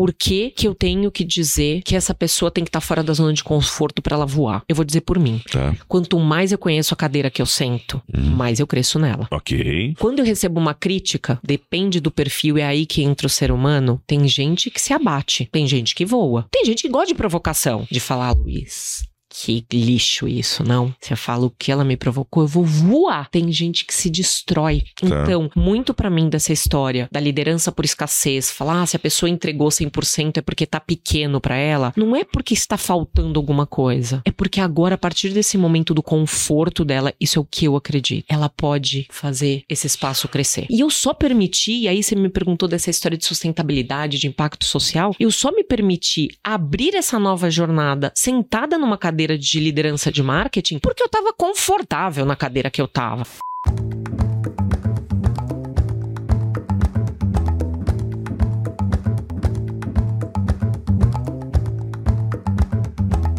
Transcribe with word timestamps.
Por 0.00 0.14
que, 0.14 0.48
que 0.48 0.66
eu 0.66 0.74
tenho 0.74 1.10
que 1.10 1.22
dizer 1.22 1.82
que 1.82 1.94
essa 1.94 2.14
pessoa 2.14 2.50
tem 2.50 2.64
que 2.64 2.70
estar 2.70 2.80
tá 2.80 2.86
fora 2.86 3.02
da 3.02 3.12
zona 3.12 3.34
de 3.34 3.44
conforto 3.44 4.00
para 4.00 4.16
ela 4.16 4.24
voar? 4.24 4.62
Eu 4.66 4.74
vou 4.74 4.82
dizer 4.82 5.02
por 5.02 5.18
mim. 5.18 5.42
Tá. 5.52 5.76
Quanto 5.86 6.18
mais 6.18 6.52
eu 6.52 6.56
conheço 6.56 6.94
a 6.94 6.96
cadeira 6.96 7.28
que 7.30 7.42
eu 7.42 7.44
sento, 7.44 8.00
Hum. 8.08 8.30
mais 8.30 8.58
eu 8.58 8.66
cresço 8.66 8.98
nela. 8.98 9.28
Ok. 9.30 9.94
Quando 9.98 10.20
eu 10.20 10.24
recebo 10.24 10.58
uma 10.58 10.72
crítica, 10.72 11.38
depende 11.44 12.00
do 12.00 12.10
perfil, 12.10 12.56
é 12.56 12.62
aí 12.62 12.86
que 12.86 13.02
entra 13.02 13.26
o 13.26 13.30
ser 13.30 13.52
humano. 13.52 14.00
Tem 14.06 14.26
gente 14.26 14.70
que 14.70 14.80
se 14.80 14.94
abate, 14.94 15.46
tem 15.52 15.66
gente 15.66 15.94
que 15.94 16.06
voa, 16.06 16.46
tem 16.50 16.64
gente 16.64 16.80
que 16.80 16.88
gosta 16.88 17.08
de 17.08 17.14
provocação, 17.14 17.86
de 17.90 18.00
falar, 18.00 18.32
Luiz. 18.32 19.09
Que 19.30 19.64
lixo 19.72 20.26
isso, 20.26 20.64
não? 20.64 20.94
Você 21.00 21.14
fala 21.14 21.46
o 21.46 21.50
que 21.50 21.70
ela 21.70 21.84
me 21.84 21.96
provocou, 21.96 22.42
eu 22.42 22.48
vou 22.48 22.64
voar. 22.64 23.30
Tem 23.30 23.50
gente 23.52 23.84
que 23.84 23.94
se 23.94 24.10
destrói. 24.10 24.82
Tá. 24.96 25.06
Então, 25.06 25.50
muito 25.54 25.94
pra 25.94 26.10
mim 26.10 26.28
dessa 26.28 26.52
história 26.52 27.08
da 27.12 27.20
liderança 27.20 27.70
por 27.70 27.84
escassez, 27.84 28.50
falar 28.50 28.82
ah, 28.82 28.86
se 28.86 28.96
a 28.96 28.98
pessoa 28.98 29.30
entregou 29.30 29.68
100% 29.68 30.38
é 30.38 30.40
porque 30.40 30.66
tá 30.66 30.80
pequeno 30.80 31.40
pra 31.40 31.56
ela, 31.56 31.92
não 31.96 32.16
é 32.16 32.24
porque 32.24 32.54
está 32.54 32.76
faltando 32.76 33.38
alguma 33.38 33.66
coisa. 33.66 34.20
É 34.24 34.32
porque 34.32 34.60
agora, 34.60 34.96
a 34.96 34.98
partir 34.98 35.30
desse 35.30 35.56
momento 35.56 35.94
do 35.94 36.02
conforto 36.02 36.84
dela, 36.84 37.14
isso 37.20 37.38
é 37.38 37.42
o 37.42 37.44
que 37.44 37.66
eu 37.66 37.76
acredito. 37.76 38.24
Ela 38.28 38.48
pode 38.48 39.06
fazer 39.10 39.62
esse 39.68 39.86
espaço 39.86 40.28
crescer. 40.28 40.66
E 40.68 40.80
eu 40.80 40.90
só 40.90 41.14
permiti, 41.14 41.72
e 41.72 41.88
aí 41.88 42.02
você 42.02 42.16
me 42.16 42.28
perguntou 42.28 42.68
dessa 42.68 42.90
história 42.90 43.16
de 43.16 43.24
sustentabilidade, 43.24 44.18
de 44.18 44.26
impacto 44.26 44.64
social, 44.64 45.14
eu 45.20 45.30
só 45.30 45.52
me 45.52 45.62
permiti 45.62 46.28
abrir 46.42 46.96
essa 46.96 47.18
nova 47.18 47.50
jornada 47.50 48.12
sentada 48.14 48.76
numa 48.76 48.98
cadeira 48.98 49.19
de 49.26 49.60
liderança 49.60 50.10
de 50.10 50.22
marketing 50.22 50.78
porque 50.78 51.02
eu 51.02 51.08
tava 51.08 51.32
confortável 51.32 52.24
na 52.24 52.36
cadeira 52.36 52.70
que 52.70 52.80
eu 52.80 52.88
tava. 52.88 53.24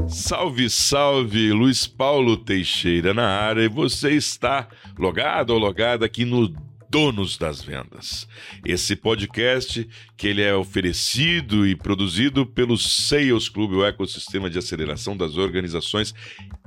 Salve, 0.08 0.70
salve, 0.70 1.52
Luiz 1.52 1.86
Paulo 1.86 2.38
Teixeira 2.38 3.14
na 3.14 3.28
área 3.28 3.64
e 3.64 3.68
você 3.68 4.12
está 4.12 4.68
logado 4.98 5.50
ou 5.50 5.60
logada 5.60 6.06
aqui 6.06 6.24
no 6.24 6.54
Donos 6.92 7.38
das 7.38 7.62
Vendas. 7.62 8.28
Esse 8.66 8.98
podcast 8.98 9.88
que 10.18 10.28
ele 10.28 10.42
é 10.42 10.54
oferecido 10.54 11.66
e 11.66 11.74
produzido 11.74 12.46
pelo 12.46 12.78
Sales 12.78 13.48
Club, 13.48 13.72
o 13.72 13.86
ecossistema 13.86 14.50
de 14.50 14.60
aceleração 14.60 15.16
das 15.16 15.38
organizações, 15.38 16.14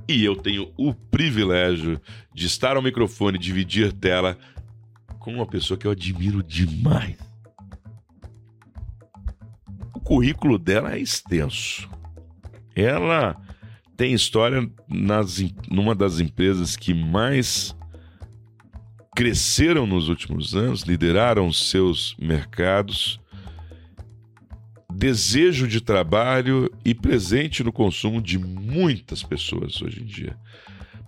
e 0.09 0.25
eu 0.25 0.35
tenho 0.35 0.73
o 0.79 0.95
privilégio 0.95 2.01
de 2.33 2.47
estar 2.47 2.75
ao 2.75 2.83
microfone, 2.83 3.37
dividir 3.37 3.93
tela 3.93 4.39
com 5.19 5.35
uma 5.35 5.47
pessoa 5.47 5.77
que 5.77 5.87
eu 5.87 5.91
admiro 5.91 6.43
demais. 6.43 7.19
O 9.95 10.01
currículo 10.01 10.59
dela 10.59 10.95
é 10.95 10.99
extenso. 10.99 11.87
Ela 12.75 13.37
tem 13.95 14.15
história 14.15 14.67
nas, 14.89 15.45
numa 15.71 15.95
das 15.95 16.19
empresas 16.19 16.77
que 16.77 16.95
mais 16.95 17.77
cresceram 19.15 19.87
nos 19.87 20.09
últimos 20.09 20.55
anos, 20.55 20.83
lideraram 20.83 21.53
seus 21.53 22.17
mercados, 22.19 23.21
desejo 24.93 25.69
de 25.69 25.81
trabalho 25.81 26.71
e 26.85 26.95
presente 26.95 27.63
no 27.63 27.73
consumo 27.73 28.21
de 28.21 28.39
muitas 28.39 29.23
pessoas 29.23 29.81
hoje 29.81 30.03
em 30.03 30.05
dia. 30.05 30.37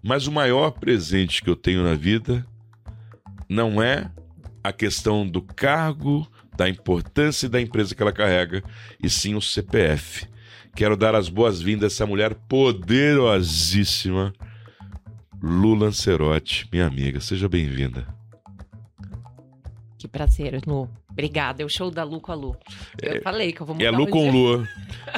Mas 0.03 0.27
o 0.27 0.33
maior 0.33 0.71
presente 0.73 1.43
que 1.43 1.51
eu 1.51 1.57
tenho 1.57 1.83
na 1.83 1.95
vida 1.95 2.47
não 3.49 3.83
é 3.83 4.11
a 4.63 4.73
questão 4.73 5.27
do 5.27 5.41
cargo, 5.43 6.29
da 6.57 6.69
importância 6.69 7.49
da 7.49 7.61
empresa 7.61 7.95
que 7.95 8.03
ela 8.03 8.13
carrega, 8.13 8.63
e 9.03 9.11
sim 9.11 9.35
o 9.35 9.41
CPF. 9.41 10.27
Quero 10.75 10.97
dar 10.97 11.15
as 11.15 11.29
boas-vindas 11.29 11.85
a 11.85 11.87
essa 11.95 12.07
mulher 12.07 12.35
poderosíssima, 12.49 14.33
Lu 15.49 15.75
Lancerotti, 15.75 16.69
minha 16.73 16.87
amiga. 16.87 17.21
Seja 17.21 17.49
bem-vinda. 17.49 18.05
Que 19.97 20.09
prazer, 20.09 20.61
Lu. 20.67 20.91
Obrigada. 21.09 21.63
É 21.63 21.65
o 21.65 21.69
show 21.69 21.89
da 21.91 22.03
Lu 22.03 22.21
com 22.21 22.33
a 22.33 22.35
Lu. 22.35 22.57
Eu 23.01 23.23
falei 23.23 23.53
que 23.53 23.61
eu 23.61 23.67
vou 23.67 23.77
mudar 23.77 23.87
É 23.87 23.91
Lu 23.91 24.09
com 24.09 24.23
dia. 24.23 24.33
Lu. 24.33 24.69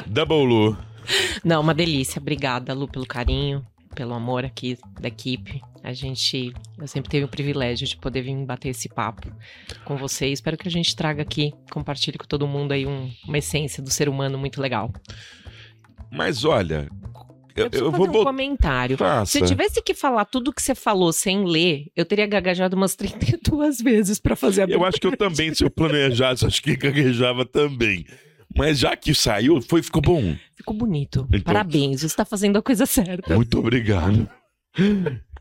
Double 0.05 0.45
Lu. 0.45 0.77
Não, 1.43 1.61
uma 1.61 1.73
delícia. 1.73 2.19
Obrigada, 2.19 2.73
Lu, 2.73 2.87
pelo 2.87 3.05
carinho, 3.07 3.65
pelo 3.95 4.13
amor 4.13 4.45
aqui 4.45 4.77
da 5.01 5.07
equipe. 5.07 5.61
A 5.83 5.93
gente, 5.93 6.53
eu 6.77 6.87
sempre 6.87 7.09
teve 7.09 7.25
o 7.25 7.29
privilégio 7.29 7.87
de 7.87 7.97
poder 7.97 8.21
vir 8.21 8.35
bater 8.45 8.69
esse 8.69 8.87
papo 8.87 9.31
com 9.83 9.97
você. 9.97 10.27
Espero 10.27 10.57
que 10.57 10.67
a 10.67 10.71
gente 10.71 10.95
traga 10.95 11.23
aqui, 11.23 11.53
compartilhe 11.71 12.17
com 12.19 12.25
todo 12.27 12.47
mundo 12.47 12.71
aí 12.73 12.85
um- 12.85 13.11
uma 13.27 13.37
essência 13.39 13.81
do 13.81 13.89
ser 13.89 14.07
humano 14.07 14.37
muito 14.37 14.61
legal. 14.61 14.91
Mas 16.11 16.43
olha, 16.45 16.87
eu, 17.61 17.69
Eu, 17.71 17.85
eu 17.85 17.91
fazer 17.91 18.07
vou 18.11 18.21
um 18.21 18.23
comentário. 18.25 18.97
Faça. 18.97 19.31
Se 19.31 19.39
eu 19.39 19.45
tivesse 19.45 19.81
que 19.81 19.93
falar 19.93 20.25
tudo 20.25 20.53
que 20.53 20.61
você 20.61 20.73
falou 20.75 21.11
sem 21.13 21.45
ler, 21.45 21.87
eu 21.95 22.05
teria 22.05 22.25
gaguejado 22.27 22.75
umas 22.75 22.95
32 22.97 23.79
vezes 23.81 24.19
pra 24.19 24.35
fazer 24.35 24.63
a 24.63 24.65
Eu 24.65 24.83
acho 24.85 24.99
que 24.99 25.07
eu 25.07 25.15
também, 25.17 25.53
se 25.53 25.63
eu 25.63 25.69
planejasse, 25.69 26.45
acho 26.45 26.61
que 26.61 26.75
gaguejava 26.75 27.45
também. 27.45 28.05
Mas 28.55 28.79
já 28.79 28.95
que 28.95 29.13
saiu, 29.13 29.61
foi, 29.61 29.83
ficou 29.83 30.01
bom. 30.01 30.35
Ficou 30.55 30.75
bonito. 30.75 31.27
Então- 31.29 31.41
Parabéns, 31.41 32.01
você 32.01 32.15
tá 32.15 32.25
fazendo 32.25 32.57
a 32.57 32.61
coisa 32.61 32.85
certa. 32.85 33.35
Muito 33.35 33.59
obrigado. 33.59 34.27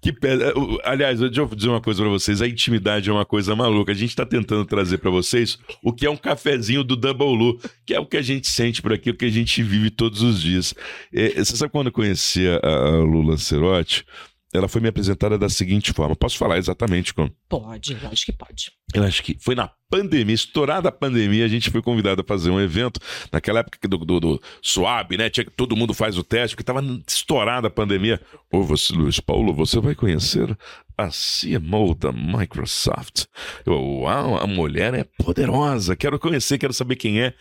Que 0.00 0.12
pedra. 0.12 0.52
Aliás, 0.84 1.18
deixa 1.18 1.40
eu 1.40 1.46
dizer 1.46 1.68
uma 1.68 1.80
coisa 1.80 2.02
pra 2.02 2.10
vocês. 2.10 2.40
A 2.40 2.48
intimidade 2.48 3.10
é 3.10 3.12
uma 3.12 3.24
coisa 3.24 3.54
maluca. 3.56 3.92
A 3.92 3.94
gente 3.94 4.14
tá 4.14 4.24
tentando 4.24 4.64
trazer 4.64 4.98
pra 4.98 5.10
vocês 5.10 5.58
o 5.82 5.92
que 5.92 6.06
é 6.06 6.10
um 6.10 6.16
cafezinho 6.16 6.84
do 6.84 6.96
Double 6.96 7.36
Lu, 7.36 7.60
que 7.84 7.94
é 7.94 8.00
o 8.00 8.06
que 8.06 8.16
a 8.16 8.22
gente 8.22 8.46
sente 8.46 8.80
por 8.80 8.92
aqui, 8.92 9.10
o 9.10 9.14
que 9.14 9.24
a 9.24 9.30
gente 9.30 9.62
vive 9.62 9.90
todos 9.90 10.22
os 10.22 10.40
dias. 10.40 10.74
É, 11.12 11.30
você 11.42 11.56
sabe 11.56 11.72
quando 11.72 11.88
eu 11.88 11.92
conheci 11.92 12.46
a, 12.48 12.68
a 12.68 12.90
Lu 12.98 13.22
Lancerotti? 13.22 14.04
Ela 14.52 14.66
foi 14.66 14.80
me 14.80 14.88
apresentada 14.88 15.36
da 15.36 15.48
seguinte 15.48 15.92
forma. 15.92 16.16
Posso 16.16 16.38
falar 16.38 16.56
exatamente 16.56 17.12
como? 17.12 17.30
Pode, 17.48 17.94
lógico 18.02 18.32
que 18.32 18.38
pode. 18.38 18.72
Eu 18.94 19.02
acho 19.02 19.22
que 19.22 19.36
foi 19.38 19.54
na 19.54 19.70
pandemia, 19.90 20.34
estourada 20.34 20.88
a 20.88 20.92
pandemia, 20.92 21.44
a 21.44 21.48
gente 21.48 21.70
foi 21.70 21.82
convidado 21.82 22.22
a 22.22 22.24
fazer 22.24 22.50
um 22.50 22.58
evento. 22.58 22.98
Naquela 23.30 23.60
época 23.60 23.86
do, 23.86 23.98
do, 23.98 24.20
do 24.20 24.42
Suave, 24.62 25.18
né? 25.18 25.28
Tinha, 25.28 25.46
todo 25.54 25.76
mundo 25.76 25.92
faz 25.92 26.16
o 26.16 26.22
teste, 26.22 26.56
porque 26.56 26.62
estava 26.62 26.82
estourada 27.06 27.68
a 27.68 27.70
pandemia. 27.70 28.20
Ô, 28.50 28.62
você, 28.62 28.94
Luiz 28.94 29.20
Paulo, 29.20 29.52
você 29.52 29.80
vai 29.80 29.94
conhecer 29.94 30.56
a 30.96 31.08
CMO 31.08 31.94
da 31.94 32.10
Microsoft. 32.10 33.26
Eu, 33.66 33.74
Uau, 33.74 34.38
a 34.38 34.46
mulher 34.46 34.94
é 34.94 35.04
poderosa, 35.04 35.94
quero 35.94 36.18
conhecer, 36.18 36.56
quero 36.56 36.72
saber 36.72 36.96
quem 36.96 37.20
é. 37.20 37.34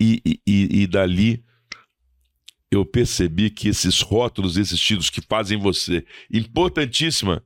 E, 0.00 0.20
e, 0.24 0.40
e, 0.46 0.82
e 0.82 0.86
dali 0.86 1.44
eu 2.70 2.84
percebi 2.84 3.50
que 3.50 3.68
esses 3.68 4.00
rótulos, 4.00 4.56
esses 4.56 4.78
títulos 4.78 5.10
que 5.10 5.20
fazem 5.20 5.58
você 5.58 6.04
importantíssima, 6.30 7.42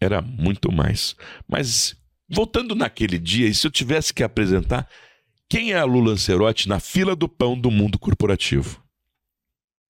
era 0.00 0.22
muito 0.22 0.70
mais. 0.70 1.16
Mas 1.48 1.96
voltando 2.28 2.74
naquele 2.74 3.18
dia, 3.18 3.48
e 3.48 3.54
se 3.54 3.66
eu 3.66 3.70
tivesse 3.70 4.14
que 4.14 4.22
apresentar, 4.22 4.88
quem 5.48 5.72
é 5.72 5.78
a 5.78 5.84
Lu 5.84 6.00
Lancerotti 6.00 6.68
na 6.68 6.78
fila 6.78 7.16
do 7.16 7.28
pão 7.28 7.58
do 7.58 7.70
mundo 7.70 7.98
corporativo? 7.98 8.82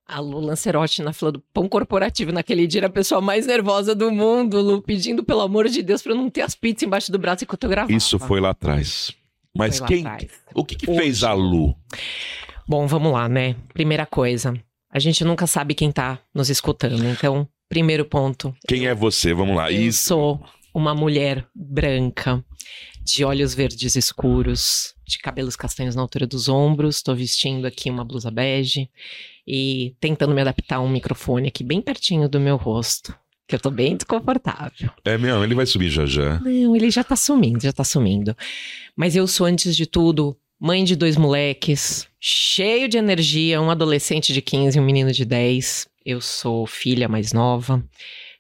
A 0.07 0.21
Lu 0.21 0.41
Lancerotti 0.41 1.03
na 1.03 1.13
fila 1.13 1.33
do 1.33 1.41
pão 1.53 1.69
corporativo 1.69 2.33
naquele 2.33 2.67
dia 2.67 2.81
era 2.81 2.87
a 2.87 2.91
pessoa 2.91 3.21
mais 3.21 3.47
nervosa 3.47 3.95
do 3.95 4.11
mundo, 4.11 4.61
Lu, 4.61 4.81
pedindo 4.81 5.25
pelo 5.25 5.41
amor 5.41 5.69
de 5.69 5.83
Deus 5.83 6.05
eu 6.07 6.15
não 6.15 6.31
ter 6.31 6.43
as 6.43 6.55
pizzas 6.55 6.85
embaixo 6.85 7.11
do 7.11 7.19
braço 7.19 7.45
enquanto 7.45 7.65
eu 7.65 7.71
gravava. 7.71 7.93
Isso 7.93 8.19
foi 8.19 8.41
lá 8.41 8.51
atrás. 8.51 9.13
Mas 9.55 9.79
Foi 9.79 9.89
quem? 9.89 10.05
O 10.55 10.65
que, 10.65 10.77
que 10.77 10.87
fez 10.87 11.25
a 11.25 11.33
Lu? 11.33 11.75
Bom, 12.69 12.87
vamos 12.87 13.13
lá, 13.13 13.29
né? 13.29 13.55
Primeira 13.73 14.05
coisa, 14.07 14.55
a 14.91 14.99
gente 14.99 15.25
nunca 15.25 15.47
sabe 15.47 15.75
quem 15.75 15.93
tá 15.93 16.19
nos 16.35 16.51
escutando, 16.51 17.05
então, 17.07 17.49
primeiro 17.69 18.05
ponto, 18.05 18.55
Quem 18.67 18.87
é 18.87 18.95
você? 18.95 19.33
Vamos 19.33 19.57
lá. 19.57 19.71
eu 19.71 19.81
Isso. 19.81 20.05
sou 20.09 20.45
uma 20.75 20.95
mulher 20.95 21.47
branca, 21.55 22.45
de 23.05 23.25
olhos 23.25 23.55
verdes 23.55 23.95
escuros, 23.95 24.95
de 25.07 25.19
cabelos 25.19 25.55
castanhos 25.55 25.95
na 25.95 26.03
altura 26.03 26.27
dos 26.27 26.49
ombros, 26.49 27.03
tô 27.03 27.15
vestindo 27.15 27.67
aqui 27.67 27.89
uma 27.89 28.05
blusa 28.05 28.31
bege 28.33 28.91
e 29.47 29.95
tentando 30.01 30.35
me 30.35 30.41
adaptar 30.41 30.77
a 30.77 30.81
um 30.81 30.89
microfone 30.89 31.49
aqui 31.49 31.63
bem 31.63 31.81
pertinho 31.81 32.29
do 32.29 32.41
meu 32.41 32.57
rosto, 32.57 33.15
que 33.47 33.55
eu 33.55 33.61
tô 33.61 33.71
bem 33.71 33.97
desconfortável. 33.97 34.91
É 35.05 35.17
mesmo, 35.17 35.45
ele 35.45 35.55
vai 35.55 35.67
subir 35.67 35.89
já 35.89 36.05
já. 36.05 36.41
Não, 36.41 36.75
ele 36.75 36.91
já 36.91 37.05
tá 37.05 37.15
sumindo, 37.15 37.61
já 37.63 37.73
tá 37.73 37.85
sumindo. 37.85 38.37
Mas 38.97 39.15
eu 39.15 39.27
sou, 39.29 39.47
antes 39.47 39.77
de 39.77 39.87
tudo, 39.87 40.37
mãe 40.59 40.85
de 40.85 40.97
dois 40.97 41.17
moleques, 41.17 42.09
cheio 42.19 42.89
de 42.89 42.97
energia, 42.97 43.61
um 43.61 43.71
adolescente 43.71 44.33
de 44.33 44.41
15 44.41 44.77
e 44.77 44.81
um 44.81 44.85
menino 44.85 45.13
de 45.13 45.25
10. 45.25 45.87
Eu 46.05 46.21
sou 46.21 46.67
filha 46.67 47.09
mais 47.09 47.33
nova. 47.33 47.85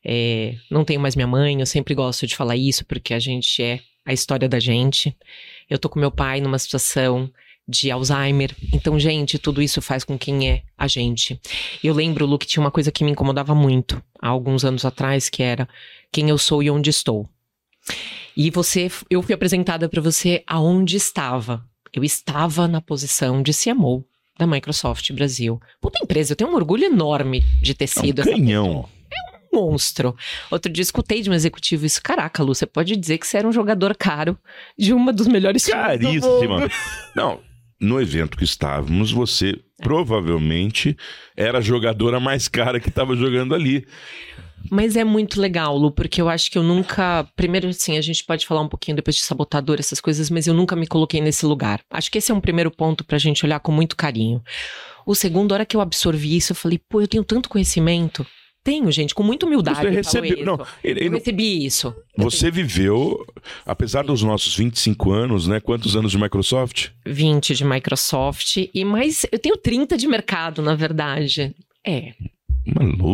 É, 0.05 0.55
não 0.71 0.85
tenho 0.85 1.01
mais 1.01 1.17
minha 1.17 1.27
mãe, 1.27 1.61
eu 1.61 1.67
sempre 1.67 1.95
gosto 1.95 2.27
de 2.27 2.37
falar 2.37 2.57
isso, 2.57 2.85
porque 2.85 3.13
a 3.13 3.19
gente 3.19 3.63
é 3.63 3.81
a 4.05 4.13
história 4.13 4.49
da 4.49 4.61
gente. 4.61 5.17
Eu 5.69 5.79
tô 5.79 5.89
com 5.89 5.99
meu 5.99 6.11
pai 6.11 6.41
numa 6.41 6.59
situação 6.59 7.31
de 7.69 7.91
Alzheimer. 7.91 8.55
Então, 8.73 8.99
gente, 8.99 9.39
tudo 9.39 9.61
isso 9.61 9.83
faz 9.83 10.05
com 10.05 10.17
quem 10.17 10.49
é 10.49 10.63
a 10.79 10.87
gente. 10.87 11.41
Eu 11.83 11.93
lembro, 11.93 12.25
Lu, 12.25 12.39
que 12.39 12.47
tinha 12.47 12.63
uma 12.63 12.71
coisa 12.71 12.93
que 12.93 13.03
me 13.03 13.11
incomodava 13.11 13.55
muito 13.55 14.01
há 14.23 14.29
alguns 14.29 14.65
anos 14.65 14.85
atrás, 14.85 15.29
que 15.29 15.43
era 15.43 15.69
quem 16.13 16.29
eu 16.29 16.39
sou 16.39 16.63
e 16.63 16.71
onde 16.71 16.89
estou. 16.89 17.29
E 18.37 18.51
você, 18.51 18.89
eu 19.11 19.23
fui 19.23 19.35
apresentada 19.35 19.89
para 19.89 20.01
você 20.01 20.45
aonde 20.47 20.97
estava. 20.97 21.65
Eu 21.93 22.05
estava 22.05 22.69
na 22.69 22.81
posição 22.81 23.43
de 23.43 23.53
CMO 23.53 24.05
da 24.39 24.47
Microsoft 24.47 25.11
Brasil. 25.13 25.61
Puta 25.81 25.99
empresa, 26.03 26.33
eu 26.33 26.37
tenho 26.37 26.51
um 26.51 26.55
orgulho 26.55 26.85
enorme 26.85 27.43
de 27.63 27.75
ter 27.75 27.87
sido 27.87 28.21
é 28.21 28.25
um 28.25 28.27
canhão. 28.27 28.89
um 29.53 29.57
monstro. 29.57 30.15
Outro 30.51 30.71
dia 30.71 30.83
escutei 30.83 31.23
de 31.23 31.31
um 31.31 31.35
executivo 31.35 31.87
isso. 31.87 32.03
Caraca, 32.03 32.43
Lu, 32.43 32.55
você 32.55 32.67
pode 32.67 32.95
dizer 32.97 33.19
que 33.19 33.27
você 33.27 33.39
era 33.39 33.49
um 33.49 33.53
jogador 33.53 33.97
caro 33.97 34.39
de 34.79 34.93
uma 34.93 35.13
dos 35.13 35.27
melhores 35.27 35.65
times 35.65 35.99
do 35.99 36.05
Caríssima. 36.05 36.61
mundo. 36.61 36.71
Não, 37.15 37.41
no 37.81 38.01
evento 38.01 38.37
que 38.37 38.45
estávamos, 38.45 39.11
você 39.11 39.59
provavelmente 39.79 40.97
era 41.37 41.59
a 41.59 41.63
jogadora 41.63 42.19
mais 42.19 42.49
cara 42.49 42.81
que 42.81 42.89
estava 42.89 43.15
jogando 43.17 43.55
ali. 43.55 43.87
Mas 44.71 44.97
é 44.97 45.05
muito 45.05 45.41
legal, 45.41 45.77
Lu, 45.77 45.91
porque 45.93 46.21
eu 46.21 46.29
acho 46.29 46.51
que 46.51 46.59
eu 46.59 46.63
nunca. 46.63 47.27
Primeiro, 47.37 47.69
assim, 47.69 47.97
a 47.97 48.01
gente 48.01 48.25
pode 48.25 48.47
falar 48.47 48.61
um 48.63 48.69
pouquinho 48.69 48.97
depois 48.97 49.17
de 49.17 49.23
sabotador, 49.23 49.77
essas 49.79 50.01
coisas, 50.01 50.29
mas 50.31 50.47
eu 50.47 50.55
nunca 50.55 50.75
me 50.77 50.87
coloquei 50.87 51.21
nesse 51.21 51.45
lugar. 51.47 51.81
Acho 51.91 52.11
que 52.11 52.19
esse 52.19 52.31
é 52.31 52.35
um 52.35 52.41
primeiro 52.41 52.71
ponto 52.71 53.05
pra 53.05 53.19
gente 53.19 53.45
olhar 53.45 53.61
com 53.61 53.73
muito 53.73 53.97
carinho. 53.97 54.43
O 55.07 55.15
segundo, 55.15 55.53
a 55.53 55.55
hora 55.57 55.67
que 55.67 55.77
eu 55.77 55.81
absorvi 55.81 56.37
isso, 56.37 56.53
eu 56.53 56.57
falei, 56.57 56.81
pô, 56.89 57.01
eu 57.01 57.07
tenho 57.09 57.23
tanto 57.25 57.49
conhecimento. 57.49 58.27
Tenho, 58.65 58.91
gente, 58.91 59.15
com 59.15 59.23
muita 59.23 59.47
humildade. 59.47 59.79
Você 59.81 59.91
recebeu. 59.91 60.45
Não, 60.45 60.67
ele- 60.83 61.07
eu 61.07 61.13
recebi 61.13 61.65
isso. 61.65 61.95
Você 62.19 62.51
viveu, 62.51 63.25
apesar 63.65 64.03
dos 64.03 64.25
nossos 64.25 64.57
25 64.57 65.13
anos, 65.13 65.47
né? 65.47 65.61
Quantos 65.61 65.95
anos 65.95 66.11
de 66.11 66.19
Microsoft? 66.19 66.89
20 67.07 67.55
de 67.55 67.65
Microsoft 67.65 68.57
e 68.75 68.85
mais. 68.85 69.25
Eu 69.31 69.39
tenho 69.39 69.57
30 69.57 69.97
de 69.97 70.09
mercado, 70.09 70.61
na 70.63 70.75
verdade. 70.75 71.55
É, 71.87 72.15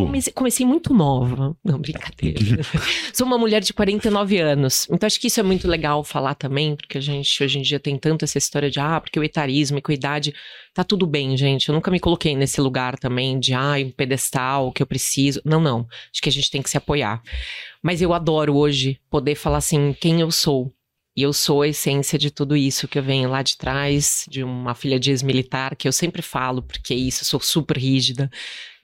Comecei, 0.06 0.32
comecei 0.32 0.66
muito 0.66 0.94
nova. 0.94 1.56
Não, 1.64 1.78
brincadeira. 1.78 2.62
Sou 3.12 3.26
uma 3.26 3.36
mulher 3.36 3.60
de 3.60 3.72
49 3.72 4.38
anos. 4.38 4.88
Então 4.90 5.06
acho 5.06 5.20
que 5.20 5.26
isso 5.26 5.40
é 5.40 5.42
muito 5.42 5.68
legal 5.68 6.02
falar 6.02 6.34
também, 6.34 6.76
porque 6.76 6.98
a 6.98 7.00
gente 7.00 7.42
hoje 7.42 7.58
em 7.58 7.62
dia 7.62 7.78
tem 7.78 7.98
tanto 7.98 8.24
essa 8.24 8.38
história 8.38 8.70
de, 8.70 8.80
ah, 8.80 9.00
porque 9.00 9.18
o 9.18 9.24
etarismo 9.24 9.78
e 9.78 9.82
com 9.82 9.92
a 9.92 9.94
idade. 9.94 10.34
Tá 10.74 10.82
tudo 10.82 11.06
bem, 11.06 11.36
gente. 11.36 11.68
Eu 11.68 11.74
nunca 11.74 11.90
me 11.90 12.00
coloquei 12.00 12.34
nesse 12.34 12.60
lugar 12.60 12.98
também 12.98 13.38
de, 13.38 13.52
ah, 13.52 13.74
um 13.78 13.90
pedestal 13.90 14.72
que 14.72 14.82
eu 14.82 14.86
preciso. 14.86 15.40
Não, 15.44 15.60
não. 15.60 15.86
Acho 16.10 16.22
que 16.22 16.28
a 16.28 16.32
gente 16.32 16.50
tem 16.50 16.62
que 16.62 16.70
se 16.70 16.76
apoiar. 16.76 17.22
Mas 17.82 18.00
eu 18.00 18.12
adoro 18.12 18.56
hoje 18.56 18.98
poder 19.10 19.34
falar 19.34 19.58
assim, 19.58 19.94
quem 20.00 20.20
eu 20.20 20.30
sou. 20.30 20.72
E 21.14 21.22
eu 21.22 21.32
sou 21.34 21.60
a 21.60 21.68
essência 21.68 22.18
de 22.18 22.30
tudo 22.30 22.56
isso 22.56 22.88
que 22.88 22.98
eu 22.98 23.02
venho 23.02 23.28
lá 23.28 23.42
de 23.42 23.58
trás, 23.58 24.24
de 24.30 24.42
uma 24.42 24.74
filha 24.74 24.98
de 24.98 25.10
ex-militar, 25.10 25.76
que 25.76 25.86
eu 25.86 25.92
sempre 25.92 26.22
falo, 26.22 26.62
porque 26.62 26.94
é 26.94 26.96
isso, 26.96 27.22
eu 27.22 27.26
sou 27.26 27.40
super 27.40 27.76
rígida. 27.76 28.30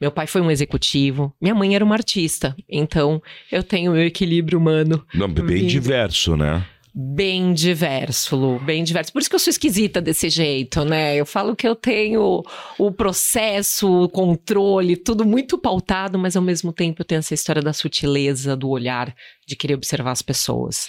Meu 0.01 0.11
pai 0.13 0.27
foi 0.27 0.41
um 0.41 0.51
executivo, 0.51 1.35
minha 1.41 1.55
mãe 1.55 1.75
era 1.75 1.85
uma 1.85 1.95
artista, 1.95 2.57
então 2.69 3.21
eu 3.51 3.63
tenho 3.63 3.93
meu 3.93 4.03
equilíbrio 4.05 4.59
humano 4.59 5.05
Não, 5.13 5.29
bem 5.29 5.45
Vida. 5.45 5.67
diverso, 5.67 6.37
né? 6.37 6.65
bem 7.01 7.53
diverso, 7.55 8.35
Lu, 8.35 8.59
bem 8.59 8.83
diverso. 8.83 9.13
Por 9.13 9.21
isso 9.21 9.29
que 9.31 9.37
eu 9.37 9.39
sou 9.39 9.51
esquisita 9.53 10.01
desse 10.01 10.29
jeito, 10.29 10.85
né? 10.85 11.15
Eu 11.15 11.25
falo 11.25 11.55
que 11.55 11.69
eu 11.69 11.77
tenho 11.77 12.43
o 12.77 12.91
processo, 12.91 14.03
o 14.05 14.09
controle, 14.09 14.97
tudo 14.97 15.25
muito 15.25 15.57
pautado, 15.59 16.19
mas 16.19 16.35
ao 16.35 16.43
mesmo 16.43 16.73
tempo 16.73 17.01
eu 17.01 17.05
tenho 17.05 17.21
essa 17.21 17.35
história 17.35 17.63
da 17.63 17.73
sutileza, 17.73 18.57
do 18.57 18.69
olhar, 18.69 19.15
de 19.47 19.55
querer 19.55 19.75
observar 19.75 20.11
as 20.11 20.23
pessoas. 20.23 20.89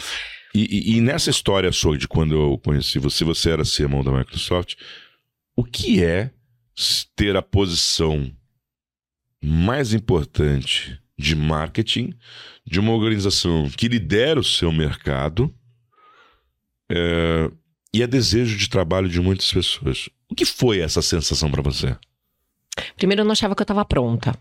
E, 0.56 0.94
e- 0.94 0.98
e 0.98 1.02
nessa 1.02 1.30
história 1.30 1.72
sua 1.72 1.96
de 1.96 2.08
quando 2.08 2.34
eu 2.34 2.58
conheci 2.58 2.98
você, 2.98 3.24
você 3.24 3.52
era 3.52 3.64
CMO 3.64 4.04
da 4.04 4.12
Microsoft, 4.12 4.76
o 5.56 5.64
que 5.64 6.04
é 6.04 6.32
ter 7.16 7.36
a 7.36 7.42
posição 7.44 8.32
mais 9.42 9.94
importante 9.94 11.00
de 11.18 11.36
marketing 11.36 12.14
de 12.66 12.80
uma 12.80 12.94
organização 12.94 13.70
que 13.70 13.88
lidera 13.88 14.40
o 14.40 14.44
seu 14.44 14.72
mercado 14.72 15.54
é, 16.90 17.50
e 17.94 18.02
é 18.04 18.08
desejo 18.08 18.58
de 18.58 18.70
trabalho 18.70 19.10
de 19.10 19.20
muitas 19.20 19.52
pessoas? 19.52 20.10
O 20.30 20.36
que 20.36 20.46
foi 20.46 20.80
essa 20.80 21.02
sensação 21.02 21.50
para 21.50 21.62
você? 21.62 21.96
Primeiro 22.96 23.22
eu 23.22 23.26
não 23.26 23.32
achava 23.32 23.56
que 23.56 23.62
eu 23.62 23.66
tava 23.66 23.84
pronta. 23.84 24.38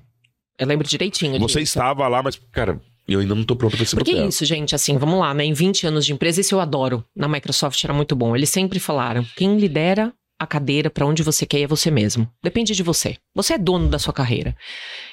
Eu 0.59 0.67
lembro 0.67 0.87
direitinho 0.87 1.39
Você 1.39 1.61
disso. 1.61 1.79
estava 1.79 2.07
lá, 2.09 2.23
mas, 2.23 2.37
cara, 2.53 2.81
eu 3.07 3.21
ainda 3.21 3.35
não 3.35 3.45
tô 3.45 3.57
pronto 3.57 3.77
para 3.77 3.83
esse 3.85 3.95
Porque 3.95 4.11
é 4.11 4.15
papel. 4.15 4.29
isso, 4.29 4.45
gente, 4.45 4.75
assim, 4.75 4.99
vamos 4.99 5.19
lá, 5.21 5.33
né? 5.33 5.45
Em 5.45 5.53
20 5.53 5.87
anos 5.87 6.05
de 6.05 6.13
empresa, 6.13 6.41
isso 6.41 6.55
eu 6.55 6.61
adoro. 6.61 7.05
Na 7.17 7.29
Microsoft 7.29 7.83
era 7.85 7.95
muito 7.95 8.15
bom. 8.15 8.37
Eles 8.37 8.51
sempre 8.51 8.79
falaram: 8.79 9.25
quem 9.37 9.57
lidera 9.57 10.13
a 10.39 10.47
cadeira 10.47 10.89
pra 10.89 11.07
onde 11.07 11.23
você 11.23 11.45
quer 11.45 11.61
é 11.61 11.67
você 11.67 11.91
mesmo. 11.91 12.31
Depende 12.43 12.75
de 12.75 12.83
você. 12.83 13.17
Você 13.35 13.55
é 13.55 13.59
dono 13.59 13.89
da 13.89 13.99
sua 13.99 14.13
carreira. 14.13 14.57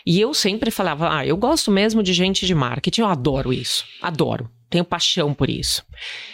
E 0.06 0.20
eu 0.20 0.34
sempre 0.34 0.70
falava: 0.70 1.18
ah, 1.18 1.26
eu 1.26 1.36
gosto 1.36 1.72
mesmo 1.72 2.04
de 2.04 2.14
gente 2.14 2.46
de 2.46 2.54
marketing, 2.54 3.02
eu 3.02 3.08
adoro 3.08 3.52
isso. 3.52 3.86
Adoro. 4.02 4.50
Tenho 4.70 4.86
paixão 4.86 5.34
por 5.34 5.50
isso. 5.50 5.84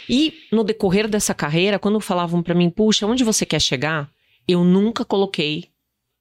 E 0.10 0.34
no 0.52 0.64
decorrer 0.64 1.08
dessa 1.08 1.34
carreira, 1.34 1.78
quando 1.78 2.00
falavam 2.00 2.42
pra 2.42 2.56
mim, 2.56 2.70
puxa, 2.70 3.06
onde 3.06 3.24
você 3.24 3.46
quer 3.46 3.62
chegar? 3.62 4.10
Eu 4.48 4.64
nunca 4.64 5.06
coloquei 5.06 5.70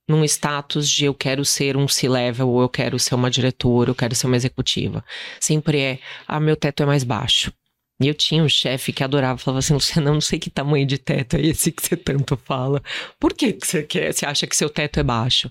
num 0.08 0.24
status 0.24 0.90
de 0.90 1.04
eu 1.04 1.14
quero 1.14 1.44
ser 1.44 1.76
um 1.76 1.86
C-level, 1.86 2.48
ou 2.48 2.62
eu 2.62 2.68
quero 2.68 2.98
ser 2.98 3.14
uma 3.14 3.30
diretora, 3.30 3.90
eu 3.90 3.94
quero 3.94 4.14
ser 4.14 4.26
uma 4.26 4.36
executiva. 4.36 5.04
Sempre 5.38 5.78
é, 5.78 5.98
ah, 6.26 6.40
meu 6.40 6.56
teto 6.56 6.82
é 6.82 6.86
mais 6.86 7.04
baixo. 7.04 7.52
E 8.00 8.08
eu 8.08 8.14
tinha 8.14 8.42
um 8.42 8.48
chefe 8.48 8.92
que 8.92 9.04
adorava, 9.04 9.38
falava 9.38 9.58
assim, 9.58 9.74
Luciana, 9.74 10.08
eu 10.08 10.14
não 10.14 10.20
sei 10.20 10.38
que 10.38 10.48
tamanho 10.48 10.86
de 10.86 10.96
teto 10.96 11.36
é 11.36 11.42
esse 11.42 11.70
que 11.70 11.86
você 11.86 11.96
tanto 11.96 12.36
fala. 12.44 12.82
Por 13.18 13.34
que, 13.34 13.52
que 13.52 13.66
você 13.66 13.82
quer? 13.82 14.12
Você 14.12 14.24
acha 14.24 14.46
que 14.46 14.56
seu 14.56 14.70
teto 14.70 14.98
é 14.98 15.02
baixo? 15.02 15.50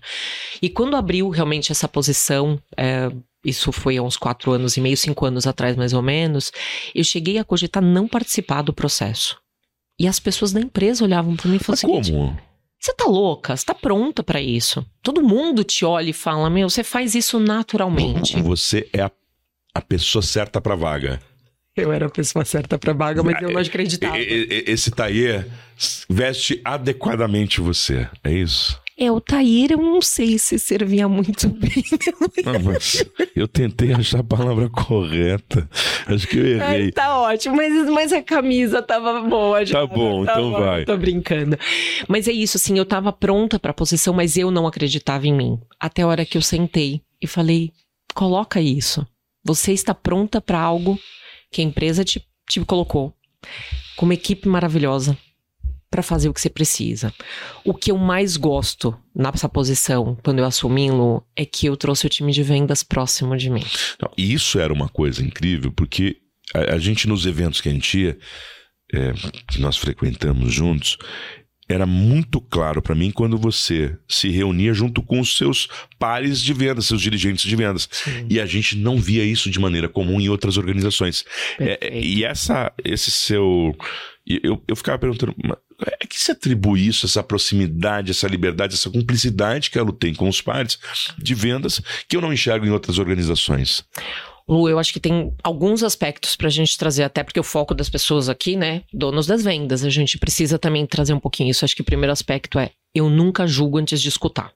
E 0.62 0.68
quando 0.68 0.96
abriu 0.96 1.30
realmente 1.30 1.72
essa 1.72 1.88
posição, 1.88 2.60
é, 2.76 3.12
isso 3.46 3.72
foi 3.72 3.98
há 3.98 4.02
uns 4.02 4.18
quatro 4.18 4.52
anos 4.52 4.78
e 4.78 4.82
meio, 4.82 4.98
cinco 4.98 5.26
anos 5.26 5.46
atrás 5.46 5.76
mais 5.76 5.94
ou 5.94 6.02
menos, 6.02 6.52
eu 6.96 7.04
cheguei 7.04 7.38
a 7.38 7.44
cogitar 7.44 7.84
não 7.84 8.08
participar 8.08 8.64
do 8.64 8.74
processo. 8.74 9.38
E 10.00 10.08
as 10.08 10.20
pessoas 10.20 10.52
da 10.52 10.60
empresa 10.60 11.04
olhavam 11.04 11.36
para 11.36 11.50
mim 11.50 11.58
e 11.58 11.60
falavam 11.60 12.00
assim, 12.00 12.14
como? 12.14 12.40
você 12.80 12.94
tá 12.94 13.06
louca? 13.06 13.56
Você 13.56 13.66
tá 13.66 13.76
pronta 13.76 14.24
pra 14.24 14.42
isso? 14.42 14.86
Todo 15.04 15.22
mundo 15.22 15.64
te 15.64 15.84
olha 15.84 16.10
e 16.10 16.14
fala: 16.14 16.50
Meu, 16.50 16.70
você 16.70 16.84
faz 16.84 17.14
isso 17.14 17.38
naturalmente. 17.40 18.42
Você 18.42 18.90
é 18.94 19.02
a, 19.02 19.12
a 19.76 19.82
pessoa 19.82 20.22
certa 20.22 20.62
pra 20.62 20.76
vaga. 20.76 21.22
Eu 21.76 21.92
era 21.94 22.08
a 22.08 22.10
pessoa 22.10 22.44
certa 22.44 22.78
pra 22.78 22.94
vaga, 22.94 23.24
mas 23.24 23.42
eu 23.42 23.52
não 23.52 23.62
acreditava. 23.62 24.18
E- 24.20 24.48
e- 24.50 24.64
Esse 24.72 24.92
Taie 24.92 25.46
veste 26.10 26.60
adequadamente 26.66 27.62
você, 27.62 28.08
é 28.24 28.32
isso? 28.34 28.78
É, 29.02 29.10
o 29.10 29.22
Tair, 29.22 29.72
eu 29.72 29.78
não 29.78 30.02
sei 30.02 30.38
se 30.38 30.60
servia 30.60 31.08
muito 31.08 31.48
bem. 31.56 31.72
Não, 32.44 32.60
mas 32.60 33.06
eu 33.34 33.48
tentei 33.48 33.94
achar 33.94 34.20
a 34.20 34.24
palavra 34.24 34.68
correta. 34.70 35.70
Acho 36.06 36.28
que 36.28 36.38
eu 36.38 36.44
Ai, 36.62 36.76
errei. 36.76 36.92
tá 36.92 37.18
ótimo, 37.18 37.56
mas, 37.56 37.90
mas 37.90 38.12
a 38.12 38.22
camisa 38.22 38.82
tava 38.82 39.22
boa 39.22 39.66
já. 39.66 39.80
Tá 39.80 39.88
bom, 39.88 40.24
então 40.24 40.52
bom, 40.52 40.60
vai. 40.60 40.84
Tô 40.84 40.98
brincando. 40.98 41.58
Mas 42.10 42.28
é 42.28 42.34
isso, 42.34 42.58
assim, 42.58 42.78
eu 42.78 42.84
tava 42.86 43.14
pronta 43.14 43.58
pra 43.58 43.74
posição, 43.74 44.14
mas 44.14 44.36
eu 44.36 44.52
não 44.52 44.68
acreditava 44.68 45.26
em 45.26 45.34
mim. 45.34 45.58
Até 45.80 46.02
a 46.02 46.08
hora 46.08 46.26
que 46.26 46.38
eu 46.38 46.42
sentei 46.42 47.02
e 47.22 47.28
falei: 47.28 47.72
coloca 48.14 48.60
isso. 48.60 49.08
Você 49.46 49.72
está 49.72 49.94
pronta 49.96 50.42
pra 50.42 50.60
algo 50.60 51.00
que 51.52 51.62
a 51.62 51.66
empresa 51.66 52.04
te, 52.04 52.26
te 52.48 52.60
colocou. 52.62 53.14
Com 53.96 54.06
uma 54.06 54.14
equipe 54.14 54.48
maravilhosa 54.48 55.18
pra 55.90 56.04
fazer 56.04 56.30
o 56.30 56.34
que 56.34 56.42
você 56.42 56.50
precisa. 56.50 57.14
O 57.66 57.74
que 57.74 57.92
eu 57.92 57.98
mais 57.98 58.38
gosto 58.38 58.96
nessa 59.16 59.50
posição, 59.50 60.18
quando 60.24 60.40
eu 60.40 60.46
assumi, 60.46 60.92
Lu, 60.92 61.24
é 61.36 61.46
que 61.46 61.66
eu 61.66 61.76
trouxe 61.76 62.06
o 62.06 62.10
time 62.10 62.32
de 62.32 62.44
vendas 62.44 62.84
próximo 62.84 63.36
de 63.36 63.50
mim. 63.50 63.64
E 64.18 64.34
isso 64.34 64.60
era 64.60 64.72
uma 64.72 64.88
coisa 64.88 65.24
incrível, 65.24 65.72
porque 65.72 66.18
a, 66.54 66.76
a 66.76 66.78
gente, 66.78 67.08
nos 67.08 67.26
eventos 67.26 67.60
que 67.60 67.70
a 67.70 67.72
gente 67.72 68.00
ia, 68.00 68.18
é, 68.94 69.14
que 69.48 69.60
nós 69.60 69.78
frequentamos 69.78 70.54
juntos, 70.54 70.98
era 71.70 71.86
muito 71.86 72.42
claro 72.42 72.82
pra 72.82 72.96
mim 72.96 73.12
quando 73.12 73.38
você 73.38 73.96
se 74.08 74.30
reunia 74.30 74.74
junto 74.74 75.04
com 75.04 75.20
os 75.20 75.38
seus 75.38 75.70
pares 76.00 76.42
de 76.42 76.52
vendas, 76.52 76.88
seus 76.88 77.00
dirigentes 77.02 77.46
de 77.46 77.56
vendas. 77.56 77.88
E 78.28 78.40
a 78.40 78.46
gente 78.48 78.76
não 78.76 78.98
via 78.98 79.24
isso 79.24 79.52
de 79.52 79.60
maneira 79.60 79.88
comum 79.88 80.20
em 80.20 80.30
outras 80.30 80.58
organizações. 80.58 81.24
É, 81.60 81.78
Perfeito. 81.78 82.08
e 82.08 82.24
essa, 82.26 82.74
esse 82.84 83.12
seu. 83.12 83.76
Eu, 84.26 84.62
eu 84.68 84.76
ficava 84.76 84.98
perguntando, 84.98 85.36
"Mas 85.44 85.58
é 86.02 86.06
que 86.08 86.20
se 86.20 86.32
atribui 86.32 86.88
isso, 86.88 87.06
essa 87.06 87.24
proximidade, 87.24 88.12
essa 88.12 88.28
liberdade, 88.28 88.74
essa 88.74 88.90
cumplicidade 88.90 89.70
que 89.70 89.80
ela 89.80 89.94
tem 89.94 90.14
com 90.14 90.28
os 90.28 90.42
pares 90.42 90.78
de 91.18 91.34
vendas, 91.34 91.82
que 92.08 92.18
eu 92.18 92.22
não 92.22 92.34
enxergo 92.34 92.66
em 92.66 92.70
outras 92.70 93.00
organizações? 93.00 93.84
Lu, 94.50 94.68
eu 94.68 94.80
acho 94.80 94.92
que 94.92 95.00
tem 95.00 95.32
alguns 95.44 95.84
aspectos 95.84 96.36
pra 96.36 96.50
gente 96.50 96.76
trazer, 96.76 97.04
até 97.04 97.24
porque 97.24 97.40
o 97.40 97.44
foco 97.44 97.76
das 97.76 97.88
pessoas 97.88 98.28
aqui, 98.28 98.56
né, 98.56 98.82
donos 98.92 99.28
das 99.28 99.44
vendas, 99.44 99.86
a 99.86 99.92
gente 99.92 100.18
precisa 100.18 100.58
também 100.58 100.88
trazer 100.88 101.14
um 101.14 101.20
pouquinho 101.20 101.52
isso. 101.52 101.64
Acho 101.64 101.76
que 101.76 101.84
o 101.84 101.86
primeiro 101.86 102.12
aspecto 102.12 102.58
é, 102.58 102.72
eu 102.96 103.12
nunca 103.12 103.46
julgo 103.46 103.78
antes 103.78 104.02
de 104.02 104.10
escutar. 104.10 104.52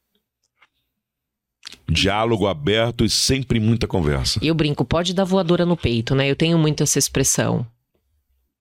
Diálogo 1.88 2.48
aberto 2.48 3.06
e 3.06 3.10
sempre 3.10 3.60
muita 3.60 3.86
conversa. 3.86 4.40
E 4.42 4.48
eu 4.48 4.56
brinco, 4.56 4.84
pode 4.84 5.14
dar 5.14 5.26
voadora 5.26 5.64
no 5.64 5.78
peito, 5.78 6.16
né? 6.16 6.28
Eu 6.28 6.36
tenho 6.36 6.58
muito 6.58 6.82
essa 6.82 6.98
expressão. 6.98 7.64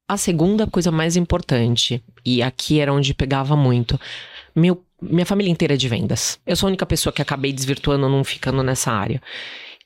A 0.07 0.19
segunda 0.19 0.67
coisa 0.67 0.91
mais 0.91 1.17
importante, 1.17 2.05
e 2.27 2.43
aqui 2.43 2.79
era 2.79 2.93
onde 2.93 3.15
pegava 3.15 3.57
muito, 3.57 3.99
meu, 4.55 4.85
minha 5.01 5.25
família 5.25 5.51
inteira 5.51 5.73
é 5.73 5.77
de 5.79 5.89
vendas. 5.89 6.39
Eu 6.47 6.57
sou 6.57 6.67
a 6.67 6.69
única 6.69 6.85
pessoa 6.85 7.11
que 7.11 7.23
acabei 7.23 7.55
desvirtuando, 7.55 8.07
não 8.07 8.23
ficando 8.23 8.63
nessa 8.63 8.93
área. 8.93 9.23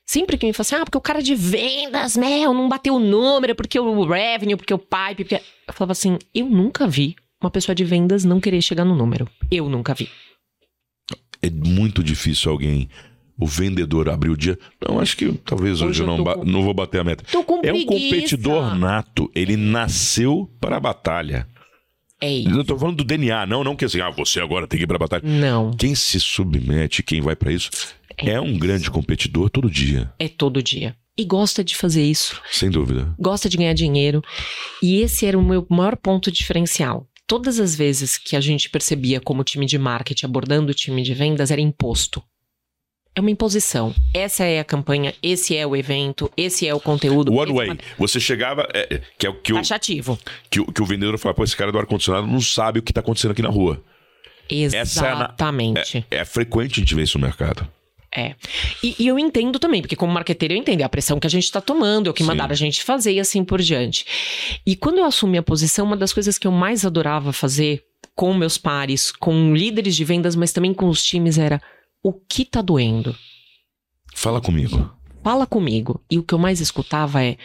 Sempre 0.09 0.37
que 0.37 0.45
me 0.45 0.53
fala 0.53 0.61
assim, 0.61 0.75
ah, 0.75 0.85
porque 0.85 0.97
o 0.97 1.01
cara 1.01 1.21
de 1.21 1.35
vendas, 1.35 2.15
meu, 2.15 2.53
não 2.53 2.69
bateu 2.69 2.95
o 2.95 2.99
número, 2.99 3.53
porque 3.53 3.77
o 3.77 4.05
revenue, 4.05 4.55
porque 4.55 4.73
o 4.73 4.79
pipe, 4.79 5.25
porque... 5.25 5.35
Eu 5.67 5.73
falava 5.73 5.91
assim, 5.91 6.17
eu 6.33 6.45
nunca 6.45 6.87
vi 6.87 7.15
uma 7.41 7.51
pessoa 7.51 7.75
de 7.75 7.83
vendas 7.83 8.23
não 8.23 8.39
querer 8.39 8.61
chegar 8.61 8.85
no 8.85 8.95
número. 8.95 9.27
Eu 9.51 9.67
nunca 9.69 9.93
vi. 9.93 10.07
É 11.41 11.49
muito 11.49 12.01
difícil 12.01 12.49
alguém, 12.49 12.87
o 13.37 13.45
vendedor, 13.45 14.07
abrir 14.09 14.29
o 14.29 14.37
dia. 14.37 14.57
Não, 14.87 14.97
acho 14.99 15.17
que 15.17 15.31
talvez 15.45 15.81
hoje, 15.81 16.01
Hoje 16.01 16.03
eu 16.03 16.07
não, 16.07 16.23
com- 16.23 16.45
não 16.45 16.63
vou 16.63 16.73
bater 16.73 17.01
a 17.01 17.03
meta. 17.03 17.25
É 17.63 17.73
um 17.73 17.85
competidor 17.85 18.75
nato. 18.75 19.29
Ele 19.35 19.57
nasceu 19.57 20.49
para 20.61 20.77
a 20.77 20.79
batalha. 20.79 21.45
É 22.19 22.31
isso. 22.31 22.49
Eu 22.49 22.63
tô 22.63 22.79
falando 22.79 22.95
do 22.97 23.03
DNA, 23.03 23.45
não, 23.45 23.63
não 23.63 23.75
que 23.75 23.85
assim, 23.85 23.99
ah, 24.01 24.09
você 24.09 24.39
agora 24.39 24.65
tem 24.67 24.77
que 24.79 24.85
ir 24.85 24.87
pra 24.87 24.97
batalha. 24.97 25.21
Não, 25.23 25.71
Quem 25.71 25.93
se 25.93 26.19
submete, 26.19 27.03
quem 27.03 27.21
vai 27.21 27.35
pra 27.35 27.51
isso, 27.51 27.69
é 28.17 28.39
um 28.39 28.57
grande 28.57 28.89
competidor 28.89 29.49
todo 29.49 29.69
dia, 29.69 30.11
é 30.19 30.27
todo 30.27 30.61
dia. 30.63 30.95
E 31.19 31.25
gosta 31.25 31.63
de 31.63 31.75
fazer 31.75 32.03
isso. 32.03 32.39
sem 32.51 32.69
dúvida. 32.69 33.13
gosta 33.19 33.49
de 33.49 33.57
ganhar 33.57 33.73
dinheiro. 33.73 34.21
E 34.83 35.01
esse 35.01 35.25
era 35.25 35.37
o 35.37 35.43
meu 35.43 35.65
maior 35.69 35.95
ponto 35.97 36.31
diferencial. 36.31 37.07
Todas 37.25 37.59
as 37.59 37.75
vezes 37.75 38.17
que 38.17 38.35
a 38.35 38.39
gente 38.41 38.69
percebia 38.69 39.19
como 39.19 39.43
time 39.43 39.65
de 39.65 39.77
marketing 39.77 40.25
abordando 40.27 40.71
o 40.71 40.75
time 40.75 41.01
de 41.01 41.13
vendas 41.13 41.49
era 41.51 41.59
imposto. 41.59 42.23
É 43.15 43.19
uma 43.19 43.31
imposição. 43.31 43.95
Essa 44.13 44.43
é 44.43 44.59
a 44.59 44.63
campanha, 44.63 45.11
esse 45.23 45.57
é 45.57 45.65
o 45.65 45.75
evento, 45.75 46.31
esse 46.37 46.67
é 46.67 46.73
o 46.75 46.79
conteúdo. 46.79 47.33
One 47.33 47.51
é 47.51 47.55
way. 47.55 47.67
uma- 47.69 47.77
Você 47.97 48.19
chegava, 48.19 48.67
é, 48.71 48.95
é, 48.95 49.01
que 49.17 49.25
é 49.25 49.29
o 49.29 49.33
que 49.33 49.51
o, 49.53 49.55
Taxativo. 49.55 50.19
que, 50.51 50.59
o, 50.59 50.71
que 50.71 50.81
o 50.83 50.85
vendedor 50.85 51.17
fala, 51.17 51.33
pô, 51.33 51.43
esse 51.43 51.57
cara 51.57 51.71
do 51.71 51.79
ar-condicionado 51.79 52.27
não 52.27 52.39
sabe 52.39 52.77
o 52.77 52.83
que 52.83 52.93
tá 52.93 52.99
acontecendo 53.01 53.31
aqui 53.31 53.41
na 53.41 53.49
rua. 53.49 53.83
Essa 54.47 54.75
é 54.77 54.79
na- 55.15 55.25
Exatamente. 55.25 56.05
É 56.11 56.23
frequente 56.23 56.73
a 56.73 56.83
gente 56.83 56.93
ver 56.93 57.01
isso 57.03 57.17
no 57.17 57.25
mercado. 57.25 57.67
É. 58.15 58.35
E, 58.81 58.95
e 58.99 59.07
eu 59.07 59.19
entendo 59.19 59.59
também, 59.59 59.81
porque 59.81 59.95
como 59.95 60.13
marqueteiro 60.13 60.53
eu 60.53 60.57
entendo 60.57 60.81
é 60.81 60.83
a 60.83 60.89
pressão 60.89 61.19
que 61.19 61.27
a 61.27 61.29
gente 61.29 61.43
está 61.43 61.59
tomando, 61.59 62.07
é 62.07 62.09
o 62.09 62.13
que 62.13 62.23
Sim. 62.23 62.27
mandaram 62.27 62.53
a 62.53 62.55
gente 62.55 62.83
fazer 62.83 63.13
e 63.13 63.19
assim 63.19 63.43
por 63.43 63.61
diante. 63.61 64.05
E 64.65 64.75
quando 64.75 64.99
eu 64.99 65.05
assumi 65.05 65.37
a 65.37 65.43
posição, 65.43 65.85
uma 65.85 65.97
das 65.97 66.13
coisas 66.13 66.37
que 66.37 66.47
eu 66.47 66.51
mais 66.51 66.85
adorava 66.85 67.33
fazer 67.33 67.83
com 68.15 68.33
meus 68.33 68.57
pares, 68.57 69.11
com 69.11 69.53
líderes 69.53 69.95
de 69.95 70.03
vendas, 70.03 70.35
mas 70.35 70.51
também 70.51 70.73
com 70.73 70.87
os 70.87 71.03
times 71.03 71.37
era 71.37 71.61
o 72.01 72.13
que 72.13 72.45
tá 72.45 72.61
doendo? 72.61 73.15
Fala 74.15 74.41
comigo. 74.41 74.91
Fala 75.23 75.45
comigo. 75.45 76.01
E 76.09 76.17
o 76.17 76.23
que 76.23 76.33
eu 76.33 76.39
mais 76.39 76.59
escutava 76.59 77.23
é, 77.23 77.37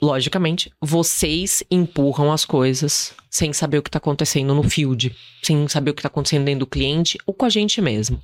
logicamente, 0.00 0.72
vocês 0.80 1.62
empurram 1.70 2.32
as 2.32 2.44
coisas 2.44 3.14
sem 3.28 3.52
saber 3.52 3.78
o 3.78 3.82
que 3.82 3.90
tá 3.90 3.98
acontecendo 3.98 4.54
no 4.54 4.62
field, 4.62 5.14
sem 5.42 5.66
saber 5.68 5.90
o 5.90 5.94
que 5.94 6.02
tá 6.02 6.08
acontecendo 6.08 6.44
dentro 6.44 6.60
do 6.60 6.66
cliente 6.66 7.18
ou 7.26 7.34
com 7.34 7.44
a 7.44 7.50
gente 7.50 7.82
mesmo. 7.82 8.22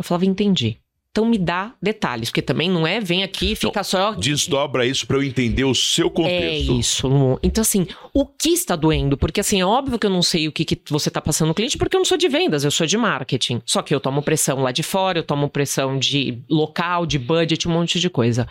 Eu 0.00 0.04
falava, 0.04 0.24
entendi. 0.24 0.78
Então 1.10 1.26
me 1.26 1.36
dá 1.36 1.74
detalhes, 1.82 2.30
porque 2.30 2.40
também 2.40 2.70
não 2.70 2.86
é 2.86 3.00
vem 3.00 3.22
aqui 3.22 3.52
e 3.52 3.56
fica 3.56 3.82
só. 3.82 4.12
Desdobra 4.14 4.86
isso 4.86 5.06
pra 5.06 5.18
eu 5.18 5.22
entender 5.22 5.64
o 5.64 5.74
seu 5.74 6.06
É 6.06 6.10
contexto. 6.10 6.78
isso, 6.78 7.06
Lu. 7.06 7.38
Então, 7.42 7.60
assim, 7.60 7.86
o 8.14 8.24
que 8.24 8.48
está 8.50 8.76
doendo? 8.76 9.18
Porque, 9.18 9.40
assim, 9.40 9.60
é 9.60 9.66
óbvio 9.66 9.98
que 9.98 10.06
eu 10.06 10.10
não 10.10 10.22
sei 10.22 10.48
o 10.48 10.52
que, 10.52 10.64
que 10.64 10.80
você 10.88 11.10
está 11.10 11.20
passando 11.20 11.48
no 11.48 11.54
cliente, 11.54 11.76
porque 11.76 11.96
eu 11.96 11.98
não 11.98 12.04
sou 12.06 12.16
de 12.16 12.28
vendas, 12.28 12.64
eu 12.64 12.70
sou 12.70 12.86
de 12.86 12.96
marketing. 12.96 13.60
Só 13.66 13.82
que 13.82 13.94
eu 13.94 14.00
tomo 14.00 14.22
pressão 14.22 14.62
lá 14.62 14.72
de 14.72 14.82
fora, 14.84 15.18
eu 15.18 15.22
tomo 15.24 15.50
pressão 15.50 15.98
de 15.98 16.38
local, 16.48 17.04
de 17.04 17.18
budget, 17.18 17.68
um 17.68 17.72
monte 17.72 18.00
de 18.00 18.08
coisa. 18.08 18.48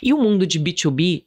E 0.00 0.12
o 0.12 0.18
mundo 0.18 0.46
de 0.46 0.60
B2B, 0.60 1.24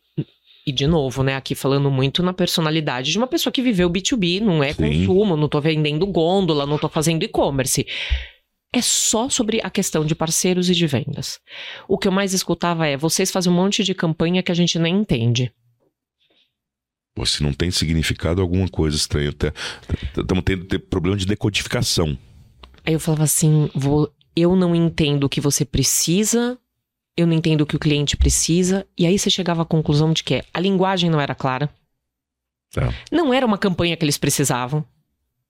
e 0.68 0.72
de 0.72 0.86
novo, 0.86 1.24
né, 1.24 1.36
aqui 1.36 1.56
falando 1.56 1.90
muito 1.90 2.22
na 2.22 2.32
personalidade 2.32 3.12
de 3.12 3.18
uma 3.18 3.28
pessoa 3.28 3.52
que 3.52 3.62
viveu 3.62 3.90
B2B, 3.90 4.40
não 4.40 4.64
é 4.64 4.72
Sim. 4.72 4.84
consumo, 5.08 5.36
não 5.36 5.50
tô 5.50 5.60
vendendo 5.60 6.06
gôndola, 6.06 6.66
não 6.68 6.78
tô 6.78 6.88
fazendo 6.88 7.24
e-commerce. 7.24 7.86
É 8.74 8.82
só 8.82 9.30
sobre 9.30 9.62
a 9.64 9.70
questão 9.70 10.06
de 10.06 10.14
parceiros 10.14 10.70
e 10.70 10.76
de 10.76 10.86
vendas. 10.86 11.40
O 11.88 11.98
que 11.98 12.08
eu 12.08 12.12
mais 12.12 12.34
escutava 12.34 12.88
é: 12.88 12.98
vocês 12.98 13.32
fazem 13.32 13.52
um 13.52 13.56
monte 13.56 13.84
de 13.84 13.94
campanha 13.94 14.44
que 14.44 14.52
a 14.52 14.56
gente 14.56 14.78
nem 14.78 14.96
entende. 14.96 15.54
Pô, 17.16 17.26
se 17.26 17.42
não 17.42 17.54
tem 17.54 17.72
significado, 17.72 18.42
alguma 18.42 18.68
coisa 18.68 18.98
estranha. 18.98 19.30
Estamos 19.30 20.44
tendo 20.44 20.80
problema 20.82 21.16
de 21.16 21.26
decodificação. 21.26 22.18
Aí 22.86 22.94
eu 22.94 23.00
falava 23.00 23.24
assim: 23.24 23.70
vou, 23.74 24.14
eu 24.36 24.56
não 24.56 24.76
entendo 24.76 25.24
o 25.24 25.30
que 25.30 25.40
você 25.40 25.64
precisa, 25.64 26.60
eu 27.16 27.26
não 27.26 27.34
entendo 27.34 27.62
o 27.62 27.66
que 27.66 27.78
o 27.78 27.80
cliente 27.80 28.18
precisa. 28.18 28.86
E 28.98 29.06
aí 29.06 29.18
você 29.18 29.30
chegava 29.30 29.62
à 29.62 29.66
conclusão 29.66 30.12
de 30.12 30.24
que 30.24 30.44
a 30.54 30.60
linguagem 30.60 31.10
não 31.10 31.22
era 31.22 31.34
clara. 31.34 31.70
Tá. 32.72 32.94
Não 33.10 33.34
era 33.34 33.46
uma 33.46 33.58
campanha 33.58 33.96
que 33.96 34.04
eles 34.04 34.18
precisavam. 34.18 34.86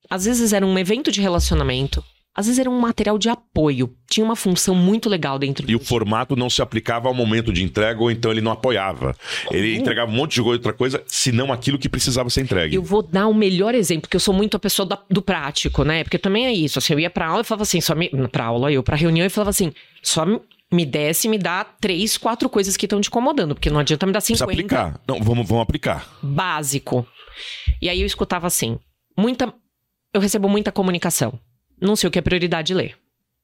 Às 0.07 0.25
vezes 0.25 0.53
era 0.53 0.63
um 0.63 0.77
evento 0.77 1.11
de 1.11 1.19
relacionamento. 1.19 2.03
Às 2.37 2.47
vezes 2.47 2.59
era 2.59 2.69
um 2.69 2.77
material 2.77 3.17
de 3.17 3.29
apoio. 3.29 3.95
Tinha 4.09 4.25
uma 4.25 4.35
função 4.35 4.75
muito 4.75 5.07
legal 5.09 5.39
dentro 5.39 5.69
E 5.71 5.75
o 5.75 5.79
formato 5.79 6.35
não 6.35 6.49
se 6.49 6.61
aplicava 6.61 7.07
ao 7.07 7.13
momento 7.13 7.53
de 7.53 7.63
entrega, 7.63 8.01
ou 8.01 8.11
então 8.11 8.29
ele 8.29 8.41
não 8.41 8.51
apoiava. 8.51 9.15
Ele 9.49 9.75
entregava 9.77 10.11
um 10.11 10.13
monte 10.15 10.33
de 10.35 10.41
outra 10.41 10.73
coisa, 10.73 11.01
senão 11.07 11.53
aquilo 11.53 11.79
que 11.79 11.87
precisava 11.87 12.29
ser 12.29 12.41
entregue. 12.41 12.75
Eu 12.75 12.83
vou 12.83 13.01
dar 13.01 13.27
o 13.27 13.33
melhor 13.33 13.73
exemplo, 13.73 14.01
porque 14.01 14.17
eu 14.17 14.19
sou 14.19 14.33
muito 14.33 14.57
a 14.57 14.59
pessoa 14.59 14.85
da- 14.85 15.01
do 15.09 15.21
prático, 15.21 15.83
né? 15.85 16.03
Porque 16.03 16.17
também 16.17 16.45
é 16.45 16.51
isso. 16.51 16.77
Assim, 16.77 16.91
eu 16.93 16.99
ia 16.99 17.09
pra 17.09 17.27
aula 17.27 17.41
e 17.41 17.45
falava 17.45 17.63
assim, 17.63 17.79
só 17.79 17.95
me. 17.95 18.09
Pra 18.27 18.45
aula, 18.45 18.69
eu, 18.71 18.83
pra 18.83 18.97
reunião, 18.97 19.25
e 19.25 19.29
falava 19.29 19.51
assim, 19.51 19.71
só 20.03 20.25
me, 20.25 20.41
me 20.73 20.85
desce 20.85 21.27
e 21.27 21.29
me 21.29 21.37
dá 21.37 21.63
três, 21.63 22.17
quatro 22.17 22.49
coisas 22.49 22.75
que 22.75 22.85
estão 22.85 22.99
te 22.99 23.07
incomodando, 23.07 23.55
porque 23.55 23.69
não 23.69 23.79
adianta 23.79 24.05
me 24.05 24.11
dar 24.11 24.19
Precisa 24.19 24.45
50. 24.45 24.51
aplicar. 24.75 25.01
Não, 25.07 25.21
vamos, 25.23 25.47
vamos 25.47 25.63
aplicar. 25.63 26.05
Básico. 26.21 27.07
E 27.81 27.87
aí 27.87 28.01
eu 28.01 28.05
escutava 28.05 28.45
assim, 28.45 28.77
muita. 29.17 29.53
Eu 30.13 30.19
recebo 30.19 30.47
muita 30.49 30.71
comunicação. 30.71 31.39
Não 31.79 31.95
sei 31.95 32.07
o 32.07 32.11
que 32.11 32.19
é 32.19 32.21
prioridade 32.21 32.73
ler. 32.73 32.95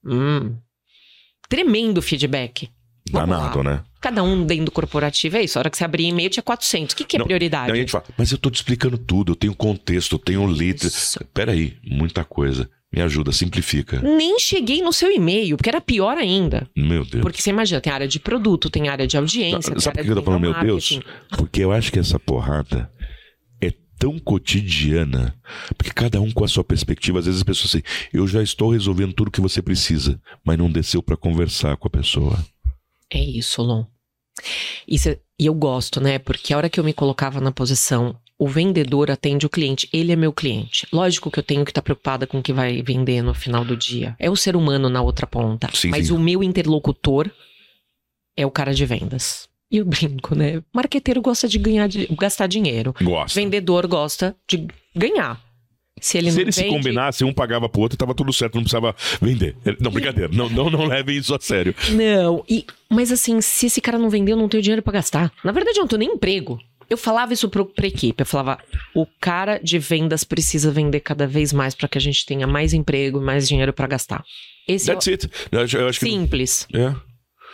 Hum. 0.04 0.56
Tremendo 1.48 2.00
feedback. 2.00 2.70
Danado, 3.10 3.62
né? 3.62 3.82
Cada 4.00 4.22
um 4.22 4.44
dentro 4.44 4.66
do 4.66 4.70
corporativo 4.70 5.36
é 5.36 5.42
isso. 5.42 5.58
A 5.58 5.60
hora 5.60 5.70
que 5.70 5.76
você 5.76 5.84
abrir 5.84 6.08
e-mail 6.08 6.30
tinha 6.30 6.42
400. 6.42 6.92
O 6.92 6.96
que, 6.96 7.04
que 7.04 7.16
é 7.16 7.18
Não, 7.18 7.26
prioridade? 7.26 7.68
Daí 7.68 7.78
a 7.78 7.80
gente 7.80 7.92
fala, 7.92 8.04
mas 8.16 8.32
eu 8.32 8.38
tô 8.38 8.50
te 8.50 8.56
explicando 8.56 8.96
tudo, 8.96 9.32
eu 9.32 9.36
tenho 9.36 9.54
contexto, 9.54 10.14
eu 10.14 10.18
tenho 10.18 10.46
letra. 10.46 10.88
Peraí, 11.34 11.76
muita 11.84 12.24
coisa. 12.24 12.68
Me 12.92 13.00
ajuda, 13.00 13.32
simplifica. 13.32 14.00
Nem 14.02 14.38
cheguei 14.38 14.82
no 14.82 14.92
seu 14.92 15.10
e-mail, 15.10 15.56
porque 15.56 15.70
era 15.70 15.80
pior 15.80 16.18
ainda. 16.18 16.68
Meu 16.76 17.06
Deus. 17.06 17.22
Porque 17.22 17.40
você 17.40 17.48
imagina, 17.48 17.80
tem 17.80 17.92
área 17.92 18.06
de 18.06 18.20
produto, 18.20 18.68
tem 18.68 18.88
área 18.88 19.06
de 19.06 19.16
audiência. 19.16 19.72
tem 19.72 19.80
Sabe 19.80 19.98
por 19.98 20.04
que 20.04 20.10
eu 20.10 20.16
tô 20.16 20.22
falando, 20.22 20.40
meu 20.42 20.54
Deus? 20.60 21.00
Porque 21.30 21.64
eu 21.64 21.72
acho 21.72 21.90
que 21.90 21.98
essa 21.98 22.18
porrada 22.18 22.90
é 23.00 23.01
tão 24.02 24.18
cotidiana, 24.18 25.32
porque 25.78 25.92
cada 25.92 26.20
um 26.20 26.32
com 26.32 26.44
a 26.44 26.48
sua 26.48 26.64
perspectiva, 26.64 27.20
às 27.20 27.26
vezes 27.26 27.38
as 27.38 27.44
pessoas 27.44 27.72
assim, 27.72 27.82
eu 28.12 28.26
já 28.26 28.42
estou 28.42 28.72
resolvendo 28.72 29.12
tudo 29.12 29.30
que 29.30 29.40
você 29.40 29.62
precisa, 29.62 30.20
mas 30.44 30.58
não 30.58 30.68
desceu 30.68 31.00
pra 31.00 31.16
conversar 31.16 31.76
com 31.76 31.86
a 31.86 31.90
pessoa. 31.90 32.44
É 33.08 33.20
isso, 33.20 33.62
Lon. 33.62 33.84
Isso 34.88 35.08
é- 35.08 35.20
e 35.38 35.46
eu 35.46 35.54
gosto, 35.54 36.00
né? 36.00 36.18
Porque 36.18 36.52
a 36.52 36.56
hora 36.56 36.68
que 36.68 36.80
eu 36.80 36.84
me 36.84 36.92
colocava 36.92 37.40
na 37.40 37.52
posição, 37.52 38.18
o 38.36 38.48
vendedor 38.48 39.08
atende 39.08 39.46
o 39.46 39.50
cliente, 39.50 39.88
ele 39.92 40.10
é 40.10 40.16
meu 40.16 40.32
cliente. 40.32 40.84
Lógico 40.92 41.30
que 41.30 41.38
eu 41.38 41.44
tenho 41.44 41.64
que 41.64 41.70
estar 41.70 41.82
preocupada 41.82 42.26
com 42.26 42.40
o 42.40 42.42
que 42.42 42.52
vai 42.52 42.82
vender 42.82 43.22
no 43.22 43.32
final 43.32 43.64
do 43.64 43.76
dia. 43.76 44.16
É 44.18 44.28
o 44.28 44.34
ser 44.34 44.56
humano 44.56 44.88
na 44.88 45.00
outra 45.00 45.28
ponta. 45.28 45.70
Sim, 45.72 45.90
mas 45.90 46.08
sim. 46.08 46.12
o 46.12 46.18
meu 46.18 46.42
interlocutor 46.42 47.30
é 48.36 48.44
o 48.44 48.50
cara 48.50 48.74
de 48.74 48.84
vendas. 48.84 49.48
E 49.72 49.78
eu 49.78 49.84
brinco, 49.86 50.34
né? 50.34 50.62
Marqueteiro 50.72 51.22
gosta 51.22 51.48
de 51.48 51.58
ganhar, 51.58 51.88
de 51.88 52.06
gastar 52.14 52.46
dinheiro. 52.46 52.94
Gosta. 53.02 53.40
Vendedor 53.40 53.86
gosta 53.86 54.36
de 54.46 54.66
ganhar. 54.94 55.40
Se 56.00 56.18
ele 56.18 56.30
Se 56.30 56.36
não 56.36 56.42
eles 56.42 56.54
se 56.56 56.62
vende, 56.62 56.74
combinassem, 56.74 57.26
um 57.26 57.32
pagava 57.32 57.68
pro 57.68 57.80
outro, 57.80 57.96
tava 57.96 58.14
tudo 58.14 58.32
certo, 58.32 58.56
não 58.56 58.62
precisava 58.62 58.94
vender. 59.20 59.56
Não, 59.80 59.90
brincadeira, 59.90 60.28
não, 60.34 60.48
não, 60.50 60.68
não 60.68 60.84
levem 60.84 61.16
isso 61.16 61.34
a 61.34 61.38
sério. 61.40 61.74
Não, 61.92 62.44
e, 62.48 62.66
mas 62.90 63.12
assim, 63.12 63.40
se 63.40 63.66
esse 63.66 63.80
cara 63.80 63.98
não 63.98 64.10
vendeu, 64.10 64.36
eu 64.36 64.40
não 64.40 64.48
tenho 64.48 64.62
dinheiro 64.62 64.82
pra 64.82 64.92
gastar. 64.94 65.32
Na 65.44 65.52
verdade, 65.52 65.78
eu 65.78 65.82
não 65.82 65.88
tenho 65.88 66.00
nem 66.00 66.08
emprego. 66.12 66.58
Eu 66.90 66.98
falava 66.98 67.32
isso 67.32 67.48
pro, 67.48 67.64
pra 67.64 67.86
equipe, 67.86 68.20
eu 68.20 68.26
falava, 68.26 68.58
o 68.94 69.06
cara 69.20 69.58
de 69.58 69.78
vendas 69.78 70.24
precisa 70.24 70.70
vender 70.72 71.00
cada 71.00 71.26
vez 71.26 71.52
mais 71.52 71.74
pra 71.74 71.88
que 71.88 71.96
a 71.96 72.00
gente 72.00 72.26
tenha 72.26 72.46
mais 72.46 72.74
emprego 72.74 73.18
e 73.20 73.24
mais 73.24 73.48
dinheiro 73.48 73.72
pra 73.72 73.86
gastar. 73.86 74.22
Esse 74.68 74.90
é 74.90 74.94
o- 74.94 74.96
That's 74.96 75.08
it. 75.08 75.30
Eu 75.52 75.60
acho, 75.60 75.76
eu 75.78 75.88
acho 75.88 76.00
que. 76.00 76.06
simples, 76.06 76.66
É. 76.74 76.94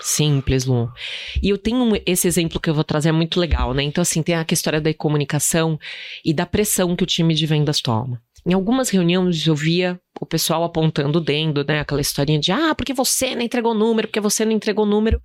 simples, 0.00 0.64
Lu. 0.64 0.90
E 1.43 1.49
eu 1.50 1.59
tenho 1.59 1.93
esse 2.07 2.26
exemplo 2.28 2.61
que 2.61 2.71
eu 2.71 2.75
vou 2.75 2.85
trazer, 2.85 3.09
é 3.09 3.12
muito 3.12 3.38
legal, 3.40 3.75
né? 3.75 3.83
Então, 3.83 4.02
assim, 4.02 4.23
tem 4.23 4.35
a 4.35 4.45
história 4.50 4.81
da 4.81 4.93
comunicação 4.95 5.78
e 6.25 6.33
da 6.33 6.47
pressão 6.47 6.95
que 6.97 7.02
o 7.02 7.07
time 7.07 7.35
de 7.35 7.47
vendas 7.47 7.81
toma. 7.81 8.21
Em 8.47 8.52
algumas 8.52 8.88
reuniões 8.88 9.47
eu 9.47 9.55
via 9.55 10.00
o 10.21 10.25
pessoal 10.25 10.62
apontando 10.64 11.19
o 11.19 11.21
dedo, 11.21 11.64
né? 11.67 11.81
Aquela 11.81 12.00
historinha 12.00 12.38
de, 12.38 12.52
ah, 12.52 12.75
porque 12.75 12.95
você 12.95 13.35
não 13.35 13.43
entregou 13.43 13.75
número, 13.75 14.09
porque 14.09 14.21
você 14.21 14.45
não 14.45 14.52
entregou 14.52 14.87
número. 14.87 15.21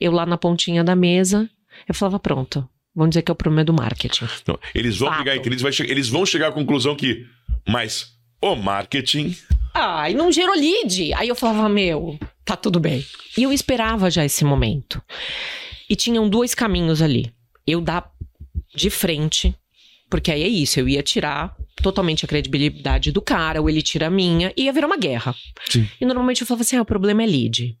Eu 0.00 0.10
lá 0.12 0.26
na 0.26 0.36
pontinha 0.36 0.82
da 0.82 0.96
mesa, 0.96 1.48
eu 1.86 1.94
falava, 1.94 2.18
pronto, 2.18 2.68
vamos 2.94 3.10
dizer 3.10 3.22
que 3.22 3.30
é 3.30 3.34
o 3.34 3.36
problema 3.36 3.64
do 3.64 3.72
marketing. 3.72 4.24
Não, 4.46 4.58
eles 4.74 4.96
vão 4.98 5.08
Fato. 5.12 5.28
eles, 5.28 5.62
vai 5.62 5.70
che- 5.72 5.86
eles 5.88 6.08
vão 6.08 6.24
chegar 6.26 6.48
à 6.48 6.52
conclusão 6.52 6.96
que. 6.96 7.24
Mas 7.68 8.13
o 8.52 8.56
marketing. 8.56 9.36
Ah, 9.72 10.08
e 10.10 10.14
não 10.14 10.30
gerou 10.30 10.54
lead. 10.54 11.12
Aí 11.14 11.28
eu 11.28 11.34
falava, 11.34 11.68
meu, 11.68 12.18
tá 12.44 12.56
tudo 12.56 12.78
bem. 12.78 13.04
E 13.36 13.42
eu 13.42 13.52
esperava 13.52 14.10
já 14.10 14.24
esse 14.24 14.44
momento. 14.44 15.02
E 15.88 15.96
tinham 15.96 16.28
dois 16.28 16.54
caminhos 16.54 17.02
ali. 17.02 17.32
Eu 17.66 17.80
dar 17.80 18.10
de 18.74 18.90
frente, 18.90 19.54
porque 20.10 20.30
aí 20.30 20.42
é 20.42 20.48
isso, 20.48 20.78
eu 20.78 20.88
ia 20.88 21.02
tirar 21.02 21.54
totalmente 21.82 22.24
a 22.24 22.28
credibilidade 22.28 23.10
do 23.12 23.20
cara, 23.22 23.60
ou 23.60 23.68
ele 23.68 23.82
tira 23.82 24.06
a 24.06 24.10
minha, 24.10 24.52
e 24.56 24.64
ia 24.64 24.72
virar 24.72 24.86
uma 24.86 24.96
guerra. 24.96 25.34
Sim. 25.68 25.88
E 26.00 26.04
normalmente 26.04 26.40
eu 26.42 26.46
falava 26.46 26.62
assim: 26.62 26.76
ah, 26.76 26.82
o 26.82 26.84
problema 26.86 27.22
é 27.22 27.26
lead. 27.26 27.76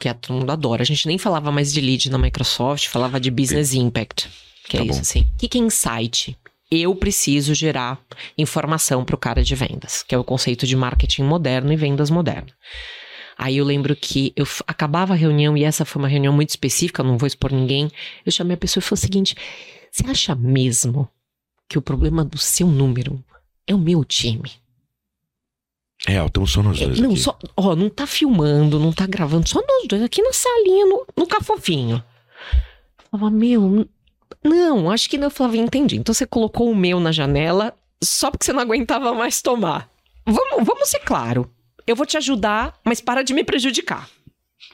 Que 0.00 0.08
a- 0.08 0.14
todo 0.14 0.36
mundo 0.38 0.50
adora. 0.50 0.82
A 0.82 0.86
gente 0.86 1.06
nem 1.06 1.18
falava 1.18 1.52
mais 1.52 1.72
de 1.72 1.80
lead 1.80 2.10
na 2.10 2.18
Microsoft, 2.18 2.86
falava 2.88 3.20
de 3.20 3.30
business 3.30 3.74
impact. 3.74 4.28
Que 4.68 4.76
é 4.76 4.80
Tá 4.80 4.84
isso, 4.86 4.94
bom. 4.94 5.00
assim. 5.00 5.20
O 5.34 5.36
que, 5.38 5.48
que 5.48 5.58
é 5.58 5.60
insight? 5.60 6.36
Eu 6.80 6.94
preciso 6.94 7.54
gerar 7.54 8.00
informação 8.38 9.04
para 9.04 9.14
o 9.14 9.18
cara 9.18 9.44
de 9.44 9.54
vendas, 9.54 10.02
que 10.02 10.14
é 10.14 10.18
o 10.18 10.24
conceito 10.24 10.66
de 10.66 10.74
marketing 10.74 11.24
moderno 11.24 11.72
e 11.72 11.76
vendas 11.76 12.08
moderno. 12.08 12.50
Aí 13.36 13.56
eu 13.56 13.64
lembro 13.64 13.94
que 13.94 14.32
eu 14.36 14.46
acabava 14.66 15.12
a 15.12 15.16
reunião, 15.16 15.56
e 15.56 15.64
essa 15.64 15.84
foi 15.84 16.00
uma 16.00 16.08
reunião 16.08 16.32
muito 16.32 16.50
específica, 16.50 17.02
não 17.02 17.18
vou 17.18 17.26
expor 17.26 17.52
ninguém. 17.52 17.90
Eu 18.24 18.32
chamei 18.32 18.54
a 18.54 18.58
pessoa 18.58 18.80
e 18.80 18.84
falei 18.84 18.98
o 18.98 19.02
seguinte: 19.02 19.36
você 19.90 20.08
acha 20.08 20.34
mesmo 20.34 21.08
que 21.68 21.76
o 21.76 21.82
problema 21.82 22.24
do 22.24 22.38
seu 22.38 22.66
número 22.66 23.22
é 23.66 23.74
o 23.74 23.78
meu 23.78 24.04
time? 24.04 24.50
É, 26.06 26.24
estamos 26.24 26.50
só 26.50 26.62
nós 26.62 26.78
dois. 26.78 26.98
Não, 26.98 27.10
aqui. 27.10 27.20
só. 27.20 27.38
Ó, 27.56 27.76
não 27.76 27.88
tá 27.88 28.06
filmando, 28.06 28.78
não 28.78 28.92
tá 28.92 29.06
gravando, 29.06 29.48
só 29.48 29.60
nós 29.60 29.86
dois 29.86 30.02
aqui 30.02 30.22
na 30.22 30.32
salinha, 30.32 30.86
no, 30.86 31.06
no 31.16 31.26
cafofinho. 31.26 32.02
Eu 32.98 33.04
falava, 33.10 33.30
meu. 33.30 33.88
Não, 34.44 34.90
acho 34.90 35.08
que 35.08 35.16
não. 35.18 35.26
Eu 35.26 35.30
falava, 35.30 35.56
entendi. 35.56 35.96
Então 35.96 36.12
você 36.12 36.26
colocou 36.26 36.70
o 36.70 36.76
meu 36.76 36.98
na 36.98 37.12
janela 37.12 37.74
só 38.02 38.30
porque 38.30 38.44
você 38.44 38.52
não 38.52 38.60
aguentava 38.60 39.14
mais 39.14 39.40
tomar. 39.40 39.88
Vamos, 40.26 40.66
vamos 40.66 40.88
ser 40.88 41.00
claro. 41.00 41.50
Eu 41.86 41.96
vou 41.96 42.06
te 42.06 42.16
ajudar, 42.16 42.78
mas 42.84 43.00
para 43.00 43.22
de 43.22 43.34
me 43.34 43.44
prejudicar. 43.44 44.08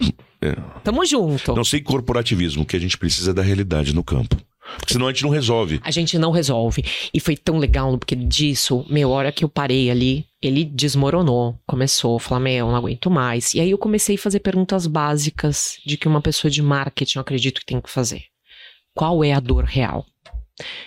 É. 0.40 0.54
Tamo 0.84 1.04
junto. 1.04 1.52
Não 1.52 1.64
sei 1.64 1.80
corporativismo, 1.80 2.62
o 2.62 2.64
que 2.64 2.76
a 2.76 2.78
gente 2.78 2.96
precisa 2.96 3.32
é 3.32 3.34
da 3.34 3.42
realidade 3.42 3.92
no 3.92 4.04
campo. 4.04 4.36
Porque 4.76 4.92
senão 4.92 5.08
a 5.08 5.10
gente 5.10 5.24
não 5.24 5.30
resolve. 5.30 5.80
A 5.82 5.90
gente 5.90 6.18
não 6.18 6.30
resolve. 6.30 6.84
E 7.12 7.18
foi 7.18 7.36
tão 7.36 7.58
legal, 7.58 7.98
porque 7.98 8.14
disso, 8.14 8.86
meu, 8.88 9.10
hora 9.10 9.32
que 9.32 9.44
eu 9.44 9.48
parei 9.48 9.90
ali, 9.90 10.26
ele 10.40 10.64
desmoronou. 10.64 11.58
Começou 11.66 12.16
a 12.16 12.20
falar, 12.20 12.40
meu, 12.40 12.68
não 12.68 12.76
aguento 12.76 13.10
mais. 13.10 13.54
E 13.54 13.60
aí 13.60 13.70
eu 13.70 13.78
comecei 13.78 14.14
a 14.14 14.18
fazer 14.18 14.40
perguntas 14.40 14.86
básicas 14.86 15.78
de 15.84 15.96
que 15.96 16.06
uma 16.06 16.20
pessoa 16.20 16.50
de 16.50 16.62
marketing 16.62 17.18
eu 17.18 17.22
acredito 17.22 17.60
que 17.60 17.66
tem 17.66 17.80
que 17.80 17.90
fazer. 17.90 18.22
Qual 18.98 19.22
é 19.22 19.32
a 19.32 19.38
dor 19.38 19.62
real? 19.62 20.04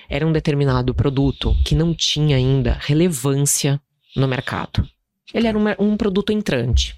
Era 0.10 0.28
um 0.28 0.34
determinado 0.34 0.94
produto 0.94 1.56
que 1.64 1.74
não 1.74 1.94
tinha 1.94 2.36
ainda 2.36 2.78
relevância 2.82 3.80
no 4.18 4.28
mercado. 4.28 4.86
Ele 5.34 5.48
era 5.48 5.58
um, 5.58 5.64
um, 5.80 5.96
produto 5.96 6.34
entrante. 6.34 6.94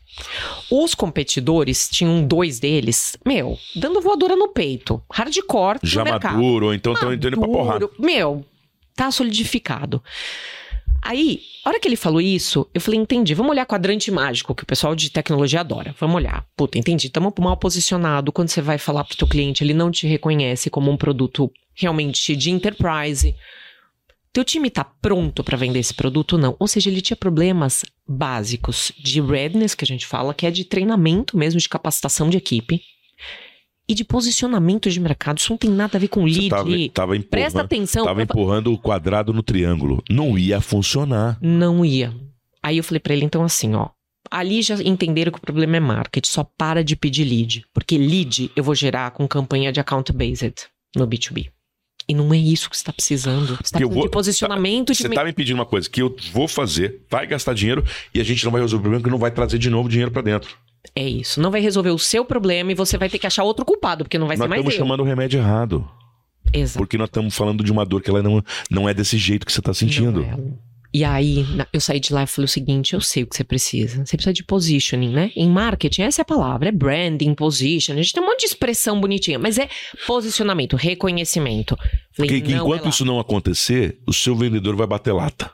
Os 0.72 0.96
competidores, 0.96 1.88
tinham 1.88 2.26
dois 2.26 2.60
deles, 2.60 3.16
meu, 3.24 3.60
dando 3.76 4.02
voadora 4.02 4.36
no 4.36 4.48
peito. 4.48 5.04
Hardcore. 5.08 5.78
Já 5.84 6.04
maduro, 6.04 6.66
ou 6.66 6.74
então 6.74 6.94
estão 6.94 7.14
entrando 7.14 7.38
pra 7.38 7.48
porrada. 7.48 7.88
Meu, 8.00 8.44
tá 8.96 9.12
solidificado. 9.12 10.04
Aí, 11.06 11.42
a 11.66 11.70
hora 11.70 11.80
que 11.82 11.88
ele 11.88 11.98
falou 11.98 12.22
isso, 12.22 12.66
eu 12.74 12.80
falei, 12.80 12.98
entendi, 12.98 13.34
vamos 13.34 13.52
olhar 13.52 13.66
quadrante 13.66 14.10
mágico, 14.10 14.56
que 14.56 14.64
o 14.64 14.66
pessoal 14.66 14.96
de 14.96 15.10
tecnologia 15.10 15.60
adora. 15.60 15.94
Vamos 16.00 16.16
olhar. 16.16 16.48
Puta, 16.56 16.78
entendi, 16.78 17.08
estamos 17.08 17.34
mal 17.40 17.58
posicionado. 17.58 18.32
Quando 18.32 18.48
você 18.48 18.62
vai 18.62 18.78
falar 18.78 19.04
pro 19.04 19.18
teu 19.18 19.28
cliente, 19.28 19.66
ele 19.66 19.74
não 19.74 19.92
te 19.92 20.08
reconhece 20.08 20.70
como 20.70 20.90
um 20.90 20.96
produto 20.96 21.52
realmente 21.76 22.38
de 22.38 22.52
enterprise. 22.52 23.36
Teu 24.32 24.46
time 24.46 24.70
tá 24.70 24.86
pronto 24.86 25.44
para 25.44 25.58
vender 25.58 25.80
esse 25.80 25.94
produto? 25.94 26.38
Não. 26.38 26.56
Ou 26.58 26.70
seja, 26.70 26.90
ele 26.90 27.02
tinha 27.02 27.18
problemas 27.18 27.84
básicos 28.08 28.94
de 28.98 29.20
readiness, 29.20 29.76
que 29.76 29.84
a 29.84 29.88
gente 29.88 30.08
fala, 30.08 30.34
que 30.34 30.48
é 30.48 30.52
de 30.52 30.64
treinamento 30.64 31.38
mesmo, 31.38 31.60
de 31.60 31.68
capacitação 31.68 32.30
de 32.30 32.38
equipe. 32.38 32.82
E 33.94 33.96
de 33.96 34.04
posicionamento 34.04 34.90
de 34.90 35.00
mercado. 35.00 35.38
Isso 35.38 35.52
não 35.52 35.58
tem 35.58 35.70
nada 35.70 36.00
a 36.00 36.02
ver 36.02 36.08
com 36.08 36.24
lead. 36.24 36.50
Tava, 36.50 36.70
tava 36.92 37.20
Presta 37.20 37.62
atenção. 37.62 38.06
Tava 38.06 38.24
empurrando 38.24 38.74
o 38.74 38.78
quadrado 38.78 39.32
no 39.32 39.44
triângulo. 39.44 40.04
Não 40.10 40.36
ia 40.36 40.60
funcionar. 40.60 41.38
Não 41.40 41.86
ia. 41.86 42.12
Aí 42.64 42.78
eu 42.78 42.84
falei 42.84 43.00
para 43.00 43.14
ele, 43.14 43.24
então 43.24 43.44
assim, 43.44 43.76
ó. 43.76 43.90
Ali 44.32 44.64
já 44.64 44.82
entenderam 44.82 45.32
que 45.32 45.38
o 45.38 45.42
problema 45.42 45.78
é 45.78 45.80
marketing. 45.80 46.28
Só 46.28 46.44
para 46.44 46.84
de 46.84 46.96
pedir 46.96 47.24
lead. 47.24 47.66
Porque 47.72 47.96
lead 47.96 48.50
eu 48.56 48.64
vou 48.64 48.74
gerar 48.74 49.12
com 49.12 49.28
campanha 49.28 49.72
de 49.72 49.80
account-based 49.80 50.56
no 50.96 51.08
B2B. 51.08 51.52
E 52.10 52.16
não 52.16 52.34
é 52.34 52.38
isso 52.38 52.68
que 52.68 52.76
você 52.76 52.82
está 52.82 52.92
precisando. 52.92 53.46
Você 53.46 53.62
está 53.62 53.78
precisando 53.78 53.94
vou, 53.94 54.04
de 54.06 54.10
posicionamento. 54.10 54.88
Tá, 54.88 54.94
de 54.94 54.98
você 54.98 55.08
está 55.08 55.24
me 55.24 55.34
pedindo 55.34 55.60
uma 55.60 55.68
coisa 55.68 55.88
que 55.88 56.02
eu 56.02 56.16
vou 56.32 56.48
fazer, 56.48 57.06
vai 57.12 57.28
gastar 57.28 57.54
dinheiro 57.54 57.86
e 58.12 58.20
a 58.20 58.24
gente 58.24 58.44
não 58.44 58.52
vai 58.52 58.60
resolver 58.60 58.82
o 58.82 58.84
problema, 58.86 59.04
que 59.04 59.12
não 59.12 59.20
vai 59.20 59.30
trazer 59.30 59.60
de 59.60 59.70
novo 59.70 59.88
dinheiro 59.88 60.10
para 60.10 60.24
dentro. 60.24 60.58
É 60.96 61.08
isso. 61.08 61.42
Não 61.42 61.50
vai 61.50 61.62
resolver 61.62 61.92
o 61.92 62.00
seu 62.00 62.26
problema 62.26 62.72
e 62.72 62.76
você 62.76 62.98
vai 62.98 63.10
ter 63.10 63.18
que 63.18 63.28
achar 63.28 63.44
outro 63.44 63.66
culpado, 63.66 64.04
porque 64.04 64.18
não 64.18 64.28
vai 64.28 64.38
nós 64.38 64.44
ser 64.44 64.50
mais 64.50 64.60
estamos 64.60 64.78
chamando 64.78 65.00
o 65.00 65.04
remédio 65.04 65.40
errado. 65.40 65.90
Exato. 66.54 66.80
Porque 66.80 66.98
nós 66.98 67.08
estamos 67.08 67.36
falando 67.36 67.64
de 67.64 67.72
uma 67.72 67.86
dor 67.86 68.02
que 68.02 68.10
ela 68.10 68.22
não, 68.22 68.44
não 68.70 68.88
é 68.88 68.94
desse 68.94 69.18
jeito 69.18 69.46
que 69.46 69.52
você 69.52 69.60
está 69.60 69.74
sentindo. 69.74 70.22
É. 70.22 70.38
E 70.94 71.04
aí, 71.04 71.44
eu 71.74 71.82
saí 71.82 72.00
de 72.00 72.14
lá 72.14 72.22
e 72.22 72.28
falei 72.28 72.46
o 72.46 72.48
seguinte: 72.48 72.94
eu 72.94 73.02
sei 73.02 73.24
o 73.24 73.28
que 73.28 73.36
você 73.36 73.44
precisa. 73.44 74.06
Você 74.06 74.16
precisa 74.16 74.32
de 74.32 74.44
positioning, 74.44 75.12
né? 75.12 75.32
Em 75.36 75.50
marketing, 75.50 76.04
essa 76.04 76.22
é 76.22 76.24
a 76.24 76.26
palavra: 76.26 76.70
é 76.70 76.72
branding, 76.72 77.34
position. 77.34 77.94
A 77.94 77.96
gente 77.96 78.14
tem 78.14 78.22
um 78.22 78.28
monte 78.28 78.42
de 78.42 78.46
expressão 78.46 79.02
bonitinha, 79.02 79.40
mas 79.40 79.58
é 79.58 79.68
posicionamento, 80.06 80.76
reconhecimento. 80.76 81.76
Falei, 82.12 82.40
Porque 82.40 82.54
enquanto 82.54 82.86
é 82.86 82.90
isso 82.90 83.04
não 83.04 83.20
acontecer, 83.20 83.98
o 84.06 84.14
seu 84.14 84.36
vendedor 84.36 84.76
vai 84.76 84.86
bater 84.86 85.12
lata. 85.14 85.52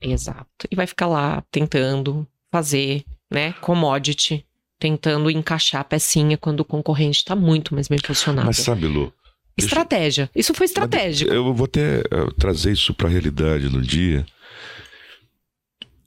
Exato. 0.00 0.68
E 0.70 0.76
vai 0.76 0.86
ficar 0.86 1.08
lá 1.08 1.42
tentando 1.50 2.24
fazer, 2.52 3.04
né? 3.30 3.52
Commodity, 3.60 4.44
tentando 4.78 5.30
encaixar 5.30 5.80
a 5.80 5.84
pecinha 5.84 6.36
quando 6.36 6.60
o 6.60 6.64
concorrente 6.64 7.18
está 7.18 7.34
muito 7.34 7.74
mais 7.74 7.88
bem 7.88 7.98
posicionado. 7.98 8.46
Mas 8.46 8.58
sabe, 8.58 8.86
Lu, 8.86 9.12
Estratégia. 9.56 10.30
Isso 10.34 10.52
foi 10.52 10.66
estratégico. 10.66 11.32
Eu 11.32 11.54
vou 11.54 11.64
até 11.64 12.02
trazer 12.38 12.72
isso 12.72 12.92
para 12.92 13.08
a 13.08 13.10
realidade 13.10 13.70
no 13.70 13.80
dia. 13.80 14.26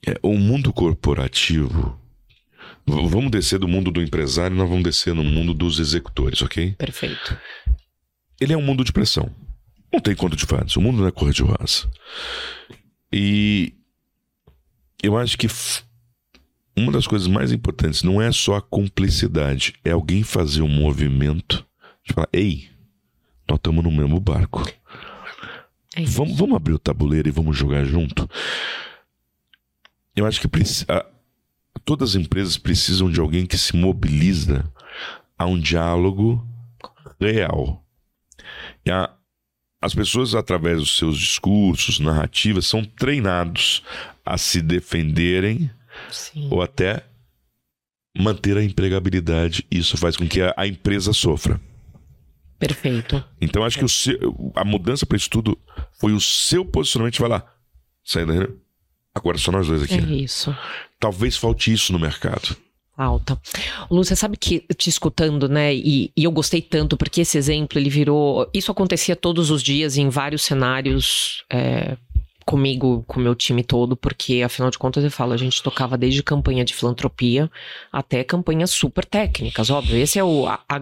É, 0.08 0.17
o 0.21 0.38
mundo 0.38 0.71
corporativo. 0.71 1.99
Vamos 2.86 3.32
descer 3.32 3.60
do 3.60 3.67
mundo 3.67 3.91
do 3.91 4.01
empresário, 4.01 4.55
nós 4.55 4.67
vamos 4.67 4.84
descer 4.84 5.13
no 5.13 5.23
mundo 5.23 5.53
dos 5.53 5.79
executores, 5.79 6.41
ok? 6.41 6.73
Perfeito. 6.73 7.38
Ele 8.39 8.53
é 8.53 8.58
um 8.58 8.62
mundo 8.62 8.84
de 8.84 8.91
pressão. 8.91 9.29
Não 9.91 9.99
tem 9.99 10.15
conta 10.15 10.36
de 10.36 10.45
fadas. 10.45 10.75
O 10.75 10.82
mundo 10.82 10.99
não 10.99 11.08
é 11.08 11.12
cor 11.12 11.32
de 11.32 11.41
rosa. 11.41 11.89
E 13.12 13.73
eu 15.01 15.17
acho 15.17 15.38
que 15.38 15.47
uma 16.80 16.94
das 16.94 17.06
coisas 17.06 17.28
mais 17.28 17.52
importantes 17.52 18.04
não 18.04 18.22
é 18.22 18.32
só 18.32 18.56
a 18.56 18.62
cumplicidade, 18.62 19.74
é 19.84 19.92
alguém 19.92 20.24
fazer 20.24 20.62
um 20.62 20.70
movimento 20.70 21.65
de 22.04 22.13
falar: 22.13 22.30
ei, 22.32 22.70
nós 23.48 23.58
estamos 23.58 23.84
no 23.84 23.92
mesmo 23.92 24.20
barco. 24.20 24.63
É 25.96 26.04
vamos, 26.04 26.38
vamos 26.38 26.56
abrir 26.56 26.74
o 26.74 26.80
tabuleiro 26.80 27.28
e 27.28 27.32
vamos 27.32 27.58
jogar 27.58 27.84
junto? 27.84 28.30
Eu 30.15 30.26
acho 30.26 30.39
que 30.39 30.48
a, 30.88 31.06
todas 31.84 32.12
as 32.12 32.15
empresas 32.15 32.58
precisam 32.58 33.12
de 33.12 33.20
alguém 33.20 33.46
que 33.46 33.58
se 33.58 33.76
mobiliza 33.76 34.72
a 35.38 35.46
um 35.46 35.60
diálogo 35.60 36.46
real. 37.20 37.84
E 38.86 38.92
a, 38.92 39.10
as 39.82 39.94
pessoas, 39.94 40.36
através 40.36 40.80
dos 40.80 40.98
seus 40.98 41.18
discursos, 41.18 42.00
narrativas, 42.00 42.68
são 42.68 42.84
treinados 42.84 43.84
a 44.26 44.38
se 44.38 44.62
defenderem 44.62 45.70
Sim. 46.12 46.48
ou 46.52 46.62
até 46.62 47.04
manter 48.18 48.58
a 48.58 48.64
empregabilidade. 48.64 49.66
Isso 49.70 49.98
faz 49.98 50.16
com 50.16 50.28
que 50.28 50.42
a, 50.42 50.54
a 50.58 50.68
empresa 50.68 51.14
sofra. 51.14 51.60
Perfeito. 52.58 53.24
Então 53.40 53.64
acho 53.64 53.80
que 53.80 53.86
o 53.86 53.90
seu, 53.90 54.52
a 54.54 54.66
mudança 54.66 55.06
para 55.06 55.18
isso 55.18 55.30
tudo 55.30 55.58
foi 56.00 56.12
o 56.12 56.20
seu 56.20 56.66
posicionamento. 56.66 57.20
Vai 57.20 57.30
lá, 57.30 57.46
sai 58.04 58.26
daí. 58.26 58.48
Agora 59.16 59.38
só 59.38 59.52
nós 59.52 59.68
dois 59.68 59.84
aqui. 59.84 59.96
É 59.96 60.02
isso. 60.02 60.56
Talvez 61.00 61.38
falte 61.38 61.72
isso 61.72 61.94
no 61.94 62.00
mercado. 62.00 62.56
Lu, 63.90 64.04
você 64.04 64.14
sabe 64.14 64.36
que 64.36 64.60
te 64.76 64.90
escutando, 64.90 65.48
né? 65.48 65.74
E, 65.74 66.12
e, 66.16 66.24
eu 66.26 66.32
gostei 66.32 66.62
tanto 66.62 66.98
porque 66.98 67.22
esse 67.22 67.38
exemplo 67.38 67.80
ele 67.80 67.90
virou. 67.90 68.50
Isso 68.54 68.74
acontecia 68.74 69.16
todos 69.16 69.50
os 69.50 69.64
dias 69.64 69.96
em 69.96 70.10
vários 70.10 70.42
cenários. 70.44 71.46
É, 71.50 71.96
comigo, 72.50 73.04
com 73.06 73.20
o 73.20 73.24
meu 73.24 73.36
time 73.36 73.64
todo, 73.64 73.96
porque 73.96 74.42
afinal 74.42 74.72
de 74.72 74.78
contas 74.80 75.04
eu 75.04 75.12
falo, 75.12 75.34
a 75.34 75.38
gente 75.38 75.62
tocava 75.62 75.96
desde 75.96 76.24
campanha 76.24 76.66
de 76.66 76.74
filantropia 76.74 77.48
até 77.92 78.24
campanhas 78.24 78.72
super 78.72 79.06
técnicas, 79.06 79.70
óbvio. 79.70 79.96
Esse 79.98 80.18
é 80.18 80.24
o. 80.24 80.48
A, 80.48 80.60
a, 80.68 80.82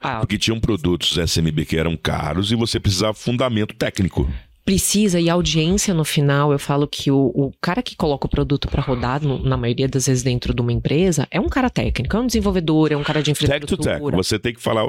a... 0.00 0.20
Porque 0.20 0.38
tinham 0.38 0.60
produtos 0.60 1.18
SMB 1.18 1.66
que 1.66 1.76
eram 1.76 1.96
caros 1.96 2.52
e 2.52 2.54
você 2.54 2.78
precisava 2.78 3.12
fundamento 3.12 3.74
técnico 3.74 4.30
precisa 4.64 5.20
e 5.20 5.28
audiência 5.28 5.92
no 5.94 6.04
final, 6.04 6.52
eu 6.52 6.58
falo 6.58 6.86
que 6.86 7.10
o, 7.10 7.32
o 7.34 7.52
cara 7.60 7.82
que 7.82 7.96
coloca 7.96 8.26
o 8.26 8.30
produto 8.30 8.68
para 8.68 8.82
rodar, 8.82 9.22
no, 9.22 9.38
na 9.42 9.56
maioria 9.56 9.88
das 9.88 10.06
vezes 10.06 10.22
dentro 10.22 10.54
de 10.54 10.60
uma 10.60 10.72
empresa, 10.72 11.26
é 11.30 11.40
um 11.40 11.48
cara 11.48 11.70
técnico, 11.70 12.16
é 12.16 12.20
um 12.20 12.26
desenvolvedor, 12.26 12.92
é 12.92 12.96
um 12.96 13.02
cara 13.02 13.22
de 13.22 13.30
infraestrutura. 13.30 13.82
Tech 13.82 13.98
to 13.98 14.04
tech, 14.04 14.16
você 14.16 14.38
tem 14.38 14.54
que 14.54 14.60
falar, 14.60 14.84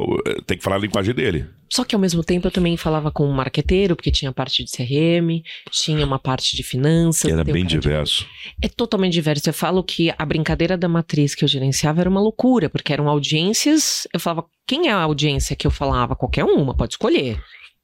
tem 0.45 0.57
que 0.57 0.63
falar 0.63 0.75
a 0.75 0.79
linguagem 0.79 1.13
dele. 1.13 1.45
Só 1.71 1.85
que 1.85 1.95
ao 1.95 2.01
mesmo 2.01 2.21
tempo 2.21 2.47
eu 2.47 2.51
também 2.51 2.75
falava 2.75 3.11
com 3.11 3.25
um 3.25 3.31
marqueteiro, 3.31 3.95
porque 3.95 4.11
tinha 4.11 4.31
parte 4.33 4.63
de 4.63 4.69
CRM, 4.69 5.41
tinha 5.71 6.05
uma 6.05 6.19
parte 6.19 6.55
de 6.55 6.63
finanças. 6.63 7.31
Era 7.31 7.45
bem 7.45 7.65
diverso. 7.65 8.25
De... 8.59 8.67
É 8.67 8.69
totalmente 8.69 9.13
diverso. 9.13 9.49
Eu 9.49 9.53
falo 9.53 9.81
que 9.81 10.13
a 10.17 10.25
brincadeira 10.25 10.77
da 10.77 10.89
matriz 10.89 11.33
que 11.33 11.45
eu 11.45 11.47
gerenciava 11.47 12.01
era 12.01 12.09
uma 12.09 12.19
loucura, 12.19 12.69
porque 12.69 12.91
eram 12.91 13.07
audiências. 13.07 14.05
Eu 14.13 14.19
falava, 14.19 14.45
quem 14.67 14.89
é 14.89 14.91
a 14.91 15.01
audiência 15.01 15.55
que 15.55 15.65
eu 15.65 15.71
falava? 15.71 16.13
Qualquer 16.13 16.43
uma, 16.43 16.75
pode 16.75 16.93
escolher. 16.93 17.39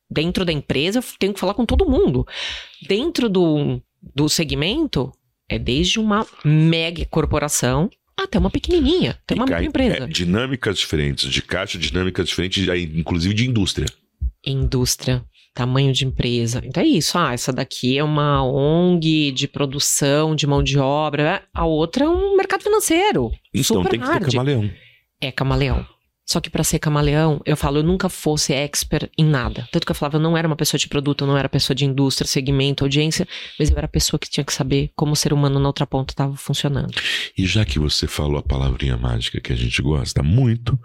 Dentro 0.09 0.45
da 0.45 0.53
empresa, 0.53 0.99
eu 0.99 1.03
tenho 1.19 1.33
que 1.33 1.39
falar 1.39 1.53
com 1.53 1.65
todo 1.65 1.89
mundo. 1.89 2.25
Dentro 2.87 3.27
do, 3.29 3.81
do 4.15 4.29
segmento, 4.29 5.11
é 5.49 5.59
desde 5.59 5.99
uma 5.99 6.25
mega 6.43 7.05
corporação 7.05 7.89
até 8.17 8.39
uma 8.39 8.49
pequenininha, 8.49 9.11
até 9.23 9.35
uma 9.35 9.45
cai, 9.45 9.65
empresa. 9.65 10.05
É, 10.05 10.07
dinâmicas 10.07 10.77
diferentes, 10.77 11.29
de 11.29 11.41
caixa, 11.41 11.77
dinâmicas 11.77 12.27
diferentes, 12.27 12.65
inclusive 12.95 13.33
de 13.33 13.47
indústria. 13.47 13.87
Indústria. 14.45 15.23
tamanho 15.53 15.91
de 15.91 16.05
empresa. 16.05 16.61
Então 16.63 16.83
é 16.83 16.85
isso. 16.85 17.17
Ah, 17.17 17.33
essa 17.33 17.51
daqui 17.51 17.97
é 17.97 18.03
uma 18.03 18.43
ONG 18.43 19.31
de 19.31 19.47
produção 19.47 20.35
de 20.35 20.45
mão 20.45 20.61
de 20.61 20.77
obra. 20.77 21.43
A 21.53 21.65
outra 21.65 22.05
é 22.05 22.09
um 22.09 22.35
mercado 22.35 22.61
financeiro. 22.61 23.31
Então 23.53 23.83
tem 23.83 23.99
que 23.99 24.05
hard. 24.05 24.25
ter 24.25 24.31
camaleão. 24.31 24.69
É 25.19 25.31
camaleão. 25.31 25.85
Só 26.29 26.41
que 26.41 26.49
pra 26.49 26.61
ser 26.61 26.77
camaleão, 26.79 27.41
eu 27.45 27.55
falo, 27.55 27.77
eu 27.77 27.83
nunca 27.83 28.09
fosse 28.09 28.53
expert 28.53 29.09
em 29.17 29.23
nada. 29.23 29.65
Tanto 29.71 29.85
que 29.85 29.91
eu 29.91 29.95
falava, 29.95 30.17
eu 30.17 30.21
não 30.21 30.35
era 30.35 30.45
uma 30.45 30.57
pessoa 30.57 30.77
de 30.77 30.89
produto, 30.89 31.23
eu 31.23 31.27
não 31.27 31.37
era 31.37 31.47
pessoa 31.47 31.73
de 31.73 31.85
indústria, 31.85 32.27
segmento, 32.27 32.83
audiência, 32.83 33.25
mas 33.57 33.71
eu 33.71 33.77
era 33.77 33.85
a 33.85 33.89
pessoa 33.89 34.19
que 34.19 34.29
tinha 34.29 34.43
que 34.43 34.53
saber 34.53 34.91
como 34.93 35.13
o 35.13 35.15
ser 35.15 35.31
humano 35.31 35.57
na 35.57 35.67
outra 35.67 35.87
ponta 35.87 36.11
estava 36.11 36.35
funcionando. 36.35 36.93
E 37.37 37.45
já 37.45 37.63
que 37.63 37.79
você 37.79 38.07
falou 38.07 38.37
a 38.37 38.43
palavrinha 38.43 38.97
mágica 38.97 39.39
que 39.39 39.53
a 39.53 39.55
gente 39.55 39.81
gosta 39.81 40.21
muito, 40.21 40.77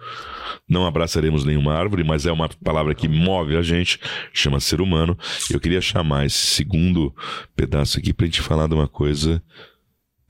não 0.68 0.86
abraçaremos 0.86 1.44
nenhuma 1.44 1.74
árvore, 1.74 2.04
mas 2.04 2.24
é 2.24 2.30
uma 2.30 2.48
palavra 2.48 2.94
que 2.94 3.08
move 3.08 3.56
a 3.56 3.62
gente, 3.62 3.98
chama 4.32 4.60
ser 4.60 4.80
humano. 4.80 5.18
Eu 5.50 5.58
queria 5.58 5.80
chamar 5.80 6.24
esse 6.24 6.38
segundo 6.38 7.12
pedaço 7.56 7.98
aqui 7.98 8.12
pra 8.12 8.26
gente 8.26 8.40
falar 8.40 8.68
de 8.68 8.74
uma 8.74 8.86
coisa 8.86 9.42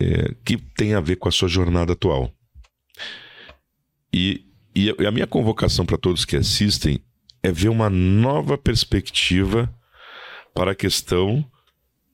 é, 0.00 0.34
que 0.42 0.56
tem 0.56 0.94
a 0.94 1.00
ver 1.00 1.16
com 1.16 1.28
a 1.28 1.32
sua 1.32 1.48
jornada 1.48 1.92
atual. 1.92 2.32
E, 4.10 4.44
e 4.74 4.90
a- 5.06 5.10
minha 5.10 5.26
convocação 5.26 5.84
para 5.86 5.98
todos 5.98 6.24
que 6.24 6.36
assistem 6.36 7.00
é 7.42 7.50
ver 7.52 7.68
uma 7.68 7.90
nova 7.90 8.56
perspectiva 8.56 9.72
para 10.54 10.72
a 10.72 10.74
questão 10.74 11.44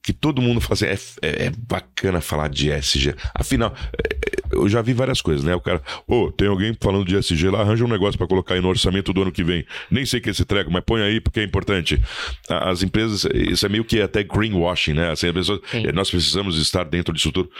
que 0.01 0.13
todo 0.13 0.41
mundo 0.41 0.61
fala 0.61 0.73
assim, 0.73 0.85
é, 0.85 0.93
é- 1.27 1.45
é 1.47 1.49
bacana 1.51 2.21
falar 2.21 2.47
de 2.49 2.71
SG. 2.71 3.13
Afinal, 3.35 3.75
é, 3.93 4.15
é, 4.15 4.55
eu 4.55 4.67
já 4.67 4.81
vi 4.81 4.93
várias 4.93 5.21
coisas, 5.21 5.43
né? 5.43 5.53
O 5.53 5.59
cara, 5.61 5.83
ô, 6.07 6.31
tem 6.31 6.47
alguém 6.47 6.75
falando 6.81 7.05
de 7.05 7.15
SG 7.17 7.49
lá, 7.49 7.59
arranja 7.61 7.83
um 7.85 7.87
negócio 7.89 8.17
para 8.17 8.25
colocar 8.25 8.55
aí 8.55 8.61
no 8.61 8.69
orçamento 8.69 9.11
do 9.13 9.21
ano 9.21 9.31
que 9.31 9.43
vem. 9.43 9.65
Nem 9.91 10.05
sei 10.05 10.19
que 10.21 10.29
é 10.29 10.31
esse 10.31 10.45
treco, 10.45 10.71
mas 10.71 10.83
põe 10.85 11.01
aí 11.01 11.19
porque 11.21 11.41
é 11.41 11.43
importante. 11.43 12.01
As 12.49 12.81
empresas, 12.81 13.25
isso 13.33 13.65
é 13.65 13.69
meio 13.69 13.83
que 13.85 14.01
até 14.01 14.23
greenwashing, 14.23 14.93
né? 14.93 15.11
Assim, 15.11 15.27
a 15.27 15.33
pessoa, 15.33 15.61
Sim. 15.69 15.85
é, 15.85 15.91
nós 15.91 16.09
precisamos 16.09 16.57
estar 16.57 16.85
dentro 16.85 17.13
disso 17.13 17.31
tudo. 17.31 17.51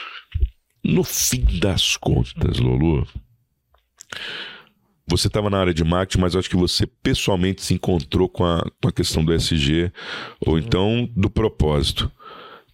No 0.84 1.04
fim 1.04 1.46
das 1.60 1.98
contas, 1.98 2.58
Lulu, 2.58 3.06
você 5.10 5.28
estava 5.28 5.50
na 5.50 5.60
área 5.60 5.74
de 5.74 5.84
marketing, 5.84 6.22
mas 6.22 6.36
acho 6.36 6.50
que 6.50 6.56
você 6.56 6.86
pessoalmente 6.86 7.64
se 7.64 7.74
encontrou 7.74 8.30
com 8.30 8.46
a, 8.46 8.64
com 8.82 8.90
a 8.90 8.92
questão 8.92 9.24
do 9.24 9.34
SG, 9.34 9.92
ou 10.46 10.58
então 10.58 11.10
do 11.16 11.30
propósito. 11.30 12.12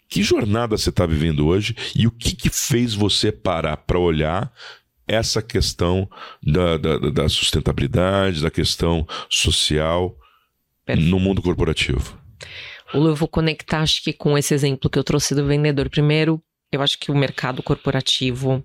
Que 0.07 0.21
jornada 0.21 0.77
você 0.77 0.89
está 0.89 1.05
vivendo 1.05 1.47
hoje 1.47 1.75
e 1.95 2.05
o 2.07 2.11
que, 2.11 2.35
que 2.35 2.49
fez 2.49 2.93
você 2.93 3.31
parar 3.31 3.77
para 3.77 3.99
olhar 3.99 4.51
essa 5.07 5.41
questão 5.41 6.09
da, 6.41 6.77
da, 6.77 6.97
da 6.97 7.29
sustentabilidade, 7.29 8.41
da 8.41 8.51
questão 8.51 9.07
social 9.29 10.15
Perfeito. 10.85 11.09
no 11.09 11.19
mundo 11.19 11.41
corporativo? 11.41 12.17
Lu, 12.93 13.09
eu 13.09 13.15
vou 13.15 13.27
conectar, 13.27 13.81
acho 13.81 14.03
que 14.03 14.13
com 14.13 14.37
esse 14.37 14.53
exemplo 14.53 14.89
que 14.89 14.97
eu 14.97 15.03
trouxe 15.03 15.35
do 15.35 15.45
vendedor. 15.45 15.89
Primeiro, 15.89 16.41
eu 16.71 16.81
acho 16.81 16.99
que 16.99 17.11
o 17.11 17.17
mercado 17.17 17.63
corporativo, 17.63 18.63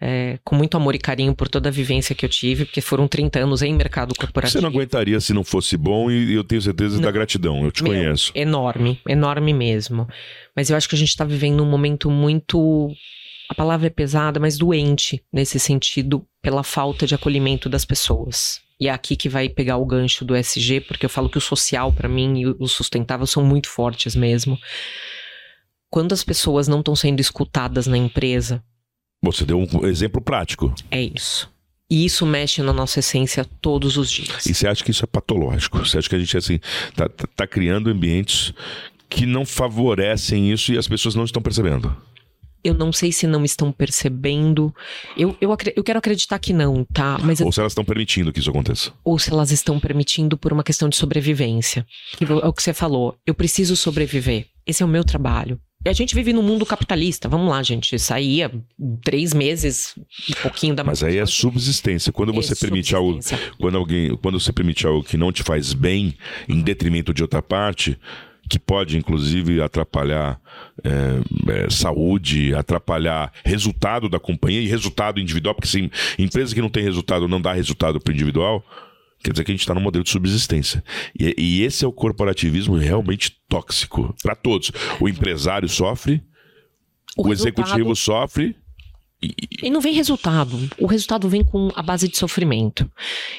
é, 0.00 0.38
com 0.44 0.54
muito 0.54 0.76
amor 0.76 0.94
e 0.94 0.98
carinho 0.98 1.34
por 1.34 1.48
toda 1.48 1.68
a 1.68 1.72
vivência 1.72 2.14
que 2.14 2.24
eu 2.24 2.28
tive, 2.28 2.64
porque 2.64 2.80
foram 2.80 3.08
30 3.08 3.40
anos 3.40 3.62
em 3.62 3.74
mercado 3.74 4.14
corporativo. 4.14 4.60
Você 4.60 4.60
não 4.60 4.68
aguentaria 4.68 5.20
se 5.20 5.32
não 5.32 5.42
fosse 5.42 5.76
bom 5.76 6.10
e 6.10 6.34
eu 6.34 6.44
tenho 6.44 6.62
certeza 6.62 6.98
da 6.98 7.06
Não. 7.06 7.12
gratidão, 7.12 7.64
eu 7.64 7.72
te 7.72 7.82
Meu, 7.82 7.92
conheço. 7.92 8.32
Enorme, 8.34 9.00
enorme 9.08 9.52
mesmo. 9.52 10.06
Mas 10.54 10.70
eu 10.70 10.76
acho 10.76 10.88
que 10.88 10.94
a 10.94 10.98
gente 10.98 11.08
está 11.08 11.24
vivendo 11.24 11.62
um 11.62 11.68
momento 11.68 12.10
muito. 12.10 12.90
A 13.48 13.54
palavra 13.54 13.86
é 13.86 13.90
pesada, 13.90 14.38
mas 14.38 14.58
doente 14.58 15.22
nesse 15.32 15.58
sentido, 15.58 16.24
pela 16.42 16.62
falta 16.62 17.06
de 17.06 17.14
acolhimento 17.14 17.68
das 17.68 17.84
pessoas. 17.84 18.60
E 18.80 18.86
é 18.86 18.90
aqui 18.90 19.16
que 19.16 19.28
vai 19.28 19.48
pegar 19.48 19.78
o 19.78 19.86
gancho 19.86 20.24
do 20.24 20.36
SG, 20.36 20.80
porque 20.82 21.06
eu 21.06 21.10
falo 21.10 21.28
que 21.28 21.38
o 21.38 21.40
social, 21.40 21.92
para 21.92 22.08
mim, 22.08 22.40
e 22.42 22.46
o 22.46 22.68
sustentável 22.68 23.26
são 23.26 23.42
muito 23.42 23.68
fortes 23.68 24.14
mesmo. 24.14 24.56
Quando 25.90 26.12
as 26.12 26.22
pessoas 26.22 26.68
não 26.68 26.78
estão 26.80 26.94
sendo 26.94 27.18
escutadas 27.18 27.86
na 27.86 27.96
empresa, 27.96 28.62
Você 29.22 29.44
deu 29.44 29.58
um 29.58 29.86
exemplo 29.86 30.20
prático. 30.20 30.72
é 30.90 31.02
isso. 31.02 31.48
E 31.90 32.04
isso 32.04 32.26
mexe 32.26 32.60
na 32.62 32.72
nossa 32.72 32.98
essência 33.00 33.46
todos 33.62 33.96
os 33.96 34.10
dias. 34.10 34.44
E 34.44 34.52
você 34.52 34.68
acha 34.68 34.84
que 34.84 34.90
isso 34.90 35.02
é 35.04 35.06
patológico? 35.06 35.78
Você 35.78 35.96
acha 35.96 36.06
que 36.08 36.14
a 36.14 36.18
gente 36.18 36.36
assim 36.36 36.60
tá, 36.94 37.08
tá- 37.08 37.26
tá 37.34 37.46
criando 37.46 37.88
ambientes 37.88 38.52
que 39.08 39.24
não 39.24 39.46
favorecem 39.46 40.52
isso 40.52 40.70
e 40.72 40.76
as 40.76 40.86
pessoas 40.86 41.14
não 41.14 41.24
estão 41.24 41.40
percebendo? 41.40 41.96
Eu 42.62 42.74
não 42.74 42.92
sei 42.92 43.10
se 43.10 43.26
não 43.26 43.42
estão 43.42 43.72
percebendo. 43.72 44.74
Eu, 45.16 45.34
eu, 45.40 45.56
eu 45.74 45.82
quero 45.82 45.98
acreditar 45.98 46.38
que 46.38 46.52
não, 46.52 46.84
tá? 46.92 47.16
Mas 47.22 47.40
Ou 47.40 47.50
se 47.50 47.60
elas 47.60 47.72
estão 47.72 47.84
permitindo 47.84 48.32
que 48.34 48.40
isso 48.40 48.50
aconteça? 48.50 48.92
ou 49.02 49.18
se 49.18 49.30
elas 49.32 49.50
estão 49.50 49.80
permitindo 49.80 50.36
por 50.36 50.52
uma 50.52 50.62
questão 50.62 50.90
de 50.90 50.96
sobrevivência. 50.96 51.86
É 52.20 52.46
o 52.46 52.52
que 52.52 52.62
você 52.62 52.74
falou. 52.74 53.16
Eu 53.26 53.34
preciso 53.34 53.74
sobreviver. 53.76 54.46
Esse 54.66 54.82
é 54.82 54.86
o 54.86 54.88
meu 54.88 55.04
trabalho. 55.04 55.58
E 55.84 55.88
a 55.88 55.92
gente 55.92 56.14
vive 56.14 56.32
num 56.32 56.42
mundo 56.42 56.66
capitalista. 56.66 57.28
Vamos 57.28 57.48
lá, 57.48 57.62
gente. 57.62 57.98
Saía 57.98 58.50
três 59.02 59.32
meses 59.32 59.96
e 60.28 60.34
pouquinho 60.36 60.74
da 60.74 60.82
Mas 60.82 61.02
aí 61.04 61.18
é 61.18 61.26
subsistência. 61.26 62.12
Quando 62.12 62.32
você 62.32 62.52
É 62.52 62.56
permite 62.56 62.94
algo, 62.96 63.20
quando 63.58 63.78
alguém, 63.78 64.16
quando 64.16 64.40
você 64.40 64.52
permite 64.52 64.86
algo 64.86 65.04
que 65.04 65.16
não 65.16 65.30
te 65.30 65.42
faz 65.42 65.72
bem, 65.72 66.14
em 66.48 66.60
detrimento 66.60 67.14
de 67.14 67.22
outra 67.22 67.40
parte, 67.40 67.96
que 68.48 68.58
pode 68.58 68.96
inclusive 68.96 69.60
atrapalhar 69.60 70.40
é, 70.82 71.64
é, 71.64 71.70
saúde, 71.70 72.54
atrapalhar 72.54 73.32
resultado 73.44 74.08
da 74.08 74.18
companhia 74.18 74.60
e 74.60 74.66
resultado 74.66 75.20
individual, 75.20 75.54
porque 75.54 75.68
se 75.68 75.90
empresa 76.18 76.54
que 76.54 76.60
não 76.60 76.70
tem 76.70 76.82
resultado 76.82 77.28
não 77.28 77.40
dá 77.40 77.52
resultado 77.52 78.00
para 78.00 78.10
o 78.10 78.14
individual, 78.14 78.64
quer 79.22 79.32
dizer 79.32 79.44
que 79.44 79.50
a 79.50 79.54
gente 79.54 79.60
está 79.60 79.74
num 79.74 79.80
modelo 79.80 80.04
de 80.04 80.10
subsistência. 80.10 80.82
E, 81.18 81.34
e 81.36 81.62
esse 81.62 81.84
é 81.84 81.88
o 81.88 81.92
corporativismo 81.92 82.76
realmente 82.76 83.36
tóxico 83.48 84.14
para 84.22 84.34
todos. 84.34 84.70
O 85.00 85.08
empresário 85.08 85.68
sofre, 85.68 86.22
o, 87.16 87.28
resultado- 87.28 87.60
executivo 87.62 87.96
sofre. 87.96 88.56
E 89.20 89.68
não 89.68 89.80
vem 89.80 89.92
resultado. 89.94 90.56
O 90.78 90.86
resultado 90.86 91.28
vem 91.28 91.42
com 91.42 91.70
a 91.74 91.82
base 91.82 92.06
de 92.06 92.16
sofrimento. 92.16 92.88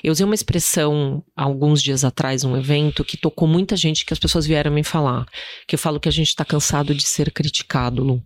Eu 0.03 0.11
usei 0.11 0.25
uma 0.25 0.35
expressão 0.35 1.23
alguns 1.33 1.81
dias 1.81 2.03
atrás, 2.03 2.43
num 2.43 2.57
evento, 2.57 3.05
que 3.05 3.15
tocou 3.15 3.47
muita 3.47 3.77
gente, 3.77 4.05
que 4.05 4.11
as 4.11 4.19
pessoas 4.19 4.45
vieram 4.45 4.71
me 4.71 4.83
falar. 4.83 5.25
Que 5.65 5.75
eu 5.75 5.79
falo 5.79 5.97
que 5.97 6.09
a 6.09 6.11
gente 6.11 6.27
está 6.27 6.43
cansado 6.43 6.93
de 6.93 7.03
ser 7.03 7.31
criticado, 7.31 8.03
Lu. 8.03 8.21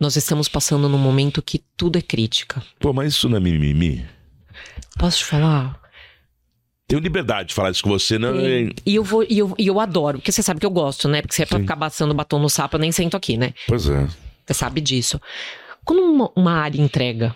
Nós 0.00 0.16
estamos 0.16 0.48
passando 0.48 0.88
num 0.88 0.96
momento 0.96 1.42
que 1.42 1.62
tudo 1.76 1.98
é 1.98 2.02
crítica. 2.02 2.62
Pô, 2.80 2.90
mas 2.90 3.12
isso 3.12 3.28
não 3.28 3.36
é 3.36 3.40
mimimi? 3.40 4.06
Posso 4.98 5.18
te 5.18 5.24
falar? 5.26 5.78
Tenho 6.88 7.00
liberdade 7.00 7.48
de 7.48 7.54
falar 7.54 7.70
isso 7.70 7.82
com 7.82 7.90
você, 7.90 8.18
não 8.18 8.38
é? 8.38 8.42
Tem. 8.42 8.72
E 8.84 8.94
eu 8.94 9.02
vou 9.02 9.24
e 9.28 9.38
eu, 9.38 9.54
e 9.58 9.66
eu 9.66 9.80
adoro, 9.80 10.18
porque 10.18 10.30
você 10.30 10.42
sabe 10.42 10.60
que 10.60 10.66
eu 10.66 10.70
gosto, 10.70 11.08
né? 11.08 11.20
Porque 11.20 11.34
se 11.34 11.42
é 11.42 11.46
pra 11.46 11.58
Sim. 11.58 11.64
ficar 11.64 11.76
passando 11.76 12.14
batom 12.14 12.38
no 12.38 12.48
sapo, 12.48 12.76
eu 12.76 12.80
nem 12.80 12.92
sento 12.92 13.16
aqui, 13.16 13.36
né? 13.36 13.52
Pois 13.66 13.88
é. 13.88 14.06
Você 14.46 14.54
sabe 14.54 14.80
disso. 14.80 15.20
Quando 15.84 16.00
uma, 16.02 16.30
uma 16.36 16.52
área 16.52 16.80
entrega, 16.80 17.34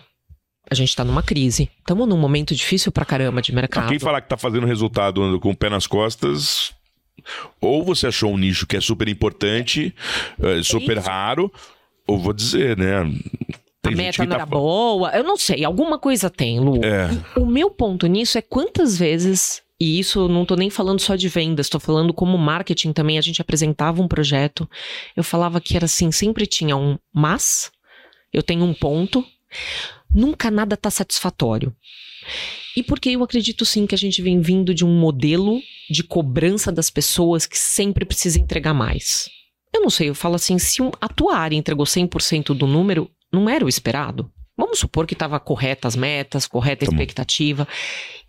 a 0.69 0.73
gente 0.73 0.95
tá 0.95 1.03
numa 1.03 1.21
crise. 1.21 1.69
Estamos 1.79 2.07
num 2.07 2.17
momento 2.17 2.55
difícil 2.55 2.93
pra 2.93 3.03
caramba 3.03 3.41
de 3.41 3.53
mercado. 3.53 3.89
Quem 3.89 3.99
falar 3.99 4.21
que 4.21 4.29
tá 4.29 4.37
fazendo 4.37 4.65
resultado 4.65 5.21
andando 5.21 5.39
com 5.39 5.49
o 5.49 5.55
pé 5.55 5.69
nas 5.69 5.85
costas, 5.85 6.73
ou 7.59 7.83
você 7.83 8.07
achou 8.07 8.31
um 8.31 8.37
nicho 8.37 8.65
que 8.65 8.77
é 8.77 8.81
super 8.81 9.09
importante, 9.09 9.93
é, 10.41 10.63
super 10.63 10.97
isso. 10.97 11.07
raro, 11.07 11.51
ou 12.07 12.17
vou 12.17 12.31
dizer, 12.31 12.77
né? 12.77 13.03
A 13.83 13.89
Tem 13.89 13.97
gente 13.97 14.19
meta 14.19 14.23
não 14.23 14.29
tá 14.29 14.35
era 14.35 14.45
boa, 14.45 15.09
eu 15.11 15.23
não 15.23 15.37
sei, 15.37 15.65
alguma 15.65 15.97
coisa 15.97 16.29
tem, 16.29 16.59
Lu. 16.59 16.79
É. 16.83 17.09
O 17.39 17.45
meu 17.45 17.71
ponto 17.71 18.05
nisso 18.07 18.37
é 18.37 18.41
quantas 18.41 18.97
vezes, 18.97 19.63
e 19.79 19.99
isso 19.99 20.19
eu 20.19 20.27
não 20.27 20.45
tô 20.45 20.55
nem 20.55 20.69
falando 20.69 20.99
só 20.99 21.15
de 21.15 21.27
vendas, 21.27 21.67
tô 21.67 21.79
falando 21.79 22.13
como 22.13 22.37
marketing 22.37 22.93
também, 22.93 23.17
a 23.17 23.21
gente 23.21 23.41
apresentava 23.41 24.01
um 24.01 24.07
projeto, 24.07 24.69
eu 25.15 25.23
falava 25.23 25.59
que 25.59 25.75
era 25.75 25.85
assim, 25.85 26.11
sempre 26.11 26.45
tinha 26.45 26.77
um 26.77 26.97
mas, 27.11 27.71
eu 28.31 28.43
tenho 28.43 28.63
um 28.63 28.73
ponto, 28.73 29.25
nunca 30.13 30.51
nada 30.51 30.77
tá 30.77 30.91
satisfatório. 30.91 31.75
E 32.77 32.83
porque 32.83 33.09
eu 33.09 33.23
acredito 33.23 33.65
sim 33.65 33.85
que 33.85 33.95
a 33.95 33.97
gente 33.97 34.21
vem 34.21 34.39
vindo 34.39 34.73
de 34.73 34.85
um 34.85 34.99
modelo 34.99 35.59
de 35.89 36.03
cobrança 36.03 36.71
das 36.71 36.89
pessoas 36.89 37.45
que 37.45 37.57
sempre 37.57 38.05
precisa 38.05 38.39
entregar 38.39 38.73
mais. 38.73 39.29
Eu 39.73 39.81
não 39.81 39.89
sei, 39.89 40.09
eu 40.09 40.15
falo 40.15 40.35
assim, 40.35 40.57
se 40.59 40.81
um, 40.81 40.91
a 41.01 41.07
tua 41.07 41.35
área 41.35 41.55
entregou 41.55 41.85
100% 41.85 42.53
do 42.53 42.67
número, 42.67 43.09
não 43.31 43.49
era 43.49 43.65
o 43.65 43.69
esperado. 43.69 44.31
Vamos 44.57 44.79
supor 44.79 45.07
que 45.07 45.13
estava 45.13 45.39
correta 45.39 45.87
as 45.87 45.95
metas, 45.95 46.45
correta 46.45 46.85
a 46.85 46.87
Tá 46.87 46.93
expectativa. 46.93 47.67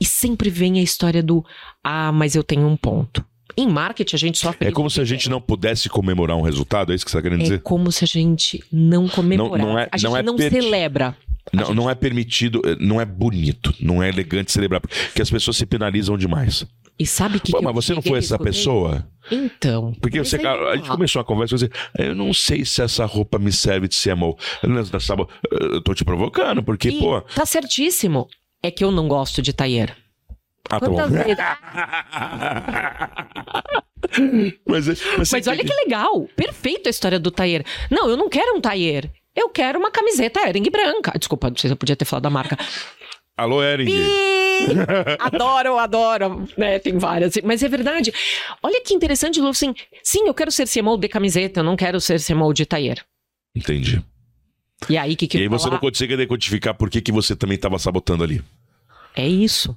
E 0.00 0.04
sempre 0.04 0.48
vem 0.48 0.78
a 0.78 0.82
história 0.82 1.22
do 1.22 1.44
ah, 1.84 2.10
mas 2.12 2.34
eu 2.34 2.42
tenho 2.42 2.66
um 2.66 2.76
ponto. 2.76 3.24
Em 3.56 3.68
marketing 3.68 4.16
a 4.16 4.18
gente 4.18 4.38
sofre. 4.38 4.68
É 4.68 4.72
como 4.72 4.88
se 4.88 4.98
a 5.00 5.04
gente 5.04 5.28
não 5.28 5.40
pudesse 5.40 5.88
comemorar 5.90 6.36
um 6.36 6.40
resultado, 6.40 6.90
é 6.90 6.94
isso 6.94 7.04
que 7.04 7.10
você 7.10 7.18
tá 7.18 7.22
querendo 7.22 7.40
É 7.40 7.42
dizer? 7.42 7.60
como 7.62 7.92
se 7.92 8.02
a 8.02 8.06
gente 8.06 8.64
não 8.72 9.06
comemorar. 9.08 9.58
não 9.66 9.78
é- 9.78 9.88
a 9.92 9.96
gente 9.98 10.10
não 10.10 10.22
não, 10.22 10.34
é 10.34 10.38
perdi- 10.38 10.62
celebra. 10.62 11.16
Não, 11.52 11.66
gente- 11.66 11.74
não 11.76 11.90
é 11.90 11.94
permitido, 11.94 12.62
eh, 12.64 12.76
não 12.80 12.98
é 13.00 13.04
bonito, 13.04 13.74
não 13.80 14.02
é 14.02 14.08
elegante 14.08 14.50
celebrar, 14.52 14.80
porque 14.80 15.20
as 15.20 15.28
pessoas 15.28 15.56
se 15.58 15.66
penalizam 15.66 16.16
demais. 16.16 16.64
E 16.98 17.06
sabe 17.06 17.40
que. 17.40 17.52
Pô, 17.52 17.58
que 17.58 17.64
mas 17.64 17.74
você 17.74 17.94
não 17.94 18.02
foi 18.02 18.14
a 18.14 18.18
essa 18.18 18.34
escutei? 18.34 18.52
pessoa? 18.52 19.06
Então. 19.30 19.92
Porque 20.00 20.18
você, 20.22 20.36
a 20.46 20.76
gente 20.76 20.88
começou 20.88 21.20
uma 21.20 21.24
conversa 21.26 21.54
e 21.54 21.58
você, 21.58 21.70
eu 21.98 22.14
não 22.14 22.32
sei 22.34 22.64
se 22.64 22.82
essa 22.82 23.04
roupa 23.06 23.38
me 23.38 23.52
serve 23.52 23.88
de 23.88 23.96
CMO. 23.96 24.36
Nessa- 24.62 25.16
Eu 25.50 25.80
tô 25.82 25.94
te 25.94 26.04
provocando, 26.04 26.62
porque, 26.62 26.88
e 26.90 26.98
pô, 26.98 27.20
Tá 27.22 27.46
certíssimo. 27.46 28.28
É 28.62 28.70
que 28.70 28.84
eu 28.84 28.92
não 28.92 29.08
gosto 29.08 29.42
de 29.42 29.52
taier. 29.52 29.96
Ah, 30.70 30.78
tá 30.78 30.86
Quantas 30.86 31.10
bom. 31.10 31.16
vezes? 31.16 31.36
mas, 34.66 34.88
é- 34.88 34.94
mas, 35.18 35.32
Mas 35.32 35.46
olha 35.46 35.64
que 35.64 35.74
legal. 35.74 36.28
Perfeito 36.36 36.88
a 36.88 36.90
história 36.90 37.18
do 37.18 37.30
taier. 37.30 37.64
Não, 37.90 38.08
eu 38.08 38.16
não 38.16 38.28
quero 38.28 38.56
um 38.56 38.60
taier. 38.60 39.10
Eu 39.34 39.48
quero 39.48 39.78
uma 39.78 39.90
camiseta 39.90 40.46
Ering 40.48 40.68
branca. 40.70 41.12
Desculpa, 41.18 41.48
não 41.48 41.56
sei 41.56 41.68
se 41.68 41.72
eu 41.72 41.76
podia 41.76 41.96
ter 41.96 42.04
falado 42.04 42.24
da 42.24 42.30
marca. 42.30 42.56
Alô, 43.36 43.62
Ering. 43.62 43.86
Pi! 43.86 44.22
adoro, 45.18 45.78
adoro. 45.78 46.48
Né, 46.56 46.78
tem 46.78 46.98
várias. 46.98 47.34
Mas 47.42 47.62
é 47.62 47.68
verdade. 47.68 48.12
Olha 48.62 48.80
que 48.82 48.94
interessante, 48.94 49.40
Lu. 49.40 49.48
Assim, 49.48 49.74
sim, 50.02 50.26
eu 50.26 50.34
quero 50.34 50.50
ser 50.50 50.68
CMO 50.68 50.96
de 50.98 51.08
camiseta, 51.08 51.60
eu 51.60 51.64
não 51.64 51.76
quero 51.76 52.00
ser 52.00 52.20
CMO 52.20 52.52
de 52.52 52.66
taier. 52.66 53.04
Entendi. 53.54 54.02
E 54.88 54.96
aí, 54.96 55.14
que, 55.14 55.26
que 55.26 55.38
e 55.38 55.42
aí 55.42 55.48
você 55.48 55.64
falar? 55.64 55.74
não 55.74 55.80
consegue 55.80 56.16
decodificar 56.16 56.74
por 56.74 56.90
que, 56.90 57.00
que 57.00 57.12
você 57.12 57.36
também 57.36 57.56
estava 57.56 57.78
sabotando 57.78 58.24
ali. 58.24 58.42
É 59.14 59.26
isso. 59.26 59.76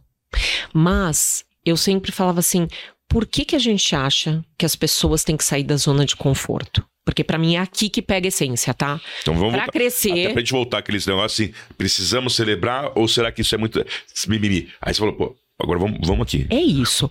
Mas 0.74 1.46
eu 1.66 1.78
sempre 1.78 2.12
falava 2.12 2.40
assim: 2.40 2.68
por 3.08 3.26
que, 3.26 3.46
que 3.46 3.56
a 3.56 3.60
gente 3.60 3.96
acha 3.96 4.44
que 4.58 4.66
as 4.66 4.76
pessoas 4.76 5.24
têm 5.24 5.38
que 5.38 5.44
sair 5.44 5.64
da 5.64 5.78
zona 5.78 6.06
de 6.06 6.16
conforto? 6.16 6.86
Porque 7.06 7.24
pra 7.24 7.38
mim 7.38 7.56
é 7.56 7.60
aqui 7.60 7.88
que 7.88 8.02
pega 8.02 8.28
a 8.28 8.30
essência, 8.30 8.74
tá? 8.74 9.00
Então 9.22 9.36
vamos 9.36 9.52
Pra 9.52 9.60
voltar. 9.66 9.72
crescer. 9.72 10.12
Até 10.12 10.34
pra 10.34 10.42
gente 10.42 10.52
voltar 10.52 10.80
aqueles 10.80 11.06
negócios 11.06 11.40
assim, 11.48 11.54
precisamos 11.78 12.36
celebrar 12.36 12.92
ou 12.98 13.08
será 13.08 13.32
que 13.32 13.42
isso 13.42 13.54
é 13.54 13.58
muito 13.60 13.86
mimimi? 14.28 14.70
Aí 14.82 14.92
você 14.94 15.00
falou, 15.00 15.14
pô, 15.16 15.36
agora 15.60 15.78
vamos, 15.80 16.00
vamos 16.06 16.24
aqui. 16.24 16.48
É 16.50 16.60
isso. 16.60 17.10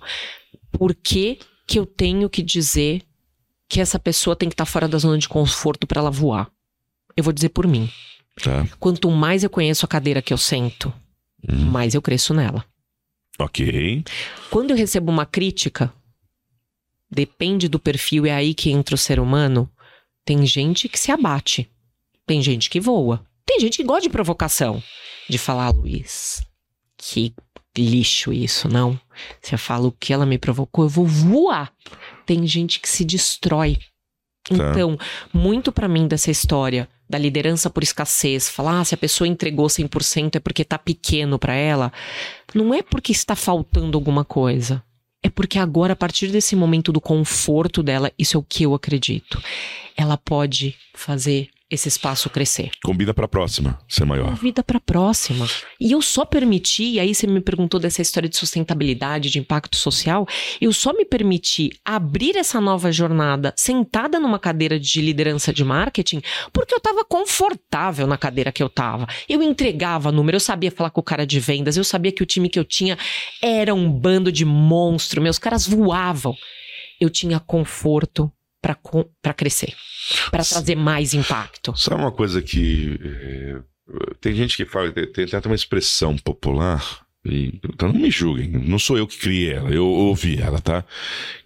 Por 0.71 0.93
que, 0.93 1.39
que 1.65 1.79
eu 1.79 1.85
tenho 1.85 2.29
que 2.29 2.43
dizer 2.43 3.01
que 3.69 3.79
essa 3.79 3.97
pessoa 3.97 4.35
tem 4.35 4.49
que 4.49 4.53
estar 4.53 4.65
fora 4.65 4.87
da 4.87 4.97
zona 4.97 5.17
de 5.17 5.29
conforto 5.29 5.87
pra 5.87 6.01
ela 6.01 6.11
voar? 6.11 6.51
Eu 7.15 7.23
vou 7.23 7.31
dizer 7.31 7.49
por 7.49 7.65
mim. 7.65 7.89
Tá. 8.43 8.67
Quanto 8.77 9.09
mais 9.09 9.45
eu 9.45 9.49
conheço 9.49 9.85
a 9.85 9.87
cadeira 9.87 10.21
que 10.21 10.33
eu 10.33 10.37
sento, 10.37 10.93
Hum. 11.47 11.55
mais 11.71 11.93
eu 11.95 12.01
cresço 12.01 12.33
nela. 12.33 12.65
Ok. 13.39 14.03
Quando 14.49 14.71
eu 14.71 14.75
recebo 14.75 15.09
uma 15.11 15.25
crítica, 15.25 15.93
depende 17.09 17.67
do 17.67 17.79
perfil, 17.79 18.25
é 18.25 18.31
aí 18.31 18.53
que 18.53 18.69
entra 18.71 18.95
o 18.95 18.97
ser 18.97 19.19
humano. 19.19 19.69
Tem 20.25 20.45
gente 20.45 20.89
que 20.89 20.99
se 20.99 21.11
abate, 21.11 21.69
tem 22.25 22.41
gente 22.41 22.69
que 22.69 22.79
voa, 22.79 23.23
tem 23.45 23.59
gente 23.59 23.77
que 23.77 23.83
gosta 23.83 24.01
de 24.01 24.09
provocação. 24.09 24.81
De 25.29 25.37
falar, 25.37 25.69
Luiz, 25.69 26.43
que 26.97 27.33
lixo 27.77 28.33
isso, 28.33 28.67
não. 28.67 28.99
Você 29.41 29.57
fala 29.57 29.87
o 29.87 29.91
que 29.91 30.11
ela 30.11 30.25
me 30.25 30.37
provocou, 30.37 30.85
eu 30.85 30.89
vou 30.89 31.05
voar. 31.05 31.71
Tem 32.25 32.45
gente 32.47 32.79
que 32.79 32.89
se 32.89 33.05
destrói. 33.05 33.77
Tá. 34.43 34.55
Então, 34.55 34.97
muito 35.33 35.71
pra 35.71 35.87
mim 35.87 36.07
dessa 36.07 36.31
história 36.31 36.87
da 37.07 37.17
liderança 37.17 37.69
por 37.69 37.83
escassez, 37.83 38.49
falar 38.49 38.79
ah, 38.79 38.85
se 38.85 38.95
a 38.95 38.97
pessoa 38.97 39.27
entregou 39.27 39.67
100% 39.67 40.35
é 40.35 40.39
porque 40.39 40.65
tá 40.65 40.77
pequeno 40.77 41.37
pra 41.37 41.53
ela, 41.53 41.93
não 42.53 42.73
é 42.73 42.81
porque 42.81 43.11
está 43.11 43.35
faltando 43.35 43.97
alguma 43.97 44.25
coisa. 44.25 44.83
É 45.21 45.29
porque 45.29 45.57
agora, 45.57 45.93
a 45.93 45.95
partir 45.95 46.27
desse 46.27 46.55
momento 46.55 46.91
do 46.91 47.01
conforto 47.01 47.81
dela, 47.81 48.11
isso 48.17 48.37
é 48.37 48.39
o 48.39 48.43
que 48.43 48.63
eu 48.63 48.75
acredito. 48.75 49.41
Ela 49.97 50.17
pode 50.17 50.75
fazer 50.93 51.49
esse 51.69 51.87
espaço 51.87 52.29
crescer. 52.29 52.69
Combina 52.83 53.13
pra 53.13 53.27
próxima 53.27 53.79
ser 53.87 54.05
maior. 54.05 54.35
Vida 54.35 54.63
para 54.63 54.79
próxima. 54.79 55.47
E 55.79 55.91
eu 55.91 56.01
só 56.01 56.23
permiti, 56.23 56.83
e 56.83 56.99
aí 56.99 57.13
você 57.13 57.25
me 57.25 57.41
perguntou 57.41 57.79
dessa 57.79 58.01
história 58.01 58.29
de 58.29 58.37
sustentabilidade, 58.37 59.31
de 59.31 59.39
impacto 59.39 59.75
social, 59.75 60.27
eu 60.61 60.71
só 60.71 60.93
me 60.93 61.05
permiti 61.05 61.71
abrir 61.83 62.37
essa 62.37 62.61
nova 62.61 62.91
jornada 62.91 63.53
sentada 63.57 64.19
numa 64.19 64.37
cadeira 64.37 64.79
de 64.79 65.01
liderança 65.01 65.51
de 65.51 65.63
marketing, 65.63 66.21
porque 66.53 66.73
eu 66.73 66.77
estava 66.77 67.03
confortável 67.03 68.05
na 68.05 68.17
cadeira 68.17 68.51
que 68.51 68.61
eu 68.61 68.67
estava. 68.67 69.07
Eu 69.27 69.41
entregava 69.41 70.11
número, 70.11 70.35
eu 70.35 70.41
sabia 70.41 70.71
falar 70.71 70.91
com 70.91 71.01
o 71.01 71.03
cara 71.03 71.25
de 71.25 71.39
vendas, 71.39 71.77
eu 71.77 71.83
sabia 71.83 72.11
que 72.11 72.21
o 72.21 72.27
time 72.27 72.47
que 72.47 72.59
eu 72.59 72.65
tinha 72.65 72.97
era 73.41 73.73
um 73.73 73.89
bando 73.89 74.31
de 74.31 74.45
monstro, 74.45 75.21
meus 75.21 75.39
caras 75.39 75.67
voavam. 75.67 76.35
Eu 77.01 77.09
tinha 77.09 77.39
conforto 77.39 78.31
para 79.21 79.33
crescer, 79.33 79.73
para 80.31 80.43
trazer 80.43 80.75
mais 80.75 81.13
impacto. 81.13 81.75
Sabe 81.77 82.01
uma 82.01 82.11
coisa 82.11 82.41
que. 82.41 82.99
é, 83.03 83.61
tem 84.19 84.33
gente 84.33 84.57
que 84.57 84.65
fala, 84.65 84.91
tem, 84.91 85.25
até 85.25 85.47
uma 85.47 85.55
expressão 85.55 86.17
popular, 86.17 87.05
e, 87.23 87.59
então 87.63 87.91
não 87.91 87.99
me 87.99 88.09
julguem, 88.09 88.49
não 88.49 88.79
sou 88.79 88.97
eu 88.97 89.07
que 89.07 89.17
criei 89.19 89.53
ela, 89.53 89.69
eu 89.69 89.85
ouvi 89.85 90.39
ela, 90.39 90.59
tá? 90.59 90.83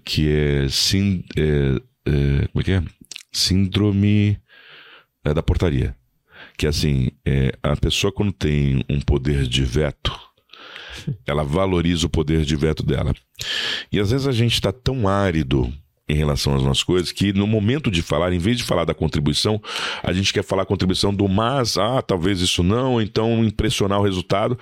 Que 0.05 0.29
é. 0.29 0.69
Sim, 0.69 1.23
é, 1.37 1.81
é, 2.05 2.47
como 2.47 2.61
é 2.61 2.63
que 2.63 2.71
é? 2.71 2.83
Síndrome 3.31 4.39
é, 5.23 5.33
da 5.33 5.43
portaria. 5.43 5.95
Que 6.57 6.67
assim, 6.67 7.11
é, 7.25 7.53
a 7.63 7.75
pessoa 7.75 8.11
quando 8.11 8.33
tem 8.33 8.83
um 8.89 8.99
poder 8.99 9.47
de 9.47 9.63
veto, 9.63 10.11
ela 11.25 11.43
valoriza 11.43 12.05
o 12.07 12.09
poder 12.09 12.43
de 12.43 12.55
veto 12.55 12.83
dela. 12.83 13.13
E 13.91 13.99
às 13.99 14.11
vezes 14.11 14.27
a 14.27 14.31
gente 14.31 14.53
está 14.53 14.71
tão 14.71 15.07
árido 15.07 15.71
em 16.09 16.15
relação 16.15 16.55
às 16.55 16.63
nossas 16.63 16.81
coisas 16.83 17.11
que 17.11 17.31
no 17.31 17.45
momento 17.45 17.91
de 17.91 18.01
falar, 18.01 18.33
em 18.33 18.39
vez 18.39 18.57
de 18.57 18.63
falar 18.63 18.83
da 18.83 18.93
contribuição, 18.95 19.61
a 20.01 20.11
gente 20.11 20.33
quer 20.33 20.43
falar 20.43 20.63
a 20.63 20.65
contribuição 20.65 21.13
do 21.13 21.27
mas, 21.27 21.77
ah, 21.77 22.01
talvez 22.01 22.41
isso 22.41 22.63
não, 22.63 22.99
então 22.99 23.45
impressionar 23.45 23.99
o 23.99 24.03
resultado, 24.03 24.57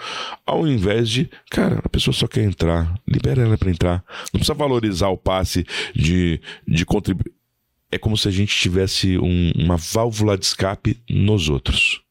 ao 0.46 0.68
invés 0.68 1.10
de, 1.10 1.30
cara, 1.50 1.80
a 1.84 1.90
pessoa 1.90 2.14
só 2.14 2.28
quer 2.28 2.44
entrar, 2.44 2.94
libera 3.08 3.42
ela 3.44 3.58
para 3.58 3.72
entrar, 3.72 4.04
não 4.34 4.40
precisa 4.40 4.54
valorizar 4.54 5.08
o 5.08 5.18
passe 5.18 5.66
de, 5.96 6.42
de 6.68 6.86
contribuir. 6.86 7.32
É 7.90 7.98
como 7.98 8.18
se 8.18 8.28
a 8.28 8.32
gente 8.32 8.54
tivesse 8.54 9.18
um- 9.18 9.54
uma 9.56 9.78
válvula 9.78 10.38
de 10.38 10.44
escape 10.46 11.00
nos 11.10 11.48
outros 11.48 12.02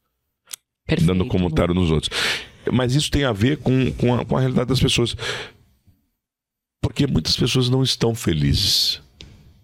Perfeito. 0.87 1.07
dando 1.07 1.25
comentário 1.27 1.75
nos 1.75 1.91
outros. 1.91 2.09
Mas 2.73 2.95
isso 2.95 3.11
tem 3.11 3.23
a 3.23 3.31
ver 3.31 3.57
com, 3.57 3.91
com, 3.91 4.15
a, 4.15 4.25
com 4.25 4.35
a 4.35 4.39
realidade 4.39 4.69
das 4.69 4.79
pessoas. 4.79 5.15
Porque 6.81 7.05
muitas 7.05 7.35
pessoas 7.37 7.69
não 7.69 7.83
estão 7.83 8.15
felizes. 8.15 9.01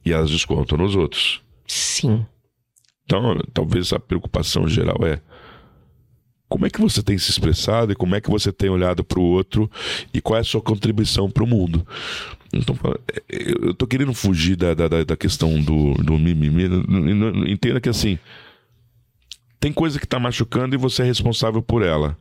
E 0.06 0.12
elas 0.12 0.30
descontam 0.30 0.78
nos 0.78 0.96
outros. 0.96 1.42
Sim. 1.68 2.26
Então, 3.06 3.38
talvez 3.54 3.92
a 3.94 4.00
preocupação 4.00 4.68
geral 4.68 4.98
é 5.06 5.20
como 6.48 6.66
é 6.66 6.70
que 6.70 6.80
você 6.80 7.02
tem 7.02 7.18
se 7.18 7.32
expressado 7.32 7.92
e 7.92 7.96
como 7.96 8.16
é 8.16 8.22
que 8.22 8.30
você 8.30 8.52
tem 8.52 8.70
olhado 8.70 9.04
para 9.04 9.20
o 9.20 9.24
outro 9.24 9.70
e 10.14 10.22
qual 10.22 10.38
é 10.38 10.42
a 10.42 10.44
sua 10.44 10.62
contribuição 10.62 11.30
para 11.30 11.44
o 11.44 11.48
mundo. 11.48 11.86
Então, 12.54 12.78
é, 13.12 13.24
eu 13.30 13.68
eu 13.70 13.74
tô 13.74 13.88
querendo 13.88 14.14
fugir 14.14 14.56
da, 14.56 14.74
da, 14.74 15.04
da- 15.04 15.18
questão 15.18 15.60
do, 15.60 15.94
do 15.96 16.18
mimimi. 16.20 16.66
Entenda 17.52 17.82
que 17.82 17.90
assim, 17.90 18.20
tem 19.60 19.74
coisa 19.74 20.00
que 20.00 20.06
tá 20.06 20.20
machucando 20.20 20.76
e 20.76 20.78
você 20.78 21.02
é 21.02 21.06
responsável 21.06 21.62
por 21.62 21.82
ela. 21.82 22.16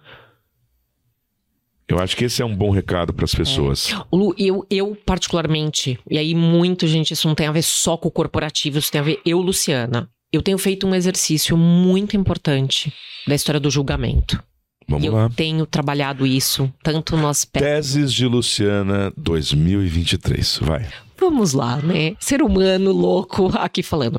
Eu 1.92 1.98
acho 1.98 2.16
que 2.16 2.24
esse 2.24 2.40
é 2.40 2.44
um 2.44 2.56
bom 2.56 2.70
recado 2.70 3.12
para 3.12 3.26
as 3.26 3.34
pessoas. 3.34 3.94
O 4.10 4.16
Lu, 4.16 4.34
eu, 4.38 4.66
eu 4.70 4.96
particularmente, 5.04 5.98
e 6.10 6.16
aí 6.16 6.34
muito, 6.34 6.86
gente, 6.86 7.12
isso 7.12 7.28
não 7.28 7.34
tem 7.34 7.46
a 7.46 7.52
ver 7.52 7.60
só 7.60 7.98
com 7.98 8.08
o 8.08 8.10
corporativo, 8.10 8.78
isso 8.78 8.90
tem 8.90 9.02
a 9.02 9.04
ver 9.04 9.20
eu, 9.26 9.38
Luciana. 9.38 10.08
Eu 10.32 10.40
tenho 10.40 10.56
feito 10.56 10.86
um 10.86 10.94
exercício 10.94 11.54
muito 11.54 12.16
importante 12.16 12.90
da 13.28 13.34
história 13.34 13.60
do 13.60 13.70
julgamento. 13.70 14.42
Vamos 14.88 15.04
e 15.04 15.06
eu 15.06 15.12
lá. 15.12 15.28
tenho 15.28 15.66
trabalhado 15.66 16.26
isso, 16.26 16.72
tanto 16.82 17.14
no 17.14 17.28
aspecto. 17.28 17.66
Teses 17.66 18.10
de 18.10 18.26
Luciana 18.26 19.12
2023. 19.14 20.60
Vai. 20.62 20.88
Vamos 21.18 21.52
lá, 21.52 21.76
né? 21.76 22.16
Ser 22.18 22.42
humano 22.42 22.90
louco 22.90 23.50
aqui 23.54 23.82
falando. 23.82 24.18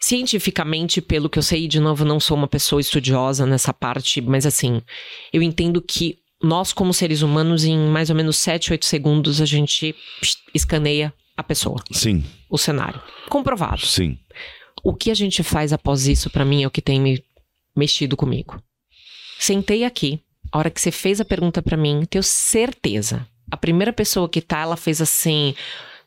Cientificamente, 0.00 1.00
pelo 1.00 1.30
que 1.30 1.38
eu 1.38 1.42
sei, 1.44 1.68
de 1.68 1.78
novo, 1.78 2.04
não 2.04 2.18
sou 2.18 2.36
uma 2.36 2.48
pessoa 2.48 2.80
estudiosa 2.80 3.46
nessa 3.46 3.72
parte, 3.72 4.20
mas 4.20 4.44
assim, 4.44 4.82
eu 5.32 5.40
entendo 5.40 5.80
que 5.80 6.18
nós, 6.42 6.72
como 6.72 6.92
seres 6.92 7.22
humanos, 7.22 7.64
em 7.64 7.78
mais 7.78 8.10
ou 8.10 8.16
menos 8.16 8.36
7, 8.36 8.72
8 8.72 8.84
segundos, 8.84 9.40
a 9.40 9.46
gente 9.46 9.94
escaneia 10.54 11.12
a 11.36 11.42
pessoa, 11.42 11.82
Sim, 11.92 12.24
o 12.50 12.58
cenário. 12.58 13.00
Comprovado. 13.28 13.84
sim. 13.86 14.18
O 14.84 14.92
que 14.94 15.10
a 15.10 15.14
gente 15.14 15.42
faz 15.44 15.72
após 15.72 16.08
isso, 16.08 16.28
pra 16.28 16.44
mim, 16.44 16.64
é 16.64 16.66
o 16.66 16.70
que 16.70 16.82
tem 16.82 17.00
me 17.00 17.22
mexido 17.76 18.16
comigo. 18.16 18.60
Sentei 19.38 19.84
aqui, 19.84 20.20
a 20.50 20.58
hora 20.58 20.70
que 20.70 20.80
você 20.80 20.90
fez 20.90 21.20
a 21.20 21.24
pergunta 21.24 21.62
pra 21.62 21.76
mim, 21.76 22.02
tenho 22.08 22.22
certeza. 22.22 23.26
A 23.50 23.56
primeira 23.56 23.92
pessoa 23.92 24.28
que 24.28 24.40
tá, 24.40 24.60
ela 24.60 24.76
fez 24.76 25.00
assim. 25.00 25.54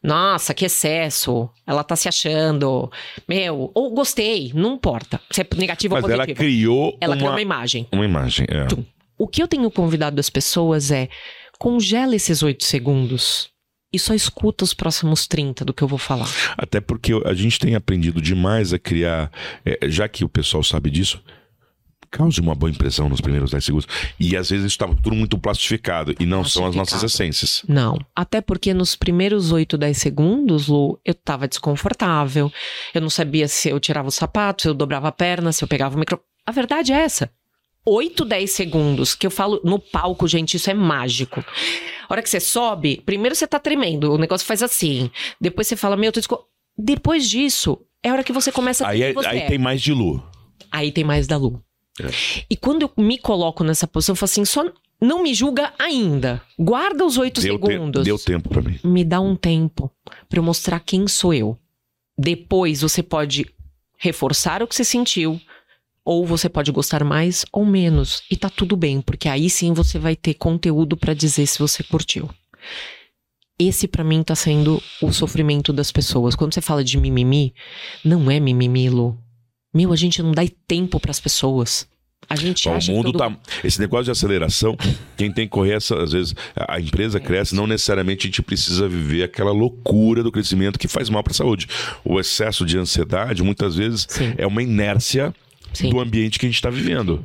Nossa, 0.04 0.54
que 0.54 0.65
excesso. 0.65 1.50
Ela 1.65 1.84
tá 1.84 1.95
se 1.95 2.08
achando. 2.10 2.91
Meu, 3.28 3.71
ou 3.74 3.91
gostei, 3.91 4.52
não 4.54 4.74
importa. 4.76 5.19
Se 5.32 5.41
é 5.41 5.48
negativo 5.56 5.95
Mas 5.95 6.04
ou 6.04 6.10
ela 6.12 6.24
positivo. 6.26 6.38
criou 6.39 6.98
Ela 7.02 7.15
criou 7.15 7.30
uma, 7.30 7.36
uma 7.36 7.41
imagem. 7.41 7.88
uma 7.91 8.06
imagem. 8.06 8.45
É. 8.50 8.65
Tum. 8.65 8.84
O 9.17 9.28
que 9.28 9.41
eu 9.41 9.47
tenho 9.47 9.69
convidado 9.71 10.19
as 10.19 10.30
pessoas 10.30 10.91
é 10.91 11.10
congela 11.58 12.15
esses 12.15 12.43
oito 12.43 12.63
segundos 12.63 13.49
e 13.93 13.99
só 13.99 14.13
escuta 14.13 14.63
os 14.63 14.73
próximos 14.73 15.25
30 15.25 15.63
do 15.63 15.73
que 15.73 15.82
eu 15.82 15.88
vou 15.88 15.97
falar. 15.97 16.28
Até 16.58 16.82
porque 16.82 17.13
a 17.25 17.34
gente 17.34 17.58
tem 17.58 17.75
aprendido 17.75 18.21
demais 18.21 18.73
a 18.73 18.80
criar, 18.80 19.32
é, 19.65 19.89
já 19.89 20.08
que 20.10 20.25
o 20.25 20.30
pessoal 20.30 20.62
sabe 20.63 20.89
disso, 20.89 21.23
cause 22.12 22.39
uma 22.41 22.54
boa 22.54 22.69
impressão 22.69 23.08
nos 23.08 23.21
primeiros 23.21 23.51
10 23.51 23.63
segundos. 23.63 23.88
E 24.19 24.36
às 24.36 24.49
vezes 24.49 24.65
isso 24.65 24.75
está 24.75 24.88
tudo 24.88 25.15
muito 25.15 25.38
plastificado 25.38 26.13
e 26.19 26.25
não 26.25 26.43
são 26.43 26.65
as 26.65 26.75
nossas 26.75 27.04
essências. 27.04 27.63
Não. 27.67 27.97
Até 28.15 28.41
porque 28.41 28.73
nos 28.73 28.95
primeiros 28.95 29.51
8, 29.51 29.78
10 29.78 29.97
segundos, 29.97 30.67
Lu, 30.67 30.99
eu 31.06 31.13
tava 31.13 31.47
desconfortável. 31.47 32.51
Eu 32.93 33.01
não 33.01 33.10
sabia 33.10 33.47
se 33.47 33.69
eu 33.69 33.80
tirava 33.80 34.10
o 34.10 34.12
sapato, 34.12 34.63
se 34.63 34.67
eu 34.67 34.73
dobrava 34.73 35.08
a 35.08 35.12
perna, 35.12 35.51
se 35.51 35.63
eu 35.63 35.67
pegava 35.67 35.95
o 35.95 35.99
micro. 35.99 36.19
A 36.45 36.51
verdade 36.51 36.91
é 36.91 36.97
essa. 36.97 37.30
8, 37.86 38.26
10 38.26 38.52
segundos, 38.52 39.13
que 39.15 39.28
eu 39.28 39.32
falo 39.32 39.62
no 39.63 39.78
palco, 39.80 40.28
gente, 40.28 40.56
isso 40.58 40.69
é 40.69 40.74
mágico. 40.74 41.39
A 41.39 42.13
hora 42.13 42.21
que 42.21 42.30
você 42.30 42.39
sobe, 42.39 43.02
primeiro 43.06 43.36
você 43.36 43.45
tá 43.48 43.60
tremendo, 43.60 44.12
o 44.13 44.17
negócio 44.17 44.45
faz 44.45 44.63
assim. 44.63 45.10
Depois 45.39 45.67
você 45.67 45.76
fala, 45.76 45.95
meu, 45.95 46.12
tô 46.12 46.19
desco... 46.19 46.45
Depois 46.78 47.30
disso, 47.30 47.80
é 48.04 48.10
a 48.10 48.13
hora 48.13 48.24
que 48.24 48.34
você 48.34 48.52
começa 48.52 48.86
a 48.86 48.89
Aí, 48.89 49.02
é- 49.04 49.13
você 49.13 49.28
aí 49.28 49.39
é. 49.39 49.48
tem 49.48 49.58
mais 49.58 49.82
de 49.82 49.93
Lu. 49.93 50.21
Aí 50.71 50.91
tem 50.91 51.04
mais 51.04 51.26
da 51.28 51.38
Lu. 51.38 51.63
É. 52.02 52.08
E 52.50 52.58
quando 52.58 52.82
eu 52.82 52.91
me 52.98 53.17
coloco 53.17 53.63
nessa 53.63 53.88
posição, 53.88 54.13
eu 54.13 54.17
falo 54.17 54.26
assim, 54.30 54.43
só 54.45 54.65
não 55.02 55.24
me 55.24 55.34
julga 55.34 55.71
ainda. 55.80 56.41
Guarda 56.60 57.06
os 57.06 57.17
oito 57.17 57.39
Deu, 57.39 57.58
te- 57.60 57.67
segundos. 57.67 58.04
deu 58.04 58.17
tempo 58.19 58.50
pra 58.50 58.62
mim. 58.62 58.78
Me 58.84 59.04
dá 59.04 59.21
um 59.21 59.36
tempo 59.36 59.91
pra 60.28 60.39
eu 60.39 60.43
mostrar 60.43 60.80
quem 60.80 61.08
sou 61.08 61.34
eu. 61.34 61.58
Depois 62.17 62.82
você 62.82 63.02
pode 63.04 63.45
reforçar 63.98 64.62
o 64.62 64.67
que 64.67 64.76
você 64.76 64.84
sentiu, 64.84 65.39
ou 66.06 66.24
você 66.24 66.48
pode 66.48 66.72
gostar 66.72 67.04
mais 67.04 67.44
ou 67.52 67.65
menos. 67.65 68.22
E 68.30 68.38
tá 68.38 68.48
tudo 68.48 68.78
bem, 68.78 69.02
porque 69.02 69.28
aí 69.28 69.50
sim 69.50 69.74
você 69.74 69.98
vai 69.98 70.15
ter 70.15 70.36
conteúdo 70.36 70.96
pra 70.96 71.15
dizer 71.15 71.48
se 71.48 71.58
você 71.58 71.82
curtiu. 71.82 72.30
Esse 73.58 73.88
pra 73.88 74.04
mim 74.04 74.22
tá 74.22 74.36
sendo 74.36 74.82
o 75.02 75.12
sofrimento 75.12 75.74
das 75.74 75.91
pessoas. 75.91 76.36
Quando 76.36 76.54
você 76.54 76.62
fala 76.62 76.84
de 76.84 76.98
mimimi, 76.98 77.54
não 78.04 78.30
é 78.30 78.39
mimimi, 78.39 78.89
Lu. 78.89 79.18
Meu, 79.74 79.91
a 79.91 79.96
gente 79.96 80.22
não 80.22 80.32
dá 80.32 80.44
tempo 80.68 81.00
pras 81.00 81.20
pessoas. 81.20 81.88
A 82.30 82.36
gente 82.36 82.68
Ó, 82.68 82.74
acha 82.74 82.91
o 82.91 82.96
mundo 82.96 83.12
todo... 83.12 83.18
tá. 83.20 83.38
Esse 83.63 83.80
negócio 83.80 84.06
de 84.06 84.12
aceleração, 84.12 84.76
quem 85.15 85.32
tem 85.32 85.46
que 85.46 85.52
correr, 85.52 85.74
essa, 85.74 86.02
às 86.02 86.12
vezes, 86.12 86.36
a 86.56 86.76
a 86.76 86.82
empresa 86.82 87.20
cresce, 87.20 87.56
não 87.56 87.68
necessariamente 87.68 88.26
a 88.26 88.30
gente 88.30 88.41
precisa 88.41 88.88
viver 88.88 89.24
aquela 89.24 89.52
loucura 89.52 90.24
do 90.24 90.32
crescimento 90.32 90.78
que 90.78 90.88
faz 90.88 91.10
mal 91.10 91.24
para 91.24 91.32
a 91.32 91.36
saúde. 91.36 91.68
O 92.04 92.20
excesso 92.20 92.65
de 92.65 92.78
ansiedade, 92.78 93.44
muitas 93.44 93.76
vezes, 93.76 94.08
Sim. 94.10 94.34
é 94.38 94.46
uma 94.46 94.62
inércia 94.62 95.34
Sim. 95.75 95.89
do 95.89 95.99
ambiente 95.99 96.39
que 96.39 96.45
a 96.45 96.49
gente 96.49 96.55
está 96.55 96.69
vivendo. 96.69 97.23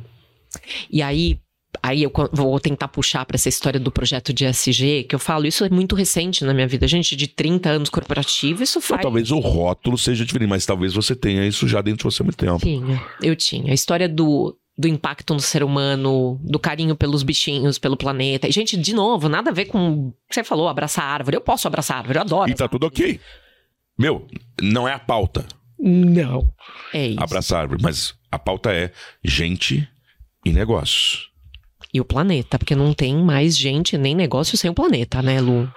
E 0.89 1.01
aí, 1.01 1.39
aí 1.81 2.03
eu 2.03 2.11
vou 2.31 2.59
tentar 2.59 2.87
puxar 2.87 3.25
para 3.25 3.35
essa 3.35 3.49
história 3.49 3.79
do 3.79 3.91
projeto 3.91 4.33
de 4.33 4.45
SG, 4.45 5.03
que 5.03 5.15
eu 5.15 5.19
falo, 5.19 5.45
isso 5.45 5.63
é 5.63 5.69
muito 5.69 5.95
recente 5.95 6.43
na 6.43 6.53
minha 6.53 6.67
vida. 6.67 6.87
Gente, 6.87 7.15
de 7.15 7.27
30 7.27 7.69
anos 7.69 7.89
corporativo, 7.89 8.63
isso 8.63 8.79
Ou 8.79 8.83
faz. 8.83 9.01
talvez 9.01 9.31
o 9.31 9.39
rótulo 9.39 9.97
seja 9.97 10.25
diferente, 10.25 10.49
mas 10.49 10.65
talvez 10.65 10.93
você 10.93 11.15
tenha 11.15 11.45
isso 11.45 11.67
já 11.67 11.81
dentro 11.81 12.09
de 12.09 12.15
você 12.15 12.21
há 12.21 12.25
muito 12.25 12.37
tempo. 12.37 12.59
Tinha, 12.59 13.03
eu 13.21 13.35
tinha. 13.35 13.71
A 13.71 13.73
história 13.73 14.09
do, 14.09 14.57
do 14.77 14.87
impacto 14.87 15.33
no 15.33 15.39
ser 15.39 15.63
humano, 15.63 16.39
do 16.43 16.59
carinho 16.59 16.95
pelos 16.95 17.23
bichinhos, 17.23 17.77
pelo 17.77 17.95
planeta. 17.95 18.47
E, 18.47 18.51
gente, 18.51 18.75
de 18.75 18.93
novo, 18.93 19.29
nada 19.29 19.51
a 19.51 19.53
ver 19.53 19.65
com 19.65 20.07
o 20.07 20.13
que 20.29 20.35
você 20.35 20.43
falou, 20.43 20.67
abraçar 20.67 21.05
árvore. 21.05 21.37
Eu 21.37 21.41
posso 21.41 21.67
abraçar 21.67 21.97
árvore, 21.97 22.17
eu 22.17 22.21
adoro. 22.21 22.51
E 22.51 22.55
tá 22.55 22.67
tudo 22.67 22.85
ok. 22.87 23.19
Meu, 23.97 24.25
não 24.61 24.87
é 24.87 24.93
a 24.93 24.99
pauta 24.99 25.45
Não. 25.81 26.53
É 26.93 27.07
isso. 27.07 27.23
abraçar 27.23 27.61
árvore, 27.61 27.81
mas 27.81 28.13
a 28.31 28.37
pauta 28.37 28.71
é 28.71 28.91
gente 29.23 29.87
e 30.45 30.51
negócios. 30.51 31.31
E 31.93 31.99
o 31.99 32.05
planeta, 32.05 32.57
porque 32.57 32.75
não 32.75 32.93
tem 32.93 33.17
mais 33.17 33.57
gente 33.57 33.97
nem 33.97 34.15
negócio 34.15 34.57
sem 34.57 34.69
o 34.69 34.73
planeta, 34.73 35.21
né, 35.21 35.41
Lu? 35.41 35.69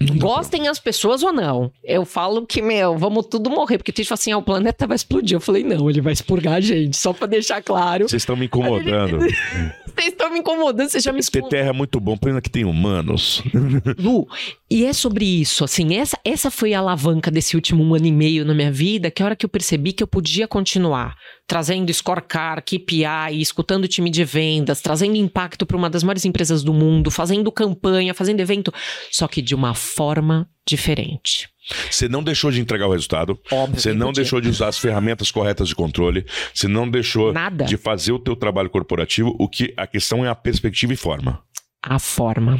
E 0.00 0.06
gostem 0.16 0.68
as 0.68 0.78
pessoas 0.78 1.24
ou 1.24 1.32
não. 1.32 1.72
Eu 1.82 2.04
falo 2.04 2.46
que, 2.46 2.62
meu, 2.62 2.96
vamos 2.96 3.26
tudo 3.26 3.50
morrer. 3.50 3.78
Porque 3.78 3.90
tem 3.90 4.04
gente 4.04 4.08
fala 4.08 4.18
assim, 4.18 4.30
ah, 4.30 4.38
o 4.38 4.42
planeta 4.42 4.86
vai 4.86 4.94
explodir. 4.94 5.34
Eu 5.34 5.40
falei, 5.40 5.64
não, 5.64 5.90
ele 5.90 6.00
vai 6.00 6.12
expurgar 6.12 6.54
a 6.54 6.60
gente, 6.60 6.96
só 6.96 7.12
pra 7.12 7.26
deixar 7.26 7.60
claro. 7.62 8.08
Vocês 8.08 8.22
estão 8.22 8.36
me 8.38 8.46
incomodando. 8.46 9.18
Vocês 9.18 10.12
estão 10.12 10.30
me 10.30 10.38
incomodando, 10.38 10.88
você 10.88 11.00
já 11.00 11.12
me 11.12 11.20
Ter 11.20 11.42
terra 11.48 11.70
é 11.70 11.72
muito 11.72 11.98
bom, 11.98 12.16
pena 12.16 12.40
que 12.40 12.48
tem 12.48 12.64
humanos. 12.64 13.42
Lu, 13.98 14.28
e 14.70 14.84
é 14.84 14.92
sobre 14.92 15.24
isso, 15.24 15.64
assim, 15.64 15.96
essa, 15.96 16.16
essa 16.24 16.50
foi 16.50 16.72
a 16.72 16.78
alavanca 16.78 17.30
desse 17.30 17.56
último 17.56 17.94
ano 17.94 18.06
e 18.06 18.12
meio 18.12 18.44
na 18.44 18.54
minha 18.54 18.70
vida, 18.70 19.10
que 19.10 19.22
a 19.22 19.26
hora 19.26 19.36
que 19.36 19.44
eu 19.44 19.50
percebi 19.50 19.92
que 19.92 20.02
eu 20.02 20.06
podia 20.06 20.46
continuar 20.46 21.16
trazendo 21.48 21.92
scorecard, 21.92 22.62
KPI, 22.62 23.40
escutando 23.40 23.84
o 23.84 23.88
time 23.88 24.10
de 24.10 24.22
vendas, 24.22 24.82
trazendo 24.82 25.16
impacto 25.16 25.64
para 25.64 25.78
uma 25.78 25.88
das 25.88 26.02
maiores 26.02 26.26
empresas 26.26 26.62
do 26.62 26.74
mundo, 26.74 27.10
fazendo 27.10 27.50
campanha, 27.50 28.12
fazendo 28.12 28.40
evento, 28.40 28.72
só 29.10 29.26
que 29.26 29.40
de 29.40 29.54
uma 29.54 29.74
forma 29.74 30.46
diferente. 30.66 31.48
Você 31.90 32.08
não 32.08 32.22
deixou 32.22 32.50
de 32.50 32.60
entregar 32.60 32.86
o 32.86 32.92
resultado. 32.92 33.38
Óbvio. 33.50 33.80
Você 33.80 33.92
não 33.92 34.08
podia. 34.08 34.22
deixou 34.22 34.40
de 34.40 34.48
usar 34.48 34.68
as 34.68 34.78
ferramentas 34.78 35.30
corretas 35.30 35.68
de 35.68 35.74
controle. 35.74 36.24
Você 36.52 36.68
não 36.68 36.88
deixou 36.88 37.32
Nada. 37.32 37.64
de 37.64 37.76
fazer 37.76 38.12
o 38.12 38.18
teu 38.18 38.34
trabalho 38.36 38.70
corporativo. 38.70 39.34
O 39.38 39.48
que 39.48 39.72
a 39.76 39.86
questão 39.86 40.24
é 40.24 40.28
a 40.28 40.34
perspectiva 40.34 40.92
e 40.92 40.96
forma. 40.96 41.42
A 41.88 41.98
forma. 41.98 42.58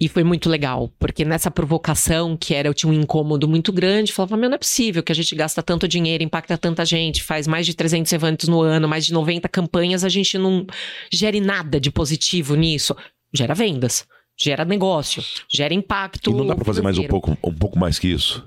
E 0.00 0.08
foi 0.08 0.24
muito 0.24 0.48
legal, 0.48 0.90
porque 0.98 1.26
nessa 1.26 1.50
provocação, 1.50 2.34
que 2.34 2.54
era, 2.54 2.66
eu 2.66 2.72
tinha 2.72 2.90
um 2.90 2.94
incômodo 2.94 3.46
muito 3.46 3.70
grande, 3.70 4.12
falava, 4.12 4.36
meu, 4.36 4.48
não 4.48 4.56
é 4.56 4.58
possível 4.58 5.02
que 5.02 5.12
a 5.12 5.14
gente 5.14 5.34
gasta 5.34 5.62
tanto 5.62 5.86
dinheiro, 5.86 6.24
impacta 6.24 6.56
tanta 6.56 6.86
gente, 6.86 7.22
faz 7.22 7.46
mais 7.46 7.66
de 7.66 7.74
300 7.74 8.10
eventos 8.12 8.48
no 8.48 8.62
ano, 8.62 8.88
mais 8.88 9.04
de 9.04 9.12
90 9.12 9.46
campanhas, 9.48 10.02
a 10.02 10.08
gente 10.08 10.38
não 10.38 10.66
gere 11.12 11.38
nada 11.38 11.78
de 11.78 11.90
positivo 11.90 12.54
nisso. 12.54 12.96
Gera 13.32 13.54
vendas, 13.54 14.06
gera 14.38 14.64
negócio, 14.64 15.22
gera 15.52 15.74
impacto. 15.74 16.30
E 16.30 16.34
não 16.34 16.46
dá 16.46 16.56
pra 16.56 16.64
fazer 16.64 16.80
mais 16.80 16.96
um 16.96 17.06
pouco, 17.06 17.36
um 17.44 17.54
pouco 17.54 17.78
mais 17.78 17.98
que 17.98 18.08
isso. 18.08 18.42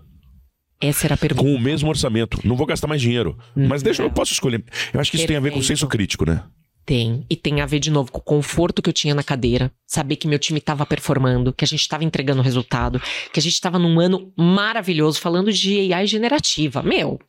Essa 0.81 1.07
era 1.07 1.13
a 1.13 1.17
pergunta. 1.17 1.43
Com 1.47 1.55
o 1.55 1.59
mesmo 1.59 1.87
orçamento. 1.87 2.39
Não 2.43 2.57
vou 2.57 2.65
gastar 2.65 2.87
mais 2.87 3.01
dinheiro. 3.01 3.37
Mas 3.55 3.81
deixa, 3.81 4.03
eu 4.03 4.11
posso 4.11 4.33
escolher. 4.33 4.61
Eu 4.93 4.99
acho 4.99 5.09
que 5.09 5.15
isso 5.15 5.25
tem 5.25 5.37
a 5.37 5.39
ver 5.39 5.51
com 5.51 5.55
o 5.55 5.59
Perfeito. 5.59 5.79
senso 5.79 5.87
crítico, 5.87 6.25
né? 6.25 6.43
Tem. 6.85 7.25
E 7.29 7.35
tem 7.35 7.61
a 7.61 7.65
ver, 7.65 7.79
de 7.79 7.89
novo, 7.89 8.11
com 8.11 8.19
o 8.19 8.21
conforto 8.21 8.81
que 8.81 8.89
eu 8.89 8.93
tinha 8.93 9.15
na 9.15 9.23
cadeira. 9.23 9.71
Saber 9.87 10.17
que 10.17 10.27
meu 10.27 10.37
time 10.37 10.59
estava 10.59 10.85
performando, 10.85 11.53
que 11.53 11.63
a 11.63 11.67
gente 11.67 11.79
estava 11.79 12.03
entregando 12.03 12.41
resultado, 12.41 13.01
que 13.31 13.39
a 13.39 13.41
gente 13.41 13.53
estava 13.53 13.79
num 13.79 13.99
ano 13.99 14.33
maravilhoso 14.37 15.19
falando 15.21 15.51
de 15.51 15.93
AI 15.93 16.05
generativa. 16.07 16.83
Meu, 16.83 17.19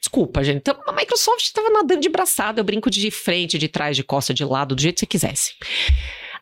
desculpa, 0.00 0.42
gente. 0.42 0.58
Então, 0.58 0.76
a 0.86 0.92
Microsoft 0.92 1.44
estava 1.44 1.70
nadando 1.70 2.00
de 2.00 2.08
braçada. 2.08 2.60
Eu 2.60 2.64
brinco 2.64 2.90
de 2.90 3.10
frente, 3.10 3.58
de 3.58 3.68
trás, 3.68 3.96
de 3.96 4.02
costa, 4.02 4.34
de 4.34 4.44
lado, 4.44 4.74
do 4.74 4.82
jeito 4.82 4.96
que 4.96 5.00
você 5.00 5.06
quisesse. 5.06 5.52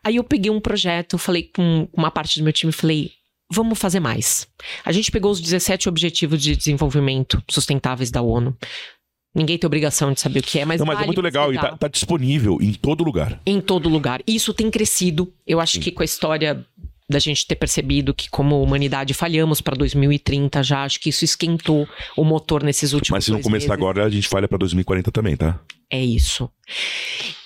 Aí 0.03 0.15
eu 0.15 0.23
peguei 0.23 0.51
um 0.51 0.59
projeto, 0.59 1.17
falei 1.17 1.49
com 1.55 1.87
uma 1.93 2.09
parte 2.09 2.39
do 2.39 2.43
meu 2.43 2.53
time, 2.53 2.71
falei. 2.71 3.11
Vamos 3.51 3.77
fazer 3.77 3.99
mais. 3.99 4.47
A 4.83 4.91
gente 4.91 5.11
pegou 5.11 5.29
os 5.29 5.39
17 5.39 5.87
Objetivos 5.87 6.41
de 6.41 6.55
Desenvolvimento 6.55 7.43
Sustentáveis 7.51 8.09
da 8.09 8.21
ONU. 8.21 8.57
Ninguém 9.35 9.57
tem 9.57 9.65
obrigação 9.65 10.11
de 10.13 10.19
saber 10.21 10.39
o 10.39 10.43
que 10.43 10.59
é, 10.59 10.65
mas 10.65 10.79
não, 10.79 10.85
mas 10.85 10.93
é 10.93 10.97
vale 10.97 11.07
muito 11.07 11.21
legal 11.21 11.51
e 11.51 11.57
tá, 11.57 11.75
tá 11.75 11.87
disponível 11.87 12.59
em 12.61 12.73
todo 12.73 13.03
lugar. 13.03 13.41
em 13.45 13.59
todo 13.59 13.89
lugar. 13.89 14.21
E 14.27 14.35
Isso 14.35 14.53
tem 14.53 14.69
crescido. 14.69 15.33
Eu 15.45 15.59
acho 15.59 15.79
que 15.79 15.91
com 15.91 16.03
a 16.03 16.05
história 16.05 16.63
da 17.09 17.19
gente 17.19 17.45
ter 17.45 17.55
percebido 17.55 18.13
que 18.13 18.29
como 18.29 18.61
humanidade 18.61 19.13
falhamos 19.13 19.59
para 19.61 19.75
2030 19.75 20.63
já, 20.63 20.83
acho 20.83 20.99
que 20.99 21.09
isso 21.09 21.25
esquentou 21.25 21.87
o 22.15 22.23
motor 22.23 22.63
nesses 22.63 22.93
últimos 22.93 23.17
Mas 23.17 23.25
se 23.25 23.31
não 23.31 23.41
começar 23.41 23.69
meses. 23.69 23.71
agora, 23.71 24.05
a 24.05 24.09
gente 24.09 24.27
falha 24.27 24.47
pra 24.47 24.57
2040 24.57 25.11
também, 25.11 25.35
tá? 25.35 25.59
É 25.89 26.03
isso. 26.03 26.49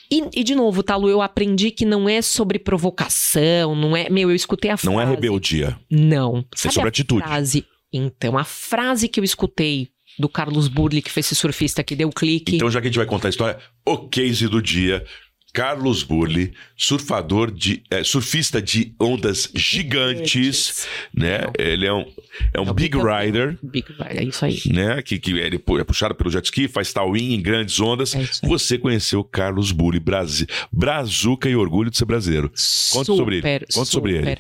E, 0.09 0.23
e, 0.39 0.43
de 0.43 0.55
novo, 0.55 0.83
Talo, 0.83 1.09
eu 1.09 1.21
aprendi 1.21 1.69
que 1.69 1.85
não 1.85 2.07
é 2.07 2.21
sobre 2.21 2.59
provocação, 2.59 3.75
não 3.75 3.95
é... 3.95 4.09
Meu, 4.09 4.29
eu 4.29 4.35
escutei 4.35 4.71
a 4.71 4.77
frase... 4.77 4.95
Não 4.95 5.01
é 5.01 5.05
rebeldia. 5.05 5.77
Não. 5.91 6.45
Sabe 6.55 6.73
sobre 6.73 6.87
a 6.87 6.89
atitude. 6.89 7.23
frase? 7.23 7.65
Então, 7.91 8.37
a 8.37 8.43
frase 8.45 9.09
que 9.09 9.19
eu 9.19 9.23
escutei 9.23 9.89
do 10.17 10.27
Carlos 10.29 10.67
Burli, 10.67 11.01
que 11.01 11.11
foi 11.11 11.21
esse 11.21 11.35
surfista 11.35 11.83
que 11.83 11.95
deu 11.95 12.09
clique... 12.09 12.55
Então, 12.55 12.69
já 12.71 12.81
que 12.81 12.87
a 12.87 12.89
gente 12.89 12.97
vai 12.97 13.05
contar 13.05 13.27
a 13.27 13.29
história, 13.29 13.57
o 13.85 13.97
case 14.07 14.47
do 14.47 14.61
dia. 14.61 15.05
Carlos 15.53 16.03
Burli, 16.03 16.53
surfador 16.75 17.49
de. 17.49 17.81
é, 17.89 18.03
surfista 18.03 18.61
de 18.61 18.93
ondas 18.99 19.49
gigantes, 19.55 20.87
né? 21.11 21.47
Ele 21.57 21.87
é 21.87 21.91
um, 21.91 22.05
é 22.53 22.61
um 22.61 22.69
É 22.69 22.73
big 22.73 22.95
Big 22.95 23.03
rider, 23.03 23.57
Big 23.63 23.87
Rider, 23.91 24.17
é 24.19 24.23
isso 24.23 24.45
aí. 24.45 24.61
né? 24.67 25.01
Que, 25.01 25.17
que 25.17 25.31
ele 25.31 25.55
é 25.55 25.83
puxado 25.83 26.13
pelo 26.13 26.29
jet 26.29 26.45
ski, 26.45 26.67
faz 26.67 26.93
towing 26.93 27.33
em 27.33 27.41
grandes 27.41 27.79
ondas. 27.79 28.13
É. 28.13 28.23
Você 28.43 28.77
conheceu 28.77 29.23
Carlos 29.23 29.71
Burli, 29.71 29.99
Brasi, 29.99 30.45
brazuca 30.71 31.49
e 31.49 31.55
orgulho 31.55 31.89
de 31.89 31.97
ser 31.97 32.05
brasileiro. 32.05 32.49
Conta 32.91 33.05
sobre 33.05 33.37
ele. 33.37 33.65
Conta 33.73 33.85
sobre 33.85 34.15
ele. 34.15 34.37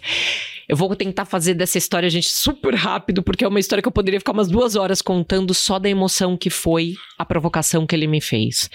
Eu 0.67 0.75
vou 0.75 0.93
tentar 0.95 1.23
fazer 1.23 1.53
dessa 1.53 1.77
história, 1.77 2.09
gente, 2.09 2.29
super 2.29 2.75
rápido, 2.75 3.23
porque 3.23 3.45
é 3.45 3.47
uma 3.47 3.59
história 3.59 3.81
que 3.81 3.87
eu 3.87 3.91
poderia 3.91 4.19
ficar 4.19 4.33
umas 4.33 4.49
duas 4.49 4.75
horas 4.75 5.01
contando 5.01 5.53
só 5.53 5.79
da 5.79 5.89
emoção 5.89 6.35
que 6.35 6.49
foi 6.49 6.95
a 7.17 7.23
provocação 7.23 7.87
que 7.87 7.95
ele 7.95 8.05
me 8.05 8.19
fez. 8.19 8.69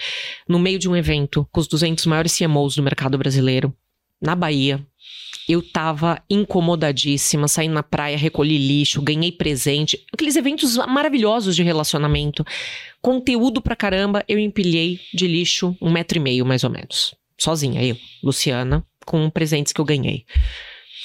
No 0.47 0.57
meio 0.57 0.79
de 0.79 0.89
um 0.89 0.95
evento 0.95 1.47
com 1.51 1.61
os 1.61 1.67
200 1.67 2.05
maiores 2.07 2.35
CMOs 2.35 2.75
do 2.75 2.83
mercado 2.83 3.15
brasileiro, 3.15 3.71
na 4.19 4.35
Bahia, 4.35 4.83
eu 5.47 5.61
tava 5.61 6.19
incomodadíssima, 6.29 7.47
saí 7.47 7.67
na 7.67 7.83
praia, 7.83 8.17
recolhi 8.17 8.57
lixo, 8.57 9.01
ganhei 9.01 9.31
presente. 9.31 10.03
Aqueles 10.11 10.35
eventos 10.35 10.77
maravilhosos 10.77 11.55
de 11.55 11.61
relacionamento. 11.61 12.43
Conteúdo 13.01 13.61
pra 13.61 13.75
caramba, 13.75 14.23
eu 14.27 14.39
empilhei 14.39 14.99
de 15.13 15.27
lixo 15.27 15.75
um 15.81 15.91
metro 15.91 16.17
e 16.17 16.21
meio, 16.21 16.45
mais 16.45 16.63
ou 16.63 16.69
menos. 16.69 17.13
Sozinha, 17.37 17.83
eu, 17.83 17.97
Luciana, 18.23 18.83
com 19.05 19.29
presentes 19.29 19.73
que 19.73 19.81
eu 19.81 19.85
ganhei. 19.85 20.25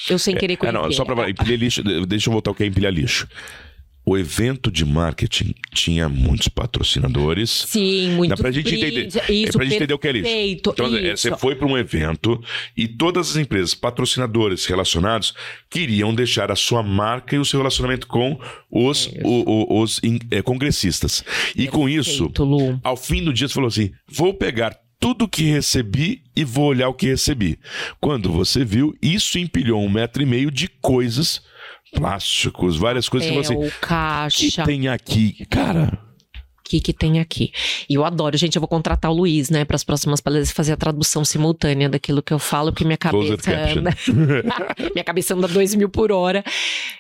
Eu 0.09 0.19
sem 0.19 0.35
querer 0.37 0.59
É, 0.63 0.73
não, 0.73 0.91
só 0.93 1.05
pra 1.05 1.29
empilhar 1.31 1.59
lixo, 1.59 1.83
deixa 2.07 2.29
eu 2.29 2.33
voltar 2.33 2.51
o 2.51 2.55
que 2.55 2.63
é 2.63 2.67
empilhar 2.67 2.93
lixo. 2.93 3.29
O 4.05 4.17
evento 4.17 4.71
de 4.71 4.87
marketing 4.87 5.55
tinha 5.75 6.09
muitos 6.09 6.49
patrocinadores. 6.49 7.51
Sim, 7.69 8.13
muito 8.13 8.31
Dá 8.31 8.37
pra 8.39 8.51
gente 8.51 8.75
entender. 8.75 9.09
é 9.29 9.33
Isso, 9.33 9.53
pra 9.53 9.65
gente 9.67 9.77
entender 9.77 9.93
o 9.93 9.99
que 9.99 10.09
é 10.09 10.13
lixo. 10.13 10.25
perfeito, 10.25 10.71
Então, 10.71 10.97
é, 10.97 11.13
isso. 11.13 11.23
você 11.29 11.37
foi 11.37 11.55
para 11.55 11.67
um 11.67 11.77
evento 11.77 12.41
e 12.75 12.89
todas 12.89 13.31
as 13.33 13.37
empresas 13.37 13.75
patrocinadores 13.75 14.65
relacionados 14.65 15.35
queriam 15.69 16.15
deixar 16.15 16.51
a 16.51 16.57
sua 16.57 16.83
marca 16.83 17.37
e 17.37 17.39
o 17.39 17.45
seu 17.45 17.59
relacionamento 17.61 18.07
com 18.07 18.41
os, 18.71 19.09
o- 19.23 19.75
o- 19.77 19.83
os 19.83 20.01
in- 20.03 20.21
é, 20.31 20.41
congressistas. 20.41 21.23
E 21.55 21.69
com 21.69 21.87
isso, 21.87 22.31
Perfeito, 22.31 22.45
Lu. 22.45 22.81
ao 22.83 22.97
fim 22.97 23.23
do 23.23 23.31
dia, 23.31 23.47
você 23.47 23.53
falou 23.53 23.69
assim: 23.69 23.91
vou 24.11 24.33
pegar 24.33 24.75
tudo 25.01 25.29
que 25.29 25.45
recebi 25.45 26.23
e 26.35 26.45
vou 26.45 26.67
olhar 26.67 26.89
o 26.89 26.95
que 26.95 27.07
recebi. 27.07 27.59
Quando 28.01 28.31
você 28.33 28.65
viu, 28.65 28.95
isso 29.01 29.39
empilhou 29.39 29.81
um 29.83 29.89
metro 29.89 30.23
e 30.23 30.27
meio 30.27 30.51
de 30.51 30.69
coisas, 30.69 31.43
plásticos, 31.93 32.77
várias 32.77 33.09
coisas 33.09 33.31
que 33.31 33.37
você. 33.37 33.73
caixa. 33.81 34.37
que 34.37 34.65
tem 34.65 34.89
aqui? 34.89 35.47
Cara, 35.49 35.99
O 36.37 36.69
que, 36.69 36.81
que 36.81 36.93
tem 36.93 37.19
aqui? 37.19 37.51
E 37.89 37.95
eu 37.95 38.05
adoro, 38.05 38.37
gente. 38.37 38.57
Eu 38.57 38.61
vou 38.61 38.69
contratar 38.69 39.11
o 39.11 39.15
Luiz, 39.15 39.49
né, 39.49 39.65
para 39.65 39.75
as 39.77 39.83
próximas 39.85 40.21
palestras 40.21 40.51
fazer 40.51 40.73
a 40.73 40.77
tradução 40.77 41.25
simultânea 41.25 41.89
daquilo 41.89 42.23
que 42.23 42.33
eu 42.33 42.39
falo, 42.39 42.73
porque 42.73 42.85
minha 42.85 42.99
cabeça 42.99 43.51
anda. 43.51 43.97
minha 44.93 45.05
cabeça 45.05 45.35
anda 45.35 45.49
dois 45.49 45.75
mil 45.75 45.89
por 45.89 46.13
hora. 46.13 46.45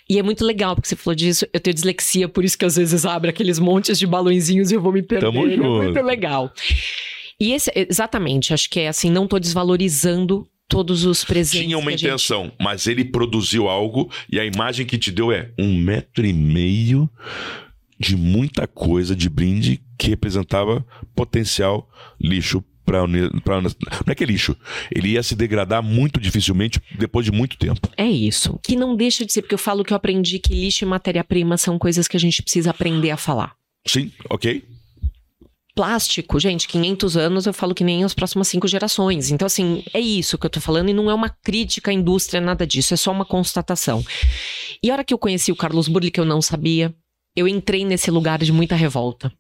E 0.08 0.18
é 0.18 0.22
muito 0.22 0.42
legal, 0.42 0.74
porque 0.74 0.88
você 0.88 0.96
falou 0.96 1.14
disso. 1.14 1.46
Eu 1.52 1.60
tenho 1.60 1.74
dislexia, 1.74 2.28
por 2.28 2.44
isso 2.44 2.56
que 2.56 2.64
às 2.64 2.76
vezes 2.76 3.04
abre 3.04 3.28
aqueles 3.28 3.58
montes 3.58 3.98
de 3.98 4.06
balõezinhos 4.06 4.70
e 4.70 4.74
eu 4.74 4.80
vou 4.80 4.92
me 4.92 5.02
perder. 5.02 5.26
Tamo 5.26 5.46
é 5.46 5.50
junto. 5.50 5.68
muito 5.68 6.02
legal. 6.02 6.50
E 7.40 7.52
esse, 7.52 7.70
exatamente, 7.74 8.52
acho 8.52 8.68
que 8.68 8.80
é 8.80 8.88
assim, 8.88 9.10
não 9.10 9.26
tô 9.28 9.38
desvalorizando 9.38 10.46
todos 10.66 11.04
os 11.04 11.24
presentes. 11.24 11.66
tinha 11.66 11.78
uma 11.78 11.88
a 11.88 11.90
gente- 11.92 12.06
intenção, 12.06 12.52
mas 12.60 12.86
ele 12.86 13.04
produziu 13.04 13.68
algo 13.68 14.10
e 14.30 14.38
a 14.38 14.44
imagem 14.44 14.84
que 14.84 14.98
te 14.98 15.10
deu 15.10 15.32
é 15.32 15.50
um 15.58 15.74
metro 15.78 16.26
e 16.26 16.32
meio 16.32 17.08
de 17.98 18.16
muita 18.16 18.66
coisa 18.66 19.16
de 19.16 19.28
brinde 19.28 19.80
que 19.96 20.08
representava 20.08 20.84
potencial 21.14 21.88
lixo 22.20 22.62
para 22.84 23.06
não 23.06 23.22
é 24.06 24.14
que 24.14 24.24
é 24.24 24.26
lixo, 24.26 24.56
ele 24.90 25.10
ia 25.10 25.22
se 25.22 25.36
degradar 25.36 25.82
muito 25.82 26.18
dificilmente 26.18 26.80
depois 26.98 27.26
de 27.26 27.30
muito 27.30 27.58
tempo. 27.58 27.86
É 27.98 28.06
isso. 28.06 28.58
Que 28.62 28.74
não 28.76 28.96
deixa 28.96 29.26
de 29.26 29.32
ser, 29.32 29.42
porque 29.42 29.54
eu 29.54 29.58
falo 29.58 29.84
que 29.84 29.92
eu 29.92 29.96
aprendi 29.96 30.38
que 30.38 30.54
lixo 30.54 30.84
e 30.84 30.88
matéria-prima 30.88 31.58
são 31.58 31.78
coisas 31.78 32.08
que 32.08 32.16
a 32.16 32.20
gente 32.20 32.42
precisa 32.42 32.70
aprender 32.70 33.10
a 33.10 33.18
falar. 33.18 33.54
Sim, 33.86 34.10
ok? 34.30 34.64
Plástico, 35.78 36.40
gente, 36.40 36.66
500 36.66 37.16
anos 37.16 37.46
eu 37.46 37.52
falo 37.52 37.72
que 37.72 37.84
nem 37.84 38.02
as 38.02 38.12
próximas 38.12 38.48
cinco 38.48 38.66
gerações. 38.66 39.30
Então, 39.30 39.46
assim, 39.46 39.84
é 39.94 40.00
isso 40.00 40.36
que 40.36 40.44
eu 40.44 40.50
tô 40.50 40.60
falando 40.60 40.88
e 40.88 40.92
não 40.92 41.08
é 41.08 41.14
uma 41.14 41.28
crítica 41.28 41.92
à 41.92 41.94
indústria, 41.94 42.40
nada 42.40 42.66
disso, 42.66 42.94
é 42.94 42.96
só 42.96 43.12
uma 43.12 43.24
constatação. 43.24 44.04
E 44.82 44.90
a 44.90 44.94
hora 44.94 45.04
que 45.04 45.14
eu 45.14 45.18
conheci 45.18 45.52
o 45.52 45.56
Carlos 45.56 45.86
Burli, 45.86 46.10
que 46.10 46.18
eu 46.18 46.24
não 46.24 46.42
sabia, 46.42 46.92
eu 47.36 47.46
entrei 47.46 47.84
nesse 47.84 48.10
lugar 48.10 48.40
de 48.40 48.50
muita 48.50 48.74
revolta. 48.74 49.32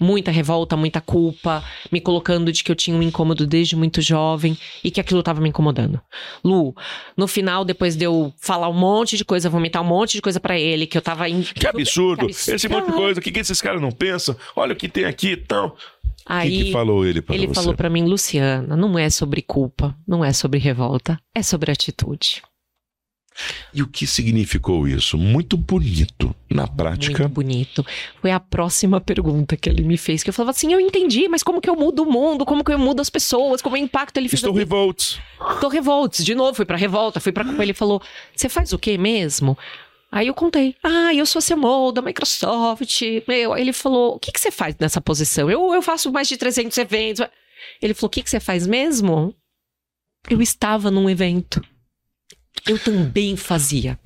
Muita 0.00 0.30
revolta, 0.30 0.76
muita 0.76 1.00
culpa, 1.00 1.62
me 1.92 2.00
colocando 2.00 2.50
de 2.50 2.64
que 2.64 2.72
eu 2.72 2.74
tinha 2.74 2.96
um 2.96 3.02
incômodo 3.02 3.46
desde 3.46 3.76
muito 3.76 4.00
jovem 4.00 4.56
e 4.82 4.90
que 4.90 4.98
aquilo 4.98 5.22
tava 5.22 5.40
me 5.42 5.50
incomodando. 5.50 6.00
Lu, 6.42 6.74
no 7.16 7.28
final, 7.28 7.64
depois 7.64 7.94
de 7.96 8.04
eu 8.06 8.32
falar 8.40 8.68
um 8.70 8.74
monte 8.74 9.16
de 9.18 9.24
coisa, 9.24 9.50
vomitar 9.50 9.82
um 9.82 9.86
monte 9.86 10.12
de 10.12 10.22
coisa 10.22 10.40
pra 10.40 10.58
ele, 10.58 10.86
que 10.86 10.96
eu 10.96 11.02
tava 11.02 11.28
em. 11.28 11.42
Que 11.42 11.66
absurdo! 11.66 12.20
Que 12.26 12.32
absurdo. 12.32 12.56
Esse 12.56 12.68
monte 12.68 12.86
de 12.86 12.92
coisa, 12.92 13.20
o 13.20 13.22
que, 13.22 13.30
que 13.30 13.40
esses 13.40 13.60
caras 13.60 13.80
não 13.80 13.92
pensam? 13.92 14.34
Olha 14.56 14.72
o 14.72 14.76
que 14.76 14.88
tem 14.88 15.04
aqui 15.04 15.32
e 15.32 15.36
tal. 15.36 15.66
O 15.68 15.70
que, 15.72 15.76
Aí, 16.26 16.64
que 16.64 16.72
falou 16.72 17.04
ele 17.04 17.20
para 17.20 17.34
Ele 17.34 17.46
você? 17.48 17.54
falou 17.54 17.74
pra 17.74 17.90
mim, 17.90 18.04
Luciana, 18.04 18.76
não 18.76 18.98
é 18.98 19.10
sobre 19.10 19.42
culpa, 19.42 19.96
não 20.06 20.24
é 20.24 20.32
sobre 20.32 20.58
revolta, 20.58 21.18
é 21.34 21.42
sobre 21.42 21.70
atitude. 21.72 22.42
E 23.72 23.82
o 23.82 23.86
que 23.86 24.06
significou 24.06 24.86
isso? 24.88 25.16
Muito 25.18 25.56
bonito. 25.56 26.34
Na 26.50 26.66
prática, 26.66 27.22
Muito 27.22 27.34
bonito. 27.34 27.86
Foi 28.20 28.30
a 28.32 28.40
próxima 28.40 29.00
pergunta 29.00 29.56
que 29.56 29.68
ele 29.68 29.82
me 29.84 29.96
fez, 29.96 30.22
que 30.22 30.30
eu 30.30 30.34
falava 30.34 30.50
assim, 30.50 30.72
eu 30.72 30.80
entendi, 30.80 31.28
mas 31.28 31.42
como 31.42 31.60
que 31.60 31.70
eu 31.70 31.76
mudo 31.76 32.02
o 32.02 32.10
mundo? 32.10 32.44
Como 32.44 32.64
que 32.64 32.72
eu 32.72 32.78
mudo 32.78 33.00
as 33.00 33.08
pessoas? 33.10 33.62
Como 33.62 33.76
é 33.76 33.80
o 33.80 33.82
impacto 33.82 34.16
ele 34.16 34.28
fez? 34.28 34.40
estou 34.40 34.52
minha- 34.52 34.64
revoltos. 34.64 35.20
Tô 35.60 35.68
revoltos. 35.68 36.24
De 36.24 36.34
novo, 36.34 36.54
fui 36.54 36.64
pra 36.64 36.76
revolta, 36.76 37.20
fui 37.20 37.32
culpa. 37.32 37.62
Ele 37.62 37.72
falou, 37.74 38.02
você 38.34 38.48
faz 38.48 38.72
o 38.72 38.78
quê 38.78 38.98
mesmo? 38.98 39.56
Aí 40.12 40.26
eu 40.26 40.34
contei, 40.34 40.74
ah, 40.82 41.14
eu 41.14 41.24
sou 41.24 41.40
CMO 41.40 41.92
da 41.92 42.02
Microsoft. 42.02 43.00
Meu, 43.28 43.52
aí 43.52 43.62
ele 43.62 43.72
falou, 43.72 44.16
o 44.16 44.18
que, 44.18 44.32
que 44.32 44.40
você 44.40 44.50
faz 44.50 44.74
nessa 44.80 45.00
posição? 45.00 45.48
Eu, 45.48 45.72
eu 45.72 45.80
faço 45.82 46.10
mais 46.12 46.26
de 46.26 46.36
300 46.36 46.76
eventos. 46.78 47.24
Ele 47.80 47.94
falou, 47.94 48.08
o 48.08 48.10
que, 48.10 48.22
que 48.22 48.28
você 48.30 48.40
faz 48.40 48.66
mesmo? 48.66 49.32
Eu 50.28 50.42
estava 50.42 50.90
num 50.90 51.08
evento. 51.08 51.62
Eu 52.66 52.78
também 52.78 53.36
fazia. 53.36 53.98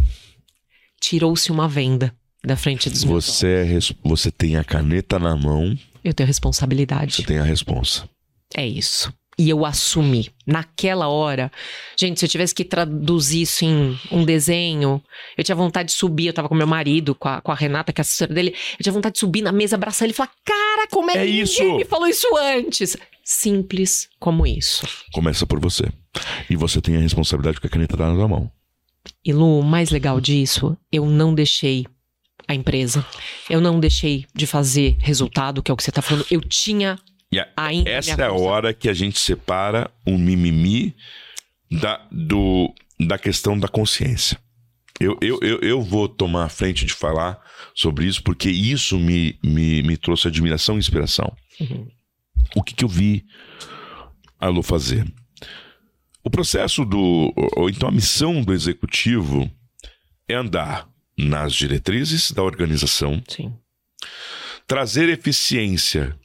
Tirou-se 1.00 1.50
uma 1.50 1.68
venda 1.68 2.14
da 2.44 2.56
frente 2.56 2.88
dos 2.90 3.04
meus. 3.04 3.24
Você, 3.26 3.46
é 3.46 3.62
res- 3.62 3.92
você 4.02 4.30
tem 4.30 4.56
a 4.56 4.64
caneta 4.64 5.18
na 5.18 5.36
mão, 5.36 5.76
Eu 6.02 6.14
tenho 6.14 6.26
responsabilidade. 6.26 7.14
você 7.16 7.22
tem 7.22 7.38
a 7.38 7.44
responsa. 7.44 8.08
É 8.56 8.66
isso. 8.66 9.12
E 9.38 9.50
eu 9.50 9.64
assumi. 9.66 10.30
Naquela 10.46 11.08
hora, 11.08 11.50
gente, 11.96 12.20
se 12.20 12.24
eu 12.26 12.28
tivesse 12.28 12.54
que 12.54 12.64
traduzir 12.64 13.42
isso 13.42 13.64
em 13.64 13.98
um 14.10 14.24
desenho, 14.24 15.02
eu 15.36 15.42
tinha 15.42 15.56
vontade 15.56 15.88
de 15.88 15.94
subir. 15.94 16.26
Eu 16.26 16.32
tava 16.32 16.48
com 16.48 16.54
meu 16.54 16.66
marido, 16.66 17.14
com 17.14 17.28
a, 17.28 17.40
com 17.40 17.50
a 17.50 17.54
Renata, 17.54 17.92
que 17.92 18.00
é 18.00 18.02
a 18.02 18.04
assessora 18.04 18.32
dele. 18.32 18.54
Eu 18.78 18.82
tinha 18.82 18.92
vontade 18.92 19.14
de 19.14 19.18
subir 19.20 19.42
na 19.42 19.50
mesa, 19.52 19.74
abraçar 19.76 20.06
ele 20.06 20.12
e 20.12 20.16
falar: 20.16 20.30
Cara, 20.44 20.86
como 20.90 21.10
é, 21.10 21.14
É 21.14 21.18
que 21.18 21.26
ninguém 21.26 21.42
isso! 21.42 21.76
me 21.76 21.84
falou 21.84 22.06
isso 22.06 22.26
antes? 22.36 22.96
Simples 23.24 24.08
como 24.20 24.46
isso. 24.46 24.86
Começa 25.12 25.46
por 25.46 25.58
você. 25.58 25.84
E 26.48 26.54
você 26.54 26.80
tem 26.80 26.96
a 26.96 27.00
responsabilidade 27.00 27.54
porque 27.56 27.66
a 27.66 27.70
caneta 27.70 27.96
tá 27.96 28.12
na 28.12 28.28
mão. 28.28 28.50
E 29.24 29.32
Lu, 29.32 29.60
o 29.60 29.62
mais 29.62 29.90
legal 29.90 30.20
disso, 30.20 30.76
eu 30.92 31.06
não 31.06 31.34
deixei 31.34 31.86
a 32.46 32.54
empresa. 32.54 33.04
Eu 33.48 33.60
não 33.60 33.80
deixei 33.80 34.26
de 34.34 34.46
fazer 34.46 34.96
resultado, 35.00 35.62
que 35.62 35.70
é 35.70 35.74
o 35.74 35.76
que 35.76 35.82
você 35.82 35.90
tá 35.90 36.02
falando. 36.02 36.26
Eu 36.30 36.40
tinha 36.42 36.98
E 37.34 37.40
a- 37.40 37.48
ainda. 37.56 37.90
essa 37.90 38.20
é 38.22 38.24
a 38.26 38.32
hora 38.32 38.72
que 38.72 38.88
a 38.88 38.92
gente 38.94 39.18
separa 39.18 39.90
o 40.06 40.16
mimimi 40.16 40.94
da, 41.70 42.06
do, 42.12 42.72
da 43.00 43.18
questão 43.18 43.58
da 43.58 43.66
consciência. 43.68 44.38
Eu, 45.00 45.18
eu, 45.20 45.38
eu, 45.42 45.58
eu 45.60 45.82
vou 45.82 46.08
tomar 46.08 46.44
a 46.44 46.48
frente 46.48 46.84
de 46.86 46.92
falar 46.94 47.42
sobre 47.74 48.06
isso 48.06 48.22
porque 48.22 48.48
isso 48.48 48.96
me, 48.98 49.36
me, 49.42 49.82
me 49.82 49.96
trouxe 49.96 50.28
admiração 50.28 50.76
e 50.76 50.78
inspiração. 50.78 51.34
Uhum. 51.60 51.88
O 52.54 52.62
que, 52.62 52.74
que 52.74 52.84
eu 52.84 52.88
vi 52.88 53.24
a 54.38 54.46
Lu 54.48 54.62
fazer? 54.62 55.04
O 56.22 56.30
processo 56.30 56.84
do. 56.84 56.98
Ou, 57.36 57.50
ou 57.56 57.68
então 57.70 57.88
a 57.88 57.92
missão 57.92 58.40
do 58.42 58.52
executivo 58.52 59.50
é 60.28 60.34
andar 60.34 60.88
nas 61.18 61.52
diretrizes 61.52 62.30
da 62.30 62.42
organização, 62.42 63.20
Sim. 63.28 63.52
trazer 64.66 65.08
eficiência 65.08 66.16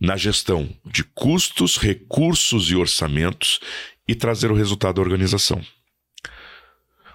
na 0.00 0.16
gestão 0.16 0.68
de 0.84 1.04
custos, 1.04 1.76
recursos 1.76 2.70
e 2.70 2.76
orçamentos 2.76 3.60
e 4.08 4.14
trazer 4.14 4.50
o 4.50 4.54
resultado 4.54 4.96
da 4.96 5.02
organização. 5.02 5.60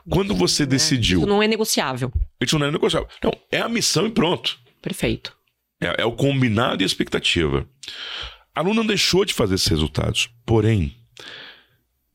Quando 0.09 0.35
você 0.35 0.63
Né? 0.63 0.69
decidiu, 0.69 1.19
Isso 1.19 1.27
não 1.27 1.41
é 1.41 1.47
negociável. 1.47 2.11
isso 2.39 2.59
não 2.59 2.67
é 2.67 2.71
negociável. 2.71 3.09
Não, 3.23 3.31
é 3.51 3.59
a 3.59 3.67
missão 3.69 4.05
e 4.05 4.11
pronto. 4.11 4.59
Perfeito. 4.81 5.35
É, 5.81 6.03
é 6.03 6.05
o 6.05 6.11
combinado 6.11 6.81
e 6.81 6.85
a 6.85 6.85
expectativa. 6.85 7.67
A 8.53 8.61
Lu 8.61 8.73
não 8.73 8.85
deixou 8.85 9.25
de 9.25 9.33
fazer 9.33 9.55
esses 9.55 9.67
resultados, 9.67 10.29
porém, 10.45 10.95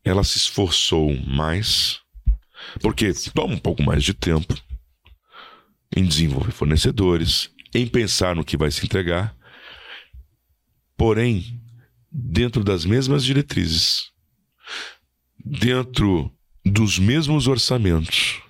ela 0.04 0.22
se 0.24 0.38
esforçou 0.38 1.12
mais, 1.26 1.98
porque 2.80 3.12
toma 3.34 3.54
um 3.54 3.58
pouco 3.58 3.82
mais 3.82 4.04
de 4.04 4.14
tempo 4.14 4.54
em 5.94 6.04
desenvolver 6.04 6.52
fornecedores, 6.52 7.50
em 7.74 7.86
pensar 7.86 8.34
no 8.36 8.44
que 8.44 8.56
vai 8.56 8.70
se 8.70 8.84
entregar, 8.86 9.36
porém, 11.00 11.58
dentro 12.12 12.62
das 12.62 12.84
mesmas 12.84 13.24
diretrizes, 13.24 14.10
dentro 15.42 16.30
dos 16.62 16.98
mesmos 16.98 17.48
orçamentos 17.48 18.42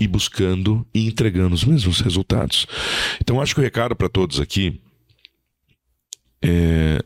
e 0.00 0.08
buscando 0.08 0.86
e 0.94 1.06
entregando 1.06 1.54
os 1.54 1.62
mesmos 1.62 2.00
resultados. 2.00 2.66
Então, 3.20 3.38
acho 3.38 3.54
que 3.54 3.60
o 3.60 3.62
recado 3.62 3.94
para 3.94 4.08
todos 4.08 4.40
aqui 4.40 4.80
é. 6.40 7.00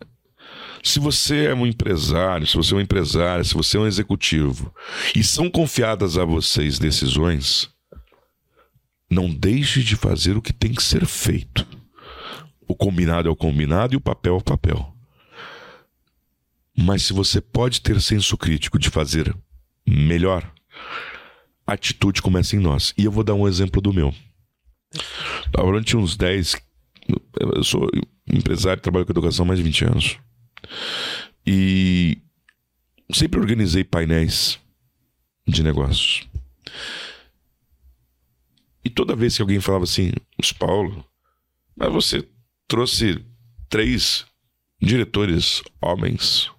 Se 0.80 1.00
você 1.00 1.46
é 1.46 1.54
um 1.56 1.66
empresário, 1.66 2.46
se 2.46 2.56
você 2.56 2.72
é 2.72 2.76
um 2.76 2.80
empresário, 2.80 3.44
se 3.44 3.54
você 3.54 3.76
é 3.76 3.80
um 3.80 3.86
executivo 3.86 4.72
e 5.12 5.24
são 5.24 5.50
confiadas 5.50 6.16
a 6.16 6.24
vocês 6.24 6.78
decisões, 6.78 7.68
não 9.10 9.28
deixe 9.28 9.82
de 9.82 9.96
fazer 9.96 10.36
o 10.36 10.42
que 10.42 10.52
tem 10.52 10.72
que 10.72 10.84
ser 10.84 11.04
feito. 11.04 11.66
O 12.68 12.76
combinado 12.76 13.28
é 13.28 13.32
o 13.32 13.36
combinado 13.36 13.94
e 13.94 13.96
o 13.96 14.00
papel 14.00 14.34
é 14.34 14.38
o 14.38 14.42
papel. 14.42 14.94
Mas 16.76 17.02
se 17.02 17.14
você 17.14 17.40
pode 17.40 17.80
ter 17.80 18.00
senso 18.00 18.36
crítico 18.36 18.78
de 18.78 18.90
fazer 18.90 19.34
melhor, 19.86 20.52
a 21.66 21.72
atitude 21.72 22.20
começa 22.20 22.54
em 22.54 22.60
nós. 22.60 22.94
E 22.96 23.04
eu 23.04 23.10
vou 23.10 23.24
dar 23.24 23.34
um 23.34 23.48
exemplo 23.48 23.80
do 23.80 23.92
meu. 23.92 24.14
Durante 25.50 25.96
uns 25.96 26.16
10. 26.16 26.56
Eu 27.40 27.64
sou 27.64 27.90
empresário, 28.30 28.82
trabalho 28.82 29.06
com 29.06 29.12
educação 29.12 29.44
há 29.44 29.48
mais 29.48 29.58
de 29.58 29.64
20 29.64 29.84
anos. 29.86 30.18
E 31.46 32.18
sempre 33.12 33.40
organizei 33.40 33.82
painéis 33.82 34.60
de 35.46 35.62
negócios. 35.62 36.28
E 38.84 38.90
toda 38.90 39.16
vez 39.16 39.34
que 39.34 39.42
alguém 39.42 39.60
falava 39.60 39.84
assim, 39.84 40.12
Paulo, 40.58 41.04
mas 41.74 41.92
você 41.92 42.26
trouxe 42.68 43.24
três 43.68 44.26
diretores 44.80 45.62
homens. 45.80 46.50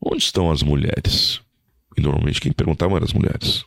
Onde 0.00 0.22
estão 0.22 0.50
as 0.50 0.62
mulheres? 0.62 1.40
E 1.96 2.00
normalmente 2.00 2.40
quem 2.40 2.52
perguntava 2.52 2.96
eram 2.96 3.04
as 3.04 3.12
mulheres. 3.12 3.64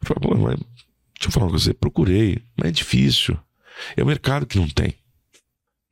Eu 0.00 0.06
falava, 0.06 0.20
pô, 0.20 0.34
mas 0.36 0.58
deixa 1.14 1.26
eu 1.26 1.30
falar 1.30 1.46
com 1.46 1.58
você, 1.58 1.74
procurei, 1.74 2.42
mas 2.56 2.68
é 2.68 2.72
difícil. 2.72 3.38
É 3.96 4.02
o 4.02 4.06
mercado 4.06 4.46
que 4.46 4.58
não 4.58 4.68
tem. 4.68 4.94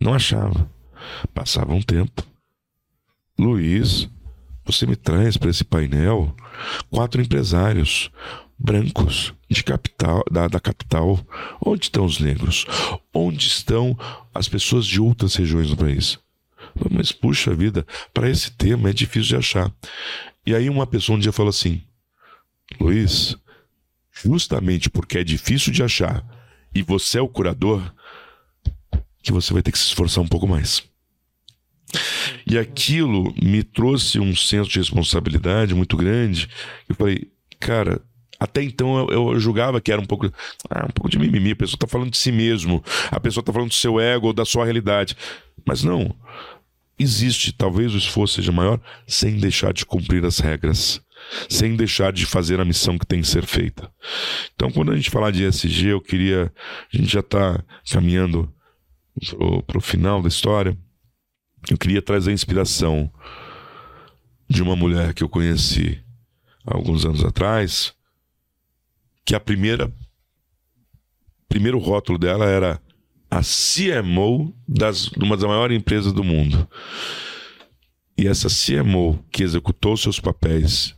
Não 0.00 0.14
achava. 0.14 0.70
Passava 1.34 1.72
um 1.72 1.82
tempo. 1.82 2.22
Luiz, 3.38 4.08
você 4.64 4.86
me 4.86 4.96
traz 4.96 5.36
para 5.36 5.50
esse 5.50 5.64
painel 5.64 6.34
quatro 6.90 7.20
empresários 7.20 8.10
brancos 8.58 9.34
de 9.48 9.62
capital 9.62 10.24
da, 10.30 10.48
da 10.48 10.60
capital. 10.60 11.18
Onde 11.64 11.84
estão 11.84 12.04
os 12.04 12.18
negros? 12.18 12.66
Onde 13.12 13.46
estão 13.46 13.96
as 14.34 14.48
pessoas 14.48 14.86
de 14.86 15.00
outras 15.00 15.34
regiões 15.34 15.68
do 15.68 15.76
país? 15.76 16.18
Mas 16.90 17.12
puxa 17.12 17.54
vida, 17.54 17.86
para 18.12 18.28
esse 18.28 18.50
tema 18.50 18.90
é 18.90 18.92
difícil 18.92 19.28
de 19.28 19.36
achar. 19.36 19.72
E 20.44 20.54
aí 20.54 20.68
uma 20.68 20.86
pessoa 20.86 21.16
um 21.16 21.20
dia 21.20 21.32
falou 21.32 21.50
assim: 21.50 21.82
Luiz, 22.80 23.36
justamente 24.12 24.90
porque 24.90 25.18
é 25.18 25.24
difícil 25.24 25.72
de 25.72 25.82
achar 25.82 26.24
e 26.74 26.82
você 26.82 27.18
é 27.18 27.22
o 27.22 27.28
curador, 27.28 27.82
que 29.22 29.32
você 29.32 29.52
vai 29.52 29.62
ter 29.62 29.72
que 29.72 29.78
se 29.78 29.86
esforçar 29.86 30.22
um 30.22 30.28
pouco 30.28 30.46
mais. 30.46 30.82
E 32.46 32.58
aquilo 32.58 33.34
me 33.42 33.62
trouxe 33.62 34.20
um 34.20 34.34
senso 34.36 34.68
de 34.70 34.78
responsabilidade 34.78 35.74
muito 35.74 35.96
grande. 35.96 36.48
Eu 36.88 36.94
falei, 36.94 37.30
cara, 37.58 38.02
até 38.38 38.62
então 38.62 39.08
eu, 39.08 39.32
eu, 39.32 39.40
julgava 39.40 39.80
que 39.80 39.90
era 39.90 40.00
um 40.00 40.04
pouco, 40.04 40.30
ah, 40.70 40.86
um 40.86 40.92
pouco 40.92 41.08
de 41.08 41.18
mimimi. 41.18 41.52
A 41.52 41.56
pessoa 41.56 41.76
está 41.76 41.86
falando 41.86 42.10
de 42.10 42.18
si 42.18 42.30
mesmo, 42.30 42.82
a 43.10 43.18
pessoa 43.18 43.42
está 43.42 43.52
falando 43.52 43.70
do 43.70 43.74
seu 43.74 43.98
ego 43.98 44.28
ou 44.28 44.32
da 44.32 44.44
sua 44.44 44.64
realidade. 44.64 45.16
Mas 45.66 45.82
não. 45.82 46.14
Existe, 46.98 47.52
talvez 47.52 47.94
o 47.94 47.98
esforço 47.98 48.36
seja 48.36 48.52
maior, 48.52 48.80
sem 49.06 49.38
deixar 49.38 49.72
de 49.72 49.84
cumprir 49.84 50.24
as 50.24 50.38
regras, 50.38 51.00
sem 51.48 51.76
deixar 51.76 52.10
de 52.10 52.24
fazer 52.24 52.58
a 52.58 52.64
missão 52.64 52.96
que 52.96 53.06
tem 53.06 53.20
que 53.20 53.28
ser 53.28 53.44
feita. 53.44 53.92
Então, 54.54 54.70
quando 54.70 54.92
a 54.92 54.96
gente 54.96 55.10
falar 55.10 55.30
de 55.30 55.44
ESG, 55.44 55.88
eu 55.88 56.00
queria. 56.00 56.52
A 56.92 56.96
gente 56.96 57.12
já 57.12 57.20
está 57.20 57.62
caminhando 57.90 58.50
para 59.66 59.78
o 59.78 59.80
final 59.80 60.22
da 60.22 60.28
história. 60.28 60.76
Eu 61.68 61.76
queria 61.76 62.00
trazer 62.00 62.30
a 62.30 62.34
inspiração 62.34 63.10
de 64.48 64.62
uma 64.62 64.76
mulher 64.76 65.12
que 65.12 65.22
eu 65.22 65.28
conheci 65.28 66.00
há 66.66 66.76
alguns 66.76 67.04
anos 67.04 67.24
atrás, 67.24 67.92
que 69.26 69.34
a 69.34 69.40
primeira 69.40 69.92
primeiro 71.48 71.78
rótulo 71.78 72.18
dela 72.18 72.46
era 72.46 72.80
a 73.30 73.40
CMO 73.40 74.54
das, 74.66 75.06
de 75.06 75.24
uma 75.24 75.36
das 75.36 75.46
maiores 75.48 75.76
empresas 75.76 76.12
do 76.12 76.22
mundo. 76.22 76.68
E 78.16 78.26
essa 78.26 78.48
CMO 78.48 79.22
que 79.30 79.42
executou 79.42 79.96
seus 79.96 80.20
papéis 80.20 80.94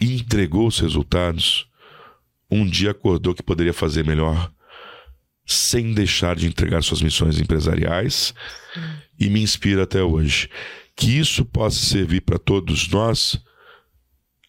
e 0.00 0.14
entregou 0.14 0.66
os 0.66 0.78
resultados, 0.78 1.68
um 2.50 2.64
dia 2.64 2.92
acordou 2.92 3.34
que 3.34 3.42
poderia 3.42 3.74
fazer 3.74 4.04
melhor 4.04 4.50
sem 5.44 5.92
deixar 5.92 6.36
de 6.36 6.46
entregar 6.46 6.82
suas 6.82 7.02
missões 7.02 7.40
empresariais 7.40 8.34
e 9.18 9.28
me 9.28 9.40
inspira 9.40 9.84
até 9.84 10.02
hoje. 10.02 10.48
Que 10.94 11.18
isso 11.18 11.44
possa 11.44 11.84
servir 11.84 12.20
para 12.20 12.38
todos 12.38 12.88
nós 12.88 13.40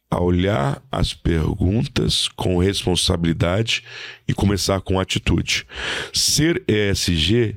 a 0.10 0.20
olhar 0.20 0.82
as 0.91 1.14
perguntas 1.14 2.28
com 2.30 2.57
responsabilidade 2.57 3.84
e 4.28 4.34
começar 4.34 4.82
com 4.82 4.99
atitude. 4.99 5.68
Ser 6.12 6.64
ESG 6.68 7.55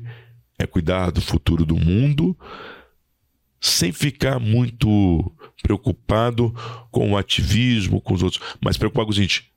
é 0.58 0.66
cuidar 0.66 1.10
do 1.10 1.20
futuro 1.20 1.64
do 1.64 1.76
mundo 1.76 2.36
sem 3.60 3.92
ficar 3.92 4.38
muito 4.38 5.32
preocupado 5.62 6.52
com 6.90 7.12
o 7.12 7.16
ativismo, 7.16 8.00
com 8.00 8.12
os 8.12 8.22
outros, 8.22 8.42
mas 8.60 8.76
preocupar 8.76 9.04
com 9.04 9.12
o 9.12 9.14
seguinte: 9.14 9.50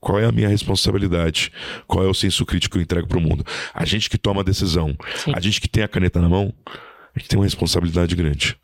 qual 0.00 0.18
é 0.18 0.26
a 0.26 0.32
minha 0.32 0.48
responsabilidade? 0.48 1.52
Qual 1.86 2.04
é 2.04 2.08
o 2.08 2.14
senso 2.14 2.44
crítico 2.44 2.72
que 2.72 2.78
eu 2.78 2.82
entrego 2.82 3.06
para 3.06 3.18
o 3.18 3.20
mundo? 3.20 3.46
A 3.72 3.84
gente 3.84 4.10
que 4.10 4.18
toma 4.18 4.40
a 4.40 4.44
decisão, 4.44 4.96
Sim. 5.14 5.32
a 5.34 5.40
gente 5.40 5.60
que 5.60 5.68
tem 5.68 5.84
a 5.84 5.88
caneta 5.88 6.20
na 6.20 6.28
mão, 6.28 6.52
a 7.14 7.18
gente 7.18 7.28
tem 7.28 7.38
uma 7.38 7.44
responsabilidade 7.44 8.16
grande. 8.16 8.56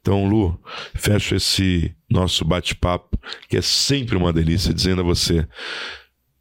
Então, 0.00 0.26
Lu, 0.26 0.58
fecho 0.94 1.34
esse 1.34 1.94
nosso 2.08 2.44
bate-papo, 2.44 3.18
que 3.48 3.56
é 3.56 3.62
sempre 3.62 4.16
uma 4.16 4.32
delícia, 4.32 4.72
dizendo 4.72 5.00
a 5.00 5.04
você 5.04 5.46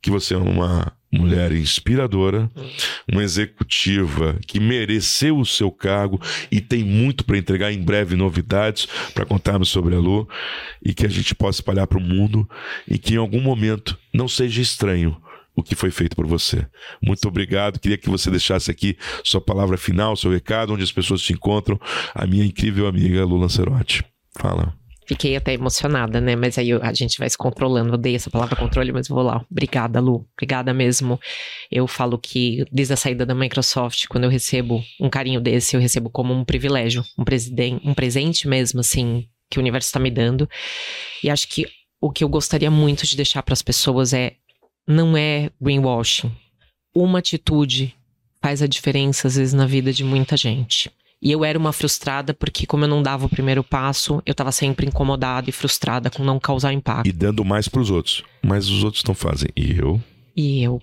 que 0.02 0.10
você 0.10 0.34
é 0.34 0.38
uma 0.38 0.94
mulher 1.12 1.52
inspiradora, 1.52 2.50
uma 3.12 3.24
executiva 3.24 4.38
que 4.48 4.60
mereceu 4.60 5.38
o 5.38 5.46
seu 5.46 5.72
cargo 5.72 6.22
e 6.52 6.62
tem 6.62 6.84
muito 6.84 7.26
para 7.26 7.38
entregar 7.38 7.74
em 7.74 7.82
breve 7.82 8.16
novidades 8.16 8.88
para 9.14 9.26
contarmos 9.26 9.70
sobre 9.70 9.96
a 9.96 10.00
Lu 10.00 10.30
e 10.84 10.94
que 10.94 11.06
a 11.06 11.10
gente 11.10 11.34
possa 11.34 11.58
espalhar 11.58 11.88
para 11.88 11.98
o 11.98 12.02
mundo 12.02 12.48
e 12.88 12.98
que 12.98 13.16
em 13.16 13.18
algum 13.18 13.42
momento 13.42 13.98
não 14.14 14.28
seja 14.28 14.62
estranho 14.62 15.20
o 15.60 15.64
que 15.64 15.76
foi 15.76 15.92
feito 15.92 16.16
por 16.16 16.26
você. 16.26 16.66
Muito 17.02 17.28
obrigado. 17.28 17.80
Queria 17.80 17.98
que 17.98 18.10
você 18.10 18.30
deixasse 18.30 18.70
aqui 18.72 18.98
sua 19.24 19.42
palavra 19.42 19.78
final, 19.78 20.16
seu 20.16 20.32
recado, 20.32 20.74
onde 20.74 20.84
as 20.84 20.92
pessoas 20.92 21.22
te 21.22 21.34
encontram. 21.34 21.80
A 22.14 22.26
minha 22.26 22.46
incrível 22.46 22.88
amiga 22.88 23.24
Lu 23.26 23.38
Lancerotti. 23.38 24.04
Fala. 24.36 24.74
Fiquei 25.10 25.36
até 25.36 25.54
emocionada, 25.54 26.22
né? 26.22 26.36
Mas 26.36 26.56
aí 26.60 26.72
a 26.72 26.94
gente 26.94 27.18
vai 27.18 27.28
se 27.28 27.36
controlando. 27.36 27.94
Odeio 27.96 28.16
essa 28.16 28.30
palavra 28.30 28.56
controle, 28.56 28.92
mas 28.92 29.08
vou 29.08 29.24
lá. 29.24 29.44
Obrigada, 29.50 30.00
Lu. 30.00 30.28
Obrigada 30.34 30.72
mesmo. 30.72 31.20
Eu 31.72 31.88
falo 31.88 32.20
que 32.20 32.64
desde 32.72 32.94
a 32.94 32.96
saída 32.96 33.26
da 33.26 33.34
Microsoft, 33.34 34.06
quando 34.08 34.26
eu 34.26 34.30
recebo 34.30 34.84
um 35.02 35.10
carinho 35.10 35.42
desse, 35.42 35.76
eu 35.76 35.82
recebo 35.82 36.12
como 36.12 36.32
um 36.32 36.46
privilégio, 36.46 37.04
um, 37.18 37.24
um 37.90 37.94
presente 37.96 38.48
mesmo, 38.48 38.82
assim, 38.82 39.26
que 39.50 39.58
o 39.58 39.62
universo 39.62 39.88
está 39.88 40.00
me 40.00 40.12
dando. 40.12 40.48
E 41.24 41.30
acho 41.32 41.48
que 41.48 41.66
o 42.00 42.12
que 42.12 42.24
eu 42.24 42.30
gostaria 42.30 42.70
muito 42.70 43.08
de 43.08 43.16
deixar 43.16 43.42
para 43.42 43.54
as 43.54 43.64
pessoas 43.64 44.14
é 44.14 44.36
não 44.90 45.16
é 45.16 45.52
greenwashing. 45.62 46.32
Uma 46.96 47.20
atitude 47.20 47.96
faz 48.42 48.64
a 48.64 48.68
diferença, 48.68 49.28
às 49.28 49.36
vezes, 49.36 49.54
na 49.54 49.68
vida 49.68 49.94
de 49.94 50.04
muita 50.04 50.36
gente. 50.36 50.92
E 51.22 51.32
eu 51.32 51.46
era 51.46 51.60
uma 51.60 51.72
frustrada 51.72 52.34
porque, 52.34 52.66
como 52.66 52.86
eu 52.86 52.88
não 52.88 53.04
dava 53.04 53.28
o 53.28 53.30
primeiro 53.30 53.64
passo, 53.64 54.24
eu 54.26 54.32
estava 54.32 54.52
sempre 54.52 54.88
incomodada 54.88 55.48
e 55.48 55.54
frustrada 55.54 56.10
com 56.10 56.24
não 56.24 56.40
causar 56.40 56.74
impacto. 56.74 57.08
E 57.08 57.12
dando 57.12 57.46
mais 57.46 57.68
para 57.68 57.82
os 57.82 57.92
outros. 57.92 58.24
Mas 58.42 58.68
os 58.68 58.84
outros 58.84 59.04
não 59.04 59.14
fazem. 59.14 59.50
E 59.56 59.78
eu? 59.78 60.02
E 60.36 60.64
eu. 60.64 60.82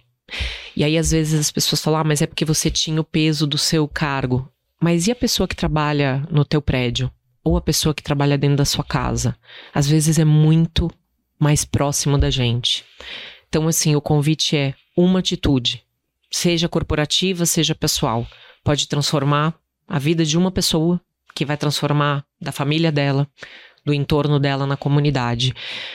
E 0.76 0.84
aí, 0.84 0.96
às 0.96 1.10
vezes, 1.10 1.40
as 1.40 1.50
pessoas 1.50 1.82
falam, 1.82 2.00
ah, 2.00 2.04
mas 2.04 2.22
é 2.22 2.26
porque 2.26 2.44
você 2.44 2.70
tinha 2.70 3.00
o 3.00 3.04
peso 3.04 3.46
do 3.46 3.58
seu 3.58 3.88
cargo. 3.88 4.48
Mas 4.80 5.08
e 5.08 5.10
a 5.10 5.16
pessoa 5.16 5.48
que 5.48 5.56
trabalha 5.56 6.24
no 6.30 6.44
teu 6.44 6.62
prédio? 6.62 7.10
Ou 7.42 7.56
a 7.56 7.60
pessoa 7.60 7.94
que 7.94 8.02
trabalha 8.02 8.38
dentro 8.38 8.58
da 8.58 8.64
sua 8.64 8.84
casa? 8.84 9.36
Às 9.74 9.88
vezes 9.88 10.18
é 10.18 10.24
muito 10.24 10.90
mais 11.40 11.64
próximo 11.64 12.18
da 12.18 12.30
gente. 12.30 12.84
Então, 13.48 13.68
assim, 13.68 13.94
o 13.94 14.00
convite 14.00 14.56
é 14.56 14.74
uma 14.96 15.20
atitude, 15.20 15.82
seja 16.30 16.68
corporativa, 16.68 17.46
seja 17.46 17.74
pessoal. 17.74 18.26
Pode 18.64 18.88
transformar 18.88 19.54
a 19.86 19.98
vida 19.98 20.24
de 20.24 20.36
uma 20.36 20.50
pessoa, 20.50 21.00
que 21.34 21.44
vai 21.44 21.56
transformar 21.56 22.24
da 22.40 22.50
família 22.50 22.90
dela, 22.90 23.28
do 23.84 23.94
entorno 23.94 24.40
dela 24.40 24.66
na 24.66 24.76
comunidade. 24.76 25.54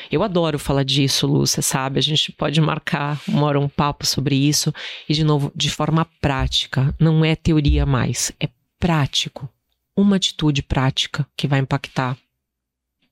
Eu 0.09 0.23
adoro 0.23 0.57
falar 0.57 0.83
disso, 0.83 1.27
você 1.27 1.61
sabe, 1.61 1.99
a 1.99 2.01
gente 2.01 2.31
pode 2.31 2.61
marcar 2.61 3.19
uma 3.27 3.45
hora 3.45 3.59
um 3.59 3.67
papo 3.67 4.05
sobre 4.05 4.35
isso 4.35 4.73
e, 5.09 5.13
de 5.13 5.25
novo, 5.25 5.51
de 5.53 5.69
forma 5.69 6.07
prática, 6.21 6.95
não 6.97 7.25
é 7.25 7.35
teoria 7.35 7.85
mais, 7.85 8.31
é 8.39 8.47
prático. 8.79 9.49
Uma 9.93 10.15
atitude 10.15 10.63
prática 10.63 11.27
que 11.35 11.47
vai 11.47 11.59
impactar 11.59 12.17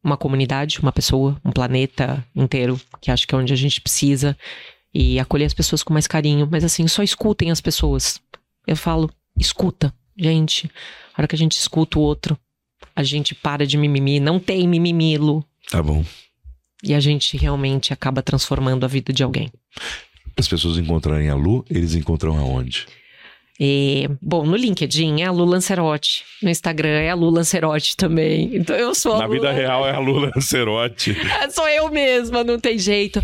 uma 0.03 0.17
comunidade, 0.17 0.79
uma 0.79 0.91
pessoa, 0.91 1.39
um 1.43 1.51
planeta 1.51 2.25
inteiro, 2.35 2.79
que 3.01 3.11
acho 3.11 3.27
que 3.27 3.35
é 3.35 3.37
onde 3.37 3.53
a 3.53 3.55
gente 3.55 3.81
precisa, 3.81 4.37
e 4.93 5.19
acolher 5.19 5.45
as 5.45 5.53
pessoas 5.53 5.83
com 5.83 5.93
mais 5.93 6.07
carinho. 6.07 6.47
Mas 6.49 6.63
assim, 6.63 6.87
só 6.87 7.03
escutem 7.03 7.51
as 7.51 7.61
pessoas. 7.61 8.19
Eu 8.65 8.75
falo, 8.75 9.09
escuta, 9.37 9.93
gente. 10.17 10.69
A 11.15 11.21
hora 11.21 11.27
que 11.27 11.35
a 11.35 11.37
gente 11.37 11.57
escuta 11.57 11.99
o 11.99 12.01
outro, 12.01 12.37
a 12.95 13.03
gente 13.03 13.35
para 13.35 13.67
de 13.67 13.77
mimimi. 13.77 14.19
Não 14.19 14.39
tem 14.39 14.67
mimimilo. 14.67 15.45
Tá 15.69 15.81
bom. 15.83 16.03
E 16.83 16.93
a 16.93 16.99
gente 16.99 17.37
realmente 17.37 17.91
acaba 17.91 18.21
transformando 18.21 18.85
a 18.85 18.87
vida 18.87 19.11
de 19.11 19.23
alguém. 19.23 19.51
As 20.37 20.47
pessoas 20.47 20.77
encontrarem 20.77 21.29
a 21.29 21.35
Lu, 21.35 21.65
eles 21.69 21.93
encontram 21.93 22.37
aonde? 22.37 22.87
E, 23.59 24.09
bom, 24.21 24.45
no 24.45 24.55
LinkedIn 24.55 25.21
é 25.21 25.25
a 25.25 25.31
Lu 25.31 25.43
Lancerotti. 25.43 26.23
No 26.41 26.49
Instagram 26.49 26.87
é 26.87 27.09
a 27.09 27.15
Lu 27.15 27.29
Lancerotti 27.29 27.97
também. 27.97 28.55
Então 28.55 28.73
eu 28.75 28.95
sou 28.95 29.15
a 29.15 29.19
Na 29.19 29.25
Lu... 29.25 29.33
vida 29.33 29.51
real 29.51 29.85
é 29.85 29.93
a 29.93 29.99
Lu 29.99 30.19
Lancerotti. 30.19 31.13
sou 31.51 31.67
eu 31.67 31.89
mesma, 31.91 32.41
não 32.43 32.57
tem 32.57 32.77
jeito. 32.77 33.21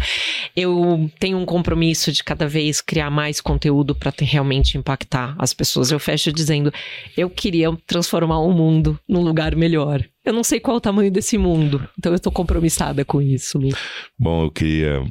Eu 0.53 1.09
tenho 1.19 1.37
um 1.37 1.45
compromisso 1.45 2.11
de 2.11 2.21
cada 2.21 2.47
vez 2.47 2.81
criar 2.81 3.09
mais 3.09 3.39
conteúdo 3.39 3.95
para 3.95 4.11
realmente 4.19 4.77
impactar 4.77 5.35
as 5.39 5.53
pessoas. 5.53 5.89
Eu 5.89 5.99
fecho 5.99 6.33
dizendo: 6.33 6.73
eu 7.15 7.29
queria 7.29 7.71
transformar 7.87 8.39
o 8.39 8.51
mundo 8.51 8.99
num 9.07 9.21
lugar 9.21 9.55
melhor. 9.55 10.03
Eu 10.25 10.33
não 10.33 10.43
sei 10.43 10.59
qual 10.59 10.75
é 10.75 10.77
o 10.79 10.81
tamanho 10.81 11.11
desse 11.11 11.37
mundo, 11.37 11.87
então 11.97 12.11
eu 12.11 12.15
estou 12.15 12.31
compromissada 12.31 13.05
com 13.05 13.21
isso, 13.21 13.59
Lu. 13.59 13.69
Bom, 14.17 14.45
eu 14.45 14.51
queria 14.51 15.03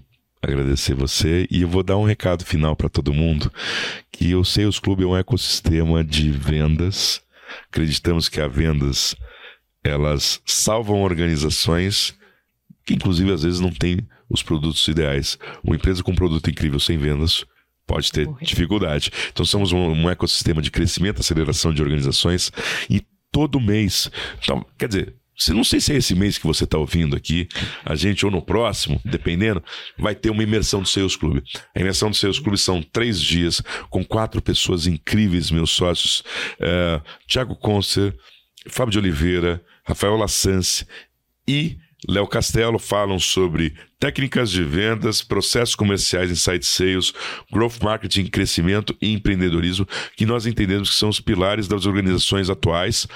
agradecer 0.44 0.94
você 0.94 1.46
e 1.50 1.62
eu 1.62 1.68
vou 1.68 1.82
dar 1.82 1.96
um 1.96 2.04
recado 2.04 2.44
final 2.44 2.76
para 2.76 2.88
todo 2.88 3.12
mundo 3.12 3.52
que 4.12 4.34
o 4.34 4.44
Sales 4.44 4.78
Club 4.78 5.02
é 5.02 5.06
um 5.06 5.16
ecossistema 5.16 6.04
de 6.04 6.30
vendas. 6.30 7.22
Acreditamos 7.70 8.28
que 8.28 8.40
as 8.40 8.52
vendas 8.52 9.16
elas 9.82 10.40
salvam 10.46 11.02
organizações 11.02 12.14
que 12.84 12.94
inclusive 12.94 13.32
às 13.32 13.42
vezes 13.42 13.60
não 13.60 13.70
têm 13.70 13.98
os 14.28 14.42
produtos 14.42 14.86
ideais. 14.88 15.38
Uma 15.62 15.76
empresa 15.76 16.02
com 16.02 16.12
um 16.12 16.16
produto 16.16 16.50
incrível 16.50 16.78
sem 16.78 16.98
vendas 16.98 17.44
pode 17.86 18.10
ter 18.10 18.28
dificuldade. 18.42 19.10
Então 19.32 19.44
somos 19.44 19.72
um, 19.72 19.78
um 19.78 20.10
ecossistema 20.10 20.62
de 20.62 20.70
crescimento, 20.70 21.20
aceleração 21.20 21.72
de 21.72 21.82
organizações 21.82 22.50
e 22.88 23.02
todo 23.34 23.60
mês, 23.60 24.10
então, 24.40 24.64
quer 24.78 24.86
dizer, 24.86 25.14
se 25.36 25.52
não 25.52 25.64
sei 25.64 25.80
se 25.80 25.92
é 25.92 25.96
esse 25.96 26.14
mês 26.14 26.38
que 26.38 26.46
você 26.46 26.64
está 26.64 26.78
ouvindo 26.78 27.16
aqui, 27.16 27.48
a 27.84 27.94
gente 27.94 28.24
ou 28.24 28.30
no 28.30 28.40
próximo, 28.40 29.00
dependendo, 29.04 29.62
vai 29.98 30.14
ter 30.14 30.30
uma 30.30 30.42
imersão 30.42 30.80
do 30.80 30.88
Sales 30.88 31.16
Clube. 31.16 31.42
A 31.74 31.80
imersão 31.80 32.10
do 32.10 32.16
Sales 32.16 32.38
Clube 32.38 32.58
são 32.58 32.82
três 32.82 33.20
dias 33.20 33.60
com 33.90 34.04
quatro 34.04 34.40
pessoas 34.40 34.86
incríveis, 34.86 35.50
meus 35.50 35.70
sócios, 35.70 36.20
uh, 36.60 37.02
Thiago 37.26 37.56
Concer, 37.56 38.16
Fábio 38.68 38.92
de 38.92 38.98
Oliveira, 38.98 39.62
Rafael 39.84 40.16
Lassance 40.16 40.86
e 41.46 41.76
Léo 42.08 42.26
Castelo 42.26 42.78
falam 42.78 43.18
sobre 43.18 43.74
técnicas 43.98 44.50
de 44.50 44.62
vendas, 44.62 45.22
processos 45.22 45.74
comerciais, 45.74 46.30
inside 46.30 46.64
sales, 46.64 47.12
growth 47.50 47.82
marketing, 47.82 48.26
crescimento 48.26 48.94
e 49.00 49.12
empreendedorismo, 49.12 49.86
que 50.16 50.26
nós 50.26 50.44
entendemos 50.44 50.90
que 50.90 50.96
são 50.96 51.08
os 51.08 51.20
pilares 51.20 51.66
das 51.66 51.86
organizações 51.86 52.50
atuais. 52.50 53.06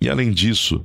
E 0.00 0.08
além 0.08 0.32
disso, 0.32 0.84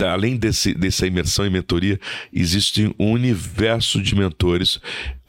além 0.00 0.36
desse, 0.36 0.74
dessa 0.74 1.06
imersão 1.06 1.44
e 1.44 1.50
mentoria, 1.50 1.98
existe 2.32 2.94
um 2.98 3.12
universo 3.12 4.00
de 4.00 4.14
mentores 4.14 4.80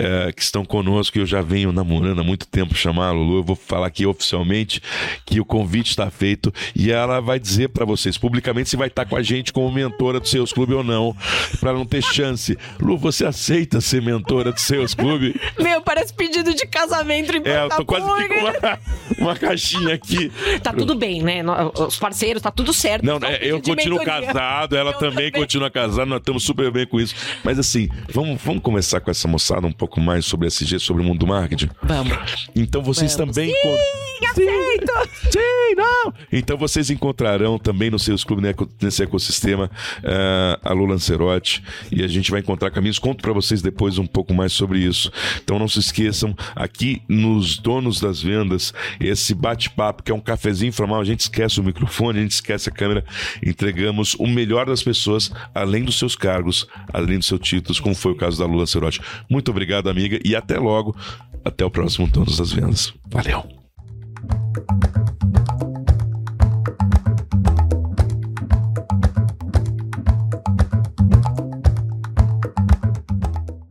é, 0.01 0.31
que 0.31 0.41
estão 0.41 0.65
conosco 0.65 1.19
eu 1.19 1.25
já 1.25 1.41
venho 1.41 1.71
namorando 1.71 2.21
há 2.21 2.23
muito 2.23 2.47
tempo 2.47 2.73
chamar 2.75 3.09
a 3.09 3.11
Lulu. 3.11 3.37
Eu 3.37 3.43
vou 3.43 3.55
falar 3.55 3.87
aqui 3.87 4.05
oficialmente 4.05 4.81
que 5.25 5.39
o 5.39 5.45
convite 5.45 5.91
está 5.91 6.09
feito 6.09 6.53
e 6.75 6.91
ela 6.91 7.19
vai 7.19 7.39
dizer 7.39 7.69
para 7.69 7.85
vocês 7.85 8.17
publicamente 8.17 8.69
se 8.69 8.75
vai 8.75 8.87
estar 8.87 9.03
tá 9.03 9.09
com 9.09 9.15
a 9.15 9.21
gente 9.21 9.53
como 9.53 9.71
mentora 9.71 10.19
do 10.19 10.27
Seus 10.27 10.51
Clube 10.51 10.73
ou 10.73 10.83
não, 10.83 11.15
para 11.59 11.73
não 11.73 11.85
ter 11.85 12.01
chance. 12.01 12.57
Lu, 12.79 12.97
você 12.97 13.25
aceita 13.25 13.79
ser 13.79 14.01
mentora 14.01 14.51
do 14.51 14.59
Seus 14.59 14.93
Clube? 14.93 15.39
Meu, 15.59 15.81
parece 15.81 16.13
pedido 16.13 16.53
de 16.53 16.65
casamento 16.65 17.35
em 17.35 17.41
É, 17.45 17.63
eu 17.63 17.69
tô 17.69 17.85
quase 17.85 18.09
aqui 18.09 18.27
com 18.27 18.39
uma, 18.39 18.79
uma 19.19 19.35
caixinha 19.35 19.93
aqui. 19.93 20.31
Tá 20.63 20.73
tudo 20.73 20.95
bem, 20.95 21.21
né? 21.21 21.43
Os 21.75 21.97
parceiros, 21.97 22.41
tá 22.41 22.51
tudo 22.51 22.73
certo. 22.73 23.05
Não, 23.05 23.19
é, 23.21 23.39
eu 23.41 23.61
continuo 23.61 23.99
mentoria. 23.99 24.27
casado, 24.33 24.75
ela 24.75 24.93
também, 24.93 25.11
também 25.11 25.31
continua 25.31 25.69
casada, 25.69 26.05
nós 26.05 26.19
estamos 26.19 26.43
super 26.43 26.71
bem 26.71 26.87
com 26.87 26.99
isso. 26.99 27.15
Mas 27.43 27.59
assim, 27.59 27.89
vamos, 28.09 28.41
vamos 28.41 28.63
começar 28.63 28.99
com 28.99 29.11
essa 29.11 29.27
moçada 29.27 29.67
um 29.67 29.71
pouco 29.71 29.90
pouco 29.91 29.99
mais 29.99 30.25
sobre 30.25 30.47
SG, 30.47 30.79
sobre 30.79 31.03
o 31.03 31.05
mundo 31.05 31.19
do 31.19 31.27
marketing? 31.27 31.69
Vamos. 31.83 32.49
Então 32.55 32.81
vocês 32.81 33.13
Vamos. 33.15 33.35
também. 33.35 33.53
Sim, 33.53 34.25
aceito! 34.29 34.91
Sim, 35.29 35.75
não! 35.75 36.13
Então 36.31 36.57
vocês 36.57 36.89
encontrarão 36.89 37.59
também 37.59 37.89
nos 37.89 38.03
seus 38.03 38.23
clubes 38.23 38.55
nesse 38.81 39.03
ecossistema 39.03 39.69
uh, 39.99 40.59
a 40.63 40.71
Lu 40.71 40.85
Lancerotti 40.85 41.61
e 41.91 42.03
a 42.03 42.07
gente 42.07 42.31
vai 42.31 42.39
encontrar 42.39 42.71
caminhos. 42.71 42.99
Conto 42.99 43.21
para 43.21 43.33
vocês 43.33 43.61
depois 43.61 43.97
um 43.97 44.05
pouco 44.05 44.33
mais 44.33 44.53
sobre 44.53 44.79
isso. 44.79 45.11
Então 45.43 45.59
não 45.59 45.67
se 45.67 45.79
esqueçam, 45.79 46.35
aqui 46.55 47.01
nos 47.09 47.57
Donos 47.57 47.99
das 47.99 48.21
Vendas, 48.21 48.73
esse 48.99 49.33
bate-papo 49.33 50.03
que 50.03 50.11
é 50.11 50.15
um 50.15 50.21
cafezinho 50.21 50.69
informal, 50.69 51.01
a 51.01 51.05
gente 51.05 51.21
esquece 51.21 51.59
o 51.59 51.63
microfone, 51.63 52.19
a 52.19 52.21
gente 52.21 52.31
esquece 52.31 52.69
a 52.69 52.71
câmera, 52.71 53.03
entregamos 53.45 54.15
o 54.15 54.27
melhor 54.27 54.67
das 54.67 54.81
pessoas, 54.81 55.31
além 55.53 55.83
dos 55.83 55.99
seus 55.99 56.15
cargos, 56.15 56.67
além 56.93 57.17
dos 57.17 57.27
seus 57.27 57.41
títulos, 57.41 57.79
como 57.79 57.95
foi 57.95 58.13
o 58.13 58.15
caso 58.15 58.37
da 58.37 58.45
Lu 58.45 58.55
Lancerotti. 58.55 59.01
Muito 59.29 59.51
obrigado 59.51 59.80
Obrigado, 59.81 59.89
amiga, 59.89 60.19
e 60.23 60.35
até 60.35 60.59
logo. 60.59 60.95
Até 61.43 61.65
o 61.65 61.71
próximo 61.71 62.07
Donos 62.07 62.37
das 62.37 62.51
Vendas. 62.51 62.93
Valeu! 63.09 63.43